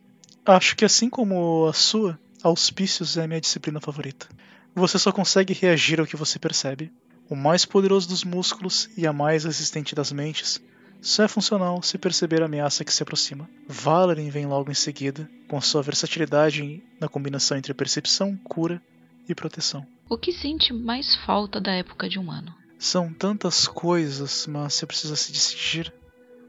Acho 0.44 0.76
que 0.76 0.84
assim 0.84 1.08
como 1.08 1.66
a 1.66 1.72
sua, 1.72 2.18
auspícios 2.42 3.16
é 3.16 3.24
a 3.24 3.28
minha 3.28 3.40
disciplina 3.40 3.80
favorita. 3.80 4.26
Você 4.74 4.98
só 4.98 5.12
consegue 5.12 5.52
reagir 5.52 6.00
ao 6.00 6.06
que 6.06 6.16
você 6.16 6.38
percebe 6.38 6.90
o 7.32 7.36
mais 7.36 7.64
poderoso 7.64 8.08
dos 8.08 8.24
músculos 8.24 8.90
e 8.96 9.06
a 9.06 9.12
mais 9.12 9.44
resistente 9.44 9.94
das 9.94 10.12
mentes, 10.12 10.60
só 11.00 11.24
é 11.24 11.28
funcional 11.28 11.82
se 11.82 11.98
perceber 11.98 12.42
a 12.42 12.44
ameaça 12.44 12.84
que 12.84 12.92
se 12.92 13.02
aproxima. 13.02 13.48
Valerin 13.66 14.28
vem 14.28 14.46
logo 14.46 14.70
em 14.70 14.74
seguida, 14.74 15.28
com 15.48 15.60
sua 15.60 15.82
versatilidade 15.82 16.82
na 17.00 17.08
combinação 17.08 17.56
entre 17.56 17.72
percepção, 17.74 18.36
cura 18.44 18.80
e 19.28 19.34
proteção. 19.34 19.86
O 20.08 20.18
que 20.18 20.30
sente 20.30 20.72
mais 20.72 21.16
falta 21.24 21.60
da 21.60 21.72
época 21.72 22.08
de 22.08 22.18
um 22.18 22.30
ano? 22.30 22.54
São 22.82 23.14
tantas 23.14 23.68
coisas, 23.68 24.44
mas 24.48 24.74
você 24.74 24.84
precisa 24.84 25.14
se 25.14 25.30
decidir. 25.30 25.94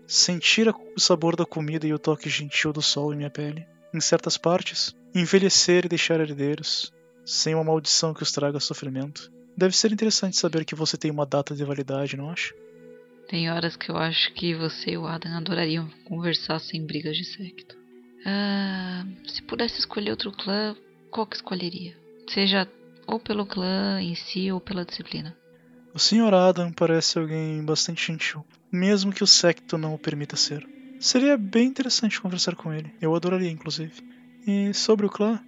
Sentir 0.08 0.68
o 0.68 1.00
sabor 1.00 1.36
da 1.36 1.46
comida 1.46 1.86
e 1.86 1.94
o 1.94 2.00
toque 2.00 2.28
gentil 2.28 2.74
do 2.74 2.82
sol 2.82 3.14
em 3.14 3.18
minha 3.18 3.30
pele. 3.30 3.64
Em 3.94 4.02
certas 4.02 4.36
partes, 4.36 4.96
envelhecer 5.14 5.86
e 5.86 5.90
deixar 5.90 6.20
herdeiros, 6.20 6.92
sem 7.24 7.54
uma 7.54 7.64
maldição 7.64 8.16
que 8.16 8.24
os 8.24 8.32
traga 8.32 8.60
sofrimento. 8.60 9.32
Deve 9.56 9.78
ser 9.78 9.92
interessante 9.92 10.36
saber 10.36 10.66
que 10.66 10.74
você 10.74 10.98
tem 10.98 11.12
uma 11.12 11.24
data 11.24 11.56
de 11.56 11.64
validade, 11.64 12.18
não 12.18 12.32
acha? 12.32 12.52
Tem 13.28 13.52
horas 13.52 13.76
que 13.76 13.92
eu 13.92 13.96
acho 13.96 14.34
que 14.34 14.56
você 14.56 14.94
e 14.94 14.98
o 14.98 15.06
Adam 15.06 15.38
adorariam 15.38 15.88
conversar 16.04 16.60
sem 16.60 16.84
brigas 16.84 17.16
de 17.16 17.26
secto. 17.26 17.78
Ah, 18.26 19.06
se 19.28 19.44
pudesse 19.44 19.78
escolher 19.78 20.10
outro 20.10 20.32
clã, 20.32 20.76
qual 21.12 21.28
que 21.28 21.36
escolheria? 21.36 21.96
Seja 22.28 22.68
ou 23.06 23.20
pelo 23.20 23.46
clã 23.46 24.02
em 24.02 24.16
si 24.16 24.52
ou 24.52 24.60
pela 24.60 24.84
disciplina. 24.84 25.38
O 25.94 26.00
Sr. 26.00 26.34
Adam 26.34 26.72
parece 26.72 27.20
alguém 27.20 27.64
bastante 27.64 28.08
gentil, 28.08 28.44
mesmo 28.72 29.14
que 29.14 29.24
o 29.24 29.28
secto 29.28 29.78
não 29.78 29.94
o 29.94 30.00
permita 30.00 30.36
ser. 30.36 30.68
Seria 31.00 31.38
bem 31.38 31.68
interessante 31.68 32.20
conversar 32.20 32.56
com 32.56 32.74
ele. 32.74 32.92
Eu 33.00 33.14
adoraria, 33.16 33.52
inclusive. 33.52 33.94
E 34.48 34.74
sobre 34.74 35.06
o 35.06 35.10
clã, 35.10 35.40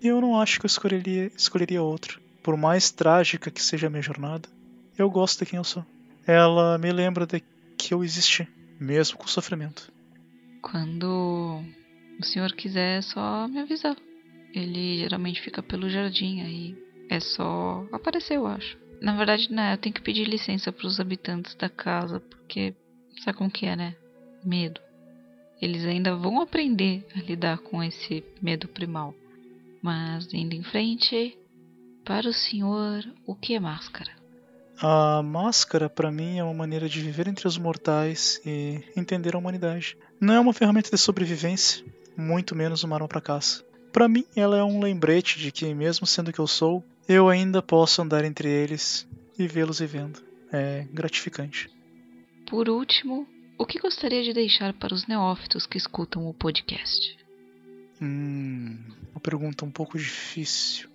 eu 0.00 0.20
não 0.20 0.40
acho 0.40 0.60
que 0.60 0.66
eu 0.66 0.68
escolheria, 0.68 1.32
escolheria 1.36 1.82
outra. 1.82 2.16
Por 2.44 2.56
mais 2.56 2.92
trágica 2.92 3.50
que 3.50 3.60
seja 3.60 3.88
a 3.88 3.90
minha 3.90 4.00
jornada, 4.00 4.48
eu 4.96 5.10
gosto 5.10 5.40
de 5.40 5.50
quem 5.50 5.56
eu 5.56 5.64
sou. 5.64 5.84
Ela 6.24 6.78
me 6.78 6.92
lembra 6.92 7.26
de 7.26 7.42
que 7.76 7.92
eu 7.92 8.04
existi, 8.04 8.46
mesmo 8.78 9.18
com 9.18 9.26
sofrimento. 9.26 9.92
Quando 10.62 11.60
o 12.20 12.24
senhor 12.24 12.52
quiser, 12.52 12.98
é 12.98 13.02
só 13.02 13.48
me 13.48 13.58
avisar. 13.58 13.96
Ele 14.54 14.98
geralmente 14.98 15.42
fica 15.42 15.60
pelo 15.60 15.90
jardim 15.90 16.40
aí. 16.42 16.76
É 17.10 17.18
só 17.18 17.84
aparecer, 17.90 18.36
eu 18.36 18.46
acho. 18.46 18.78
Na 19.00 19.16
verdade, 19.16 19.52
né, 19.52 19.74
eu 19.74 19.78
tenho 19.78 19.94
que 19.94 20.02
pedir 20.02 20.24
licença 20.24 20.72
para 20.72 20.86
os 20.86 20.98
habitantes 20.98 21.54
da 21.54 21.68
casa, 21.68 22.20
porque 22.20 22.74
sabe 23.22 23.38
como 23.38 23.50
que 23.50 23.66
é, 23.66 23.76
né? 23.76 23.96
Medo. 24.44 24.80
Eles 25.60 25.84
ainda 25.84 26.14
vão 26.14 26.40
aprender 26.40 27.06
a 27.16 27.20
lidar 27.20 27.58
com 27.58 27.82
esse 27.82 28.24
medo 28.40 28.68
primal. 28.68 29.14
Mas 29.82 30.32
indo 30.32 30.54
em 30.54 30.62
frente, 30.62 31.36
para 32.04 32.28
o 32.28 32.32
senhor, 32.32 33.04
o 33.26 33.34
que 33.34 33.54
é 33.54 33.60
máscara? 33.60 34.10
A 34.80 35.22
máscara, 35.22 35.90
para 35.90 36.10
mim, 36.10 36.38
é 36.38 36.44
uma 36.44 36.54
maneira 36.54 36.88
de 36.88 37.00
viver 37.00 37.26
entre 37.26 37.48
os 37.48 37.58
mortais 37.58 38.40
e 38.46 38.80
entender 38.96 39.34
a 39.34 39.38
humanidade. 39.38 39.96
Não 40.20 40.34
é 40.34 40.40
uma 40.40 40.52
ferramenta 40.52 40.90
de 40.90 40.98
sobrevivência, 40.98 41.84
muito 42.16 42.54
menos 42.54 42.84
uma 42.84 42.94
arma 42.94 43.08
para 43.08 43.20
caça. 43.20 43.64
Para 43.92 44.08
mim, 44.08 44.24
ela 44.36 44.56
é 44.56 44.62
um 44.62 44.80
lembrete 44.80 45.38
de 45.38 45.50
que, 45.50 45.74
mesmo 45.74 46.06
sendo 46.06 46.32
que 46.32 46.38
eu 46.38 46.46
sou, 46.46 46.84
eu 47.08 47.28
ainda 47.28 47.62
posso 47.62 48.02
andar 48.02 48.24
entre 48.24 48.48
eles 48.48 49.08
e 49.38 49.48
vê-los 49.48 49.80
vivendo. 49.80 50.22
É 50.52 50.86
gratificante. 50.92 51.70
Por 52.48 52.68
último, 52.68 53.26
o 53.58 53.66
que 53.66 53.78
gostaria 53.78 54.22
de 54.22 54.32
deixar 54.32 54.72
para 54.74 54.94
os 54.94 55.06
neófitos 55.06 55.66
que 55.66 55.78
escutam 55.78 56.28
o 56.28 56.34
podcast? 56.34 57.18
Hum, 58.00 58.78
uma 59.10 59.20
pergunta 59.20 59.64
um 59.64 59.70
pouco 59.70 59.98
difícil. 59.98 60.88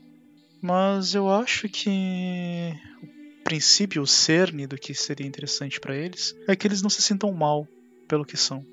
Mas 0.61 1.13
eu 1.13 1.29
acho 1.29 1.67
que 1.67 2.73
o 3.01 3.43
princípio, 3.43 4.01
o 4.01 4.07
cerne 4.07 4.65
do 4.65 4.77
que 4.77 4.93
seria 4.93 5.27
interessante 5.27 5.79
para 5.79 5.95
eles 5.95 6.35
é 6.47 6.55
que 6.55 6.65
eles 6.65 6.81
não 6.81 6.89
se 6.89 7.01
sintam 7.01 7.31
mal 7.33 7.67
pelo 8.07 8.25
que 8.25 8.37
são. 8.37 8.65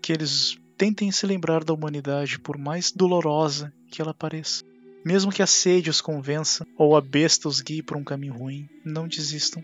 Que 0.00 0.12
eles 0.12 0.56
tentem 0.78 1.12
se 1.12 1.26
lembrar 1.26 1.62
da 1.62 1.74
humanidade, 1.74 2.38
por 2.38 2.56
mais 2.56 2.90
dolorosa 2.90 3.72
que 3.90 4.00
ela 4.00 4.14
pareça. 4.14 4.64
Mesmo 5.04 5.30
que 5.30 5.42
a 5.42 5.46
sede 5.46 5.90
os 5.90 6.00
convença 6.00 6.66
ou 6.78 6.96
a 6.96 7.00
besta 7.00 7.48
os 7.48 7.60
guie 7.60 7.82
por 7.82 7.96
um 7.96 8.04
caminho 8.04 8.32
ruim, 8.32 8.68
não 8.84 9.06
desistam. 9.06 9.62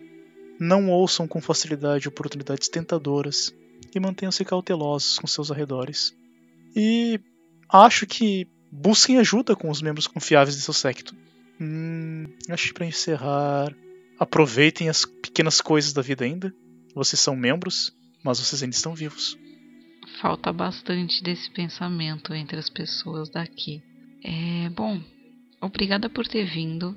Não 0.59 0.91
ouçam 0.91 1.27
com 1.27 1.41
facilidade 1.41 2.07
oportunidades 2.07 2.69
tentadoras 2.69 3.55
e 3.95 3.99
mantenham-se 3.99 4.45
cautelosos 4.45 5.19
com 5.19 5.27
seus 5.27 5.51
arredores. 5.51 6.15
E 6.77 7.19
acho 7.69 8.07
que 8.07 8.47
busquem 8.71 9.19
ajuda 9.19 9.57
com 9.57 9.71
os 9.71 9.81
membros 9.81 10.07
confiáveis 10.07 10.57
de 10.57 10.63
seu 10.63 10.75
secto. 10.75 11.17
Hum, 11.59 12.27
acho 12.49 12.69
que 12.69 12.75
para 12.75 12.87
encerrar, 12.87 13.75
aproveitem 14.19 14.91
as 14.91 15.07
pequenas 15.07 15.63
coisas 15.63 15.95
da 15.95 16.03
vida 16.03 16.25
ainda. 16.25 16.55
Vocês 16.95 17.19
são 17.19 17.35
membros, 17.35 17.93
mas 18.23 18.39
vocês 18.39 18.63
ainda 18.63 18.77
estão 18.77 18.95
vivos. 18.95 19.39
Falta 20.21 20.53
bastante 20.53 21.23
desse 21.23 21.51
pensamento 21.51 22.35
entre 22.35 22.59
as 22.59 22.69
pessoas 22.69 23.31
daqui. 23.31 23.83
É 24.23 24.69
bom. 24.71 25.01
Obrigada 25.61 26.09
por 26.09 26.27
ter 26.27 26.45
vindo. 26.45 26.97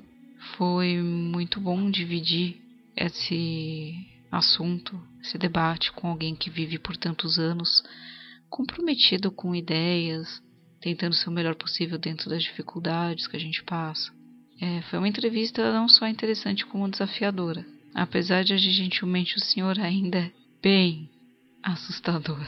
Foi 0.56 0.96
muito 1.00 1.60
bom 1.60 1.90
dividir 1.90 2.56
esse 2.96 3.94
assunto, 4.30 5.00
esse 5.22 5.38
debate 5.38 5.92
com 5.92 6.08
alguém 6.08 6.34
que 6.34 6.50
vive 6.50 6.78
por 6.78 6.96
tantos 6.96 7.38
anos, 7.38 7.82
comprometido 8.48 9.30
com 9.30 9.54
ideias, 9.54 10.42
tentando 10.80 11.14
ser 11.14 11.28
o 11.28 11.32
melhor 11.32 11.54
possível 11.54 11.98
dentro 11.98 12.30
das 12.30 12.42
dificuldades 12.42 13.26
que 13.26 13.36
a 13.36 13.40
gente 13.40 13.62
passa. 13.64 14.12
É, 14.60 14.82
foi 14.82 14.98
uma 14.98 15.08
entrevista 15.08 15.72
não 15.72 15.88
só 15.88 16.06
interessante 16.06 16.64
como 16.66 16.88
desafiadora, 16.88 17.66
apesar 17.94 18.44
de 18.44 18.56
gentilmente 18.56 19.36
o 19.36 19.40
senhor 19.40 19.78
ainda 19.78 20.18
é 20.18 20.32
bem 20.62 21.10
assustador. 21.62 22.46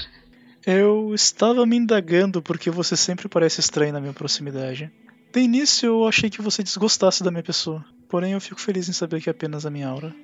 Eu 0.66 1.14
estava 1.14 1.64
me 1.64 1.76
indagando 1.76 2.42
porque 2.42 2.70
você 2.70 2.96
sempre 2.96 3.28
parece 3.28 3.60
estranho 3.60 3.92
na 3.92 4.00
minha 4.00 4.12
proximidade. 4.12 4.90
De 5.36 5.42
início 5.42 5.86
eu 5.88 6.08
achei 6.08 6.30
que 6.30 6.40
você 6.40 6.62
desgostasse 6.62 7.22
da 7.22 7.30
minha 7.30 7.42
pessoa, 7.42 7.84
porém 8.08 8.32
eu 8.32 8.40
fico 8.40 8.58
feliz 8.58 8.88
em 8.88 8.94
saber 8.94 9.20
que 9.20 9.28
é 9.28 9.32
apenas 9.32 9.66
a 9.66 9.70
minha 9.70 9.86
aura. 9.86 10.16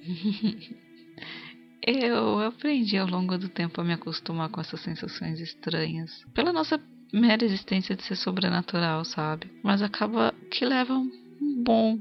Eu 1.86 2.38
aprendi 2.38 2.96
ao 2.96 3.06
longo 3.06 3.36
do 3.36 3.50
tempo 3.50 3.78
a 3.78 3.84
me 3.84 3.92
acostumar 3.92 4.48
com 4.48 4.62
essas 4.62 4.80
sensações 4.80 5.38
estranhas. 5.38 6.24
Pela 6.32 6.50
nossa 6.50 6.80
mera 7.12 7.44
existência 7.44 7.94
de 7.94 8.04
ser 8.04 8.16
sobrenatural, 8.16 9.04
sabe? 9.04 9.52
Mas 9.62 9.82
acaba 9.82 10.34
que 10.50 10.64
leva 10.64 10.94
um 10.94 11.62
bom 11.62 11.98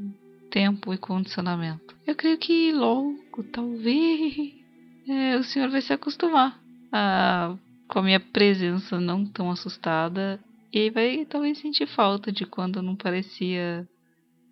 tempo 0.49 0.93
e 0.93 0.97
condicionamento. 0.97 1.93
Eu 2.07 2.15
creio 2.15 2.37
que 2.37 2.71
logo, 2.71 3.43
talvez, 3.51 4.53
é, 5.05 5.35
o 5.35 5.43
senhor 5.43 5.69
vai 5.69 5.81
se 5.81 5.91
acostumar 5.91 6.57
a, 6.93 7.57
com 7.89 7.99
a 7.99 8.03
minha 8.03 8.21
presença 8.21 9.01
não 9.01 9.25
tão 9.25 9.51
assustada 9.51 10.39
e 10.73 10.89
vai 10.89 11.23
talvez 11.25 11.59
sentir 11.59 11.85
falta 11.85 12.31
de 12.31 12.47
quando 12.47 12.81
não 12.81 12.95
parecia 12.95 13.87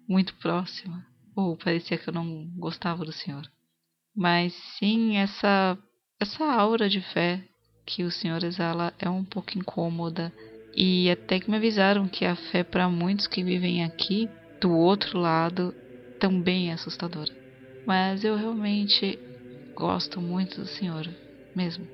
muito 0.08 0.36
próxima 0.36 1.04
ou 1.36 1.58
parecia 1.58 1.98
que 1.98 2.08
eu 2.08 2.14
não 2.14 2.48
gostava 2.58 3.04
do 3.04 3.12
senhor. 3.12 3.42
Mas 4.16 4.54
sim, 4.78 5.18
essa 5.18 5.76
essa 6.20 6.46
aura 6.46 6.88
de 6.88 7.02
fé 7.02 7.44
que 7.88 8.04
o 8.04 8.12
senhor 8.12 8.44
exala 8.44 8.94
é 9.00 9.10
um 9.10 9.26
pouco 9.26 9.58
incômoda 9.58 10.32
e 10.76 11.10
até 11.10 11.40
que 11.40 11.50
me 11.50 11.58
avisaram 11.58 12.08
que 12.08 12.24
a 12.24 12.36
fé 12.36 12.64
para 12.64 12.88
muitos 12.88 13.26
que 13.26 13.44
vivem 13.44 13.84
aqui 13.84 14.30
do 14.62 14.72
outro 14.72 15.18
lado 15.18 15.74
também 16.20 16.70
é 16.70 16.74
assustadora. 16.74 17.32
Mas 17.84 18.24
eu 18.24 18.36
realmente 18.36 19.18
gosto 19.76 20.22
muito 20.22 20.62
do 20.62 20.68
senhor, 20.68 21.08
mesmo. 21.56 21.88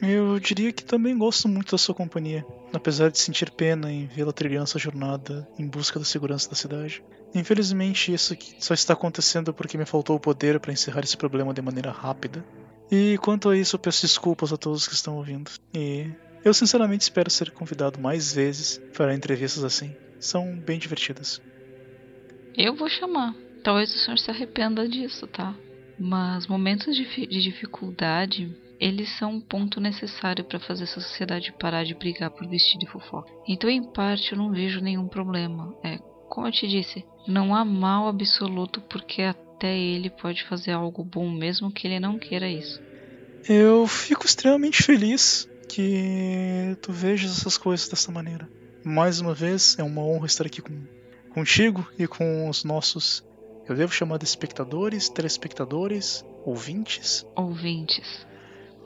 Eu 0.00 0.38
diria 0.38 0.72
que 0.72 0.84
também 0.84 1.18
gosto 1.18 1.48
muito 1.48 1.72
da 1.72 1.78
sua 1.78 1.94
companhia, 1.94 2.46
apesar 2.72 3.10
de 3.10 3.18
sentir 3.18 3.50
pena 3.50 3.90
em 3.90 4.06
vê-la 4.06 4.32
trilhando 4.32 4.64
essa 4.64 4.78
jornada 4.78 5.48
em 5.58 5.66
busca 5.66 5.98
da 5.98 6.04
segurança 6.04 6.48
da 6.48 6.56
cidade. 6.56 7.02
Infelizmente, 7.34 8.12
isso 8.12 8.36
só 8.58 8.74
está 8.74 8.92
acontecendo 8.92 9.54
porque 9.54 9.78
me 9.78 9.86
faltou 9.86 10.16
o 10.16 10.20
poder 10.20 10.60
para 10.60 10.72
encerrar 10.72 11.00
esse 11.00 11.16
problema 11.16 11.54
de 11.54 11.62
maneira 11.62 11.90
rápida. 11.90 12.44
E 12.90 13.16
quanto 13.22 13.48
a 13.48 13.56
isso, 13.56 13.76
eu 13.76 13.80
peço 13.80 14.02
desculpas 14.02 14.52
a 14.52 14.56
todos 14.56 14.86
que 14.86 14.94
estão 14.94 15.16
ouvindo. 15.16 15.50
E 15.74 16.10
eu 16.44 16.52
sinceramente 16.52 17.02
espero 17.02 17.30
ser 17.30 17.50
convidado 17.50 18.00
mais 18.00 18.34
vezes 18.34 18.80
para 18.94 19.14
entrevistas 19.14 19.64
assim. 19.64 19.94
São 20.20 20.56
bem 20.58 20.78
divertidas. 20.78 21.40
Eu 22.56 22.76
vou 22.76 22.88
chamar. 22.88 23.34
Talvez 23.64 23.94
o 23.94 23.98
senhor 23.98 24.18
se 24.18 24.30
arrependa 24.30 24.86
disso, 24.88 25.26
tá? 25.26 25.54
Mas 25.98 26.46
momentos 26.46 26.94
de, 26.96 27.04
de 27.26 27.42
dificuldade, 27.42 28.54
eles 28.82 29.16
são 29.16 29.34
um 29.34 29.40
ponto 29.40 29.80
necessário 29.80 30.44
para 30.44 30.58
fazer 30.58 30.82
essa 30.82 31.00
sociedade 31.00 31.54
parar 31.56 31.84
de 31.84 31.94
brigar 31.94 32.30
por 32.30 32.48
vestido 32.48 32.84
e 32.84 32.88
fofoca. 32.88 33.30
Então, 33.46 33.70
em 33.70 33.80
parte, 33.92 34.32
eu 34.32 34.38
não 34.38 34.50
vejo 34.50 34.80
nenhum 34.80 35.06
problema. 35.06 35.72
É, 35.84 35.98
como 36.28 36.48
eu 36.48 36.52
te 36.52 36.66
disse, 36.66 37.04
não 37.28 37.54
há 37.54 37.64
mal 37.64 38.08
absoluto 38.08 38.80
porque 38.80 39.22
até 39.22 39.72
ele 39.78 40.10
pode 40.10 40.42
fazer 40.48 40.72
algo 40.72 41.04
bom 41.04 41.30
mesmo 41.30 41.70
que 41.70 41.86
ele 41.86 42.00
não 42.00 42.18
queira 42.18 42.48
isso. 42.48 42.82
Eu 43.48 43.86
fico 43.86 44.26
extremamente 44.26 44.82
feliz 44.82 45.48
que 45.68 46.76
tu 46.82 46.92
vejas 46.92 47.38
essas 47.38 47.56
coisas 47.56 47.88
dessa 47.88 48.10
maneira. 48.10 48.50
Mais 48.84 49.20
uma 49.20 49.32
vez, 49.32 49.78
é 49.78 49.84
uma 49.84 50.02
honra 50.02 50.26
estar 50.26 50.44
aqui 50.44 50.60
com, 50.60 50.76
contigo 51.30 51.88
e 51.96 52.08
com 52.08 52.48
os 52.48 52.64
nossos. 52.64 53.24
Eu 53.68 53.76
devo 53.76 53.92
chamar 53.92 54.18
de 54.18 54.24
espectadores, 54.24 55.08
telespectadores, 55.08 56.24
ouvintes? 56.44 57.24
Ouvintes. 57.36 58.26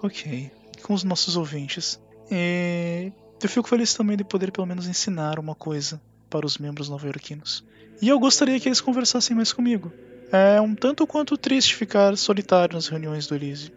Ok, 0.03 0.51
com 0.83 0.95
os 0.95 1.05
nossos 1.05 1.37
ouvintes. 1.37 1.99
E 2.31 3.13
eu 3.43 3.49
fico 3.49 3.69
feliz 3.69 3.95
também 3.95 4.17
de 4.17 4.25
poder 4.25 4.51
pelo 4.51 4.67
menos 4.67 4.87
ensinar 4.87 5.39
uma 5.39 5.55
coisa 5.55 6.01
para 6.29 6.47
os 6.47 6.59
membros 6.59 6.89
nova-iorquinos. 6.89 7.65
E 8.01 8.09
eu 8.09 8.19
gostaria 8.19 8.59
que 8.61 8.69
eles 8.69 8.81
conversassem 8.81 9.37
mais 9.37 9.53
comigo. 9.53 9.93
É 10.33 10.61
um 10.61 10.75
tanto 10.75 11.07
quanto 11.07 11.37
triste 11.37 11.75
ficar 11.75 12.17
solitário 12.17 12.75
nas 12.75 12.89
reuniões 12.89 13.27
do 13.27 13.35
Elise. 13.35 13.71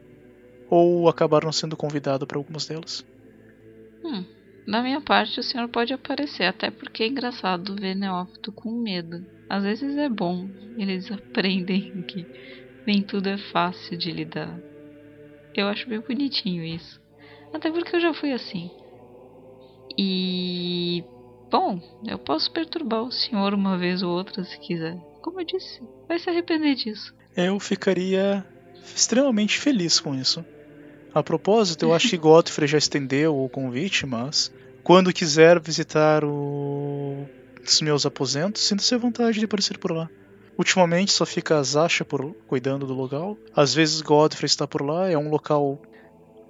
Ou 0.70 1.07
acabar 1.07 1.43
não 1.43 1.51
sendo 1.51 1.78
convidado 1.78 2.28
para 2.28 2.38
algumas 2.38 2.65
delas. 2.65 3.03
Hum, 4.03 4.26
da 4.67 4.82
minha 4.82 5.01
parte, 5.01 5.39
o 5.39 5.43
senhor 5.43 5.70
pode 5.70 5.93
aparecer, 5.93 6.45
até 6.45 6.70
porque 6.70 7.03
é 7.03 7.07
engraçado 7.07 7.76
ver 7.76 7.95
neófito 7.95 8.51
com 8.51 8.72
medo. 8.72 9.26
Às 9.47 9.63
vezes 9.63 9.95
é 9.97 10.09
bom, 10.09 10.49
eles 10.78 11.09
aprendem 11.11 12.03
que 12.03 12.28
nem 12.86 13.01
tudo 13.01 13.30
é 13.30 13.38
fácil 13.51 13.97
de 13.97 14.11
lidar. 14.11 14.68
Eu 15.55 15.67
acho 15.67 15.87
bem 15.89 15.99
bonitinho 15.99 16.63
isso. 16.63 17.01
Até 17.53 17.71
porque 17.71 17.95
eu 17.95 17.99
já 17.99 18.13
fui 18.13 18.31
assim. 18.31 18.69
E. 19.97 21.03
Bom, 21.51 21.81
eu 22.07 22.19
posso 22.19 22.51
perturbar 22.51 23.03
o 23.03 23.11
senhor 23.11 23.53
uma 23.53 23.77
vez 23.77 24.03
ou 24.03 24.11
outra 24.11 24.43
se 24.43 24.59
quiser. 24.59 24.95
Como 25.21 25.41
eu 25.41 25.45
disse, 25.45 25.81
vai 26.07 26.19
se 26.19 26.29
arrepender 26.29 26.75
disso. 26.75 27.13
Eu 27.35 27.59
ficaria 27.59 28.45
extremamente 28.95 29.57
feliz 29.57 29.99
com 29.99 30.13
isso. 30.13 30.45
A 31.13 31.23
propósito, 31.23 31.85
eu 31.85 31.93
acho 31.93 32.09
que 32.09 32.17
Godfrey 32.17 32.67
já 32.67 32.77
estendeu 32.77 33.35
o 33.35 33.49
convite, 33.49 34.05
mas 34.05 34.53
quando 34.83 35.11
quiser 35.11 35.59
visitar 35.59 36.23
o 36.23 37.27
dos 37.63 37.81
meus 37.81 38.05
aposentos, 38.05 38.61
sinta-se 38.61 38.93
à 38.95 38.97
vontade 38.97 39.39
de 39.39 39.45
aparecer 39.45 39.77
por 39.77 39.91
lá. 39.91 40.09
Ultimamente 40.60 41.14
só 41.14 41.26
fica 41.26 41.57
a 41.57 41.64
Zasha 41.64 42.03
por, 42.03 42.36
cuidando 42.45 42.86
do 42.86 42.93
local. 42.93 43.38
Às 43.55 43.74
vezes 43.74 44.01
Godfrey 44.01 44.45
está 44.45 44.68
por 44.68 44.82
lá, 44.82 45.10
é 45.10 45.18
um 45.18 45.30
local. 45.30 45.82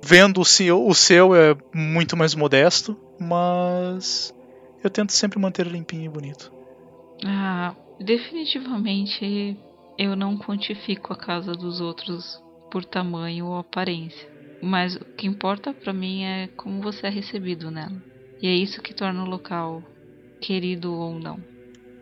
Vendo 0.03 0.41
o 0.41 0.45
seu, 0.45 0.83
o 0.83 0.95
seu 0.95 1.35
é 1.35 1.55
muito 1.71 2.17
mais 2.17 2.33
modesto, 2.33 2.97
mas 3.19 4.33
eu 4.83 4.89
tento 4.89 5.11
sempre 5.11 5.37
manter 5.37 5.67
limpinho 5.67 6.05
e 6.05 6.09
bonito. 6.09 6.51
Ah, 7.23 7.75
definitivamente 7.99 9.55
eu 9.95 10.15
não 10.15 10.39
quantifico 10.39 11.13
a 11.13 11.15
casa 11.15 11.51
dos 11.51 11.79
outros 11.79 12.41
por 12.71 12.83
tamanho 12.83 13.45
ou 13.45 13.57
aparência. 13.57 14.27
Mas 14.59 14.95
o 14.95 15.05
que 15.15 15.27
importa 15.27 15.71
para 15.71 15.93
mim 15.93 16.23
é 16.23 16.47
como 16.57 16.81
você 16.81 17.05
é 17.05 17.09
recebido 17.11 17.69
nela. 17.69 18.01
E 18.41 18.47
é 18.47 18.55
isso 18.55 18.81
que 18.81 18.91
torna 18.91 19.21
o 19.23 19.29
local 19.29 19.83
querido 20.41 20.91
ou 20.91 21.19
não. 21.19 21.48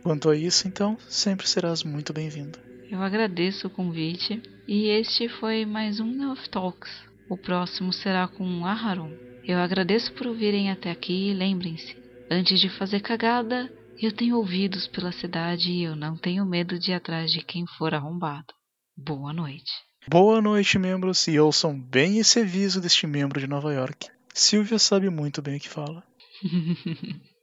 Quanto 0.08 0.30
a 0.30 0.38
isso, 0.38 0.70
então, 0.70 0.98
sempre 1.10 1.46
serás 1.46 1.84
muito 1.84 2.14
bem-vindo. 2.14 2.58
Eu 2.90 3.02
agradeço 3.02 3.68
o 3.68 3.70
convite 3.70 4.42
e 4.66 4.88
este 4.88 5.28
foi 5.28 5.66
mais 5.66 6.00
um 6.00 6.06
Neof 6.06 6.48
Talks. 6.48 6.90
O 7.30 7.36
próximo 7.36 7.92
será 7.92 8.26
com 8.26 8.66
Aharon. 8.66 9.12
Eu 9.44 9.58
agradeço 9.58 10.14
por 10.14 10.28
ouvirem 10.28 10.72
até 10.72 10.92
aqui 10.92 11.30
e 11.30 11.34
lembrem-se, 11.34 11.94
antes 12.32 12.58
de 12.62 12.70
fazer 12.70 13.02
cagada, 13.02 13.70
eu 14.02 14.10
tenho 14.14 14.38
ouvidos 14.38 14.88
pela 14.88 15.12
cidade 15.12 15.70
e 15.70 15.84
eu 15.84 15.94
não 15.94 16.16
tenho 16.16 16.46
medo 16.46 16.80
de 16.80 16.92
ir 16.92 16.94
atrás 16.94 17.30
de 17.30 17.44
quem 17.44 17.66
for 17.78 17.94
arrombado. 17.94 18.54
Boa 18.96 19.34
noite. 19.34 19.74
Boa 20.10 20.42
noite, 20.42 20.80
membros, 20.80 21.28
e 21.28 21.38
ouçam 21.38 21.78
bem 21.78 22.18
esse 22.18 22.40
aviso 22.40 22.80
deste 22.80 23.06
membro 23.06 23.42
de 23.42 23.48
Nova 23.48 23.74
York. 23.74 24.08
Silvia 24.34 24.80
sabe 24.80 25.10
muito 25.10 25.42
bem 25.42 25.58
o 25.58 25.60
que 25.60 25.68
fala. 25.68 26.02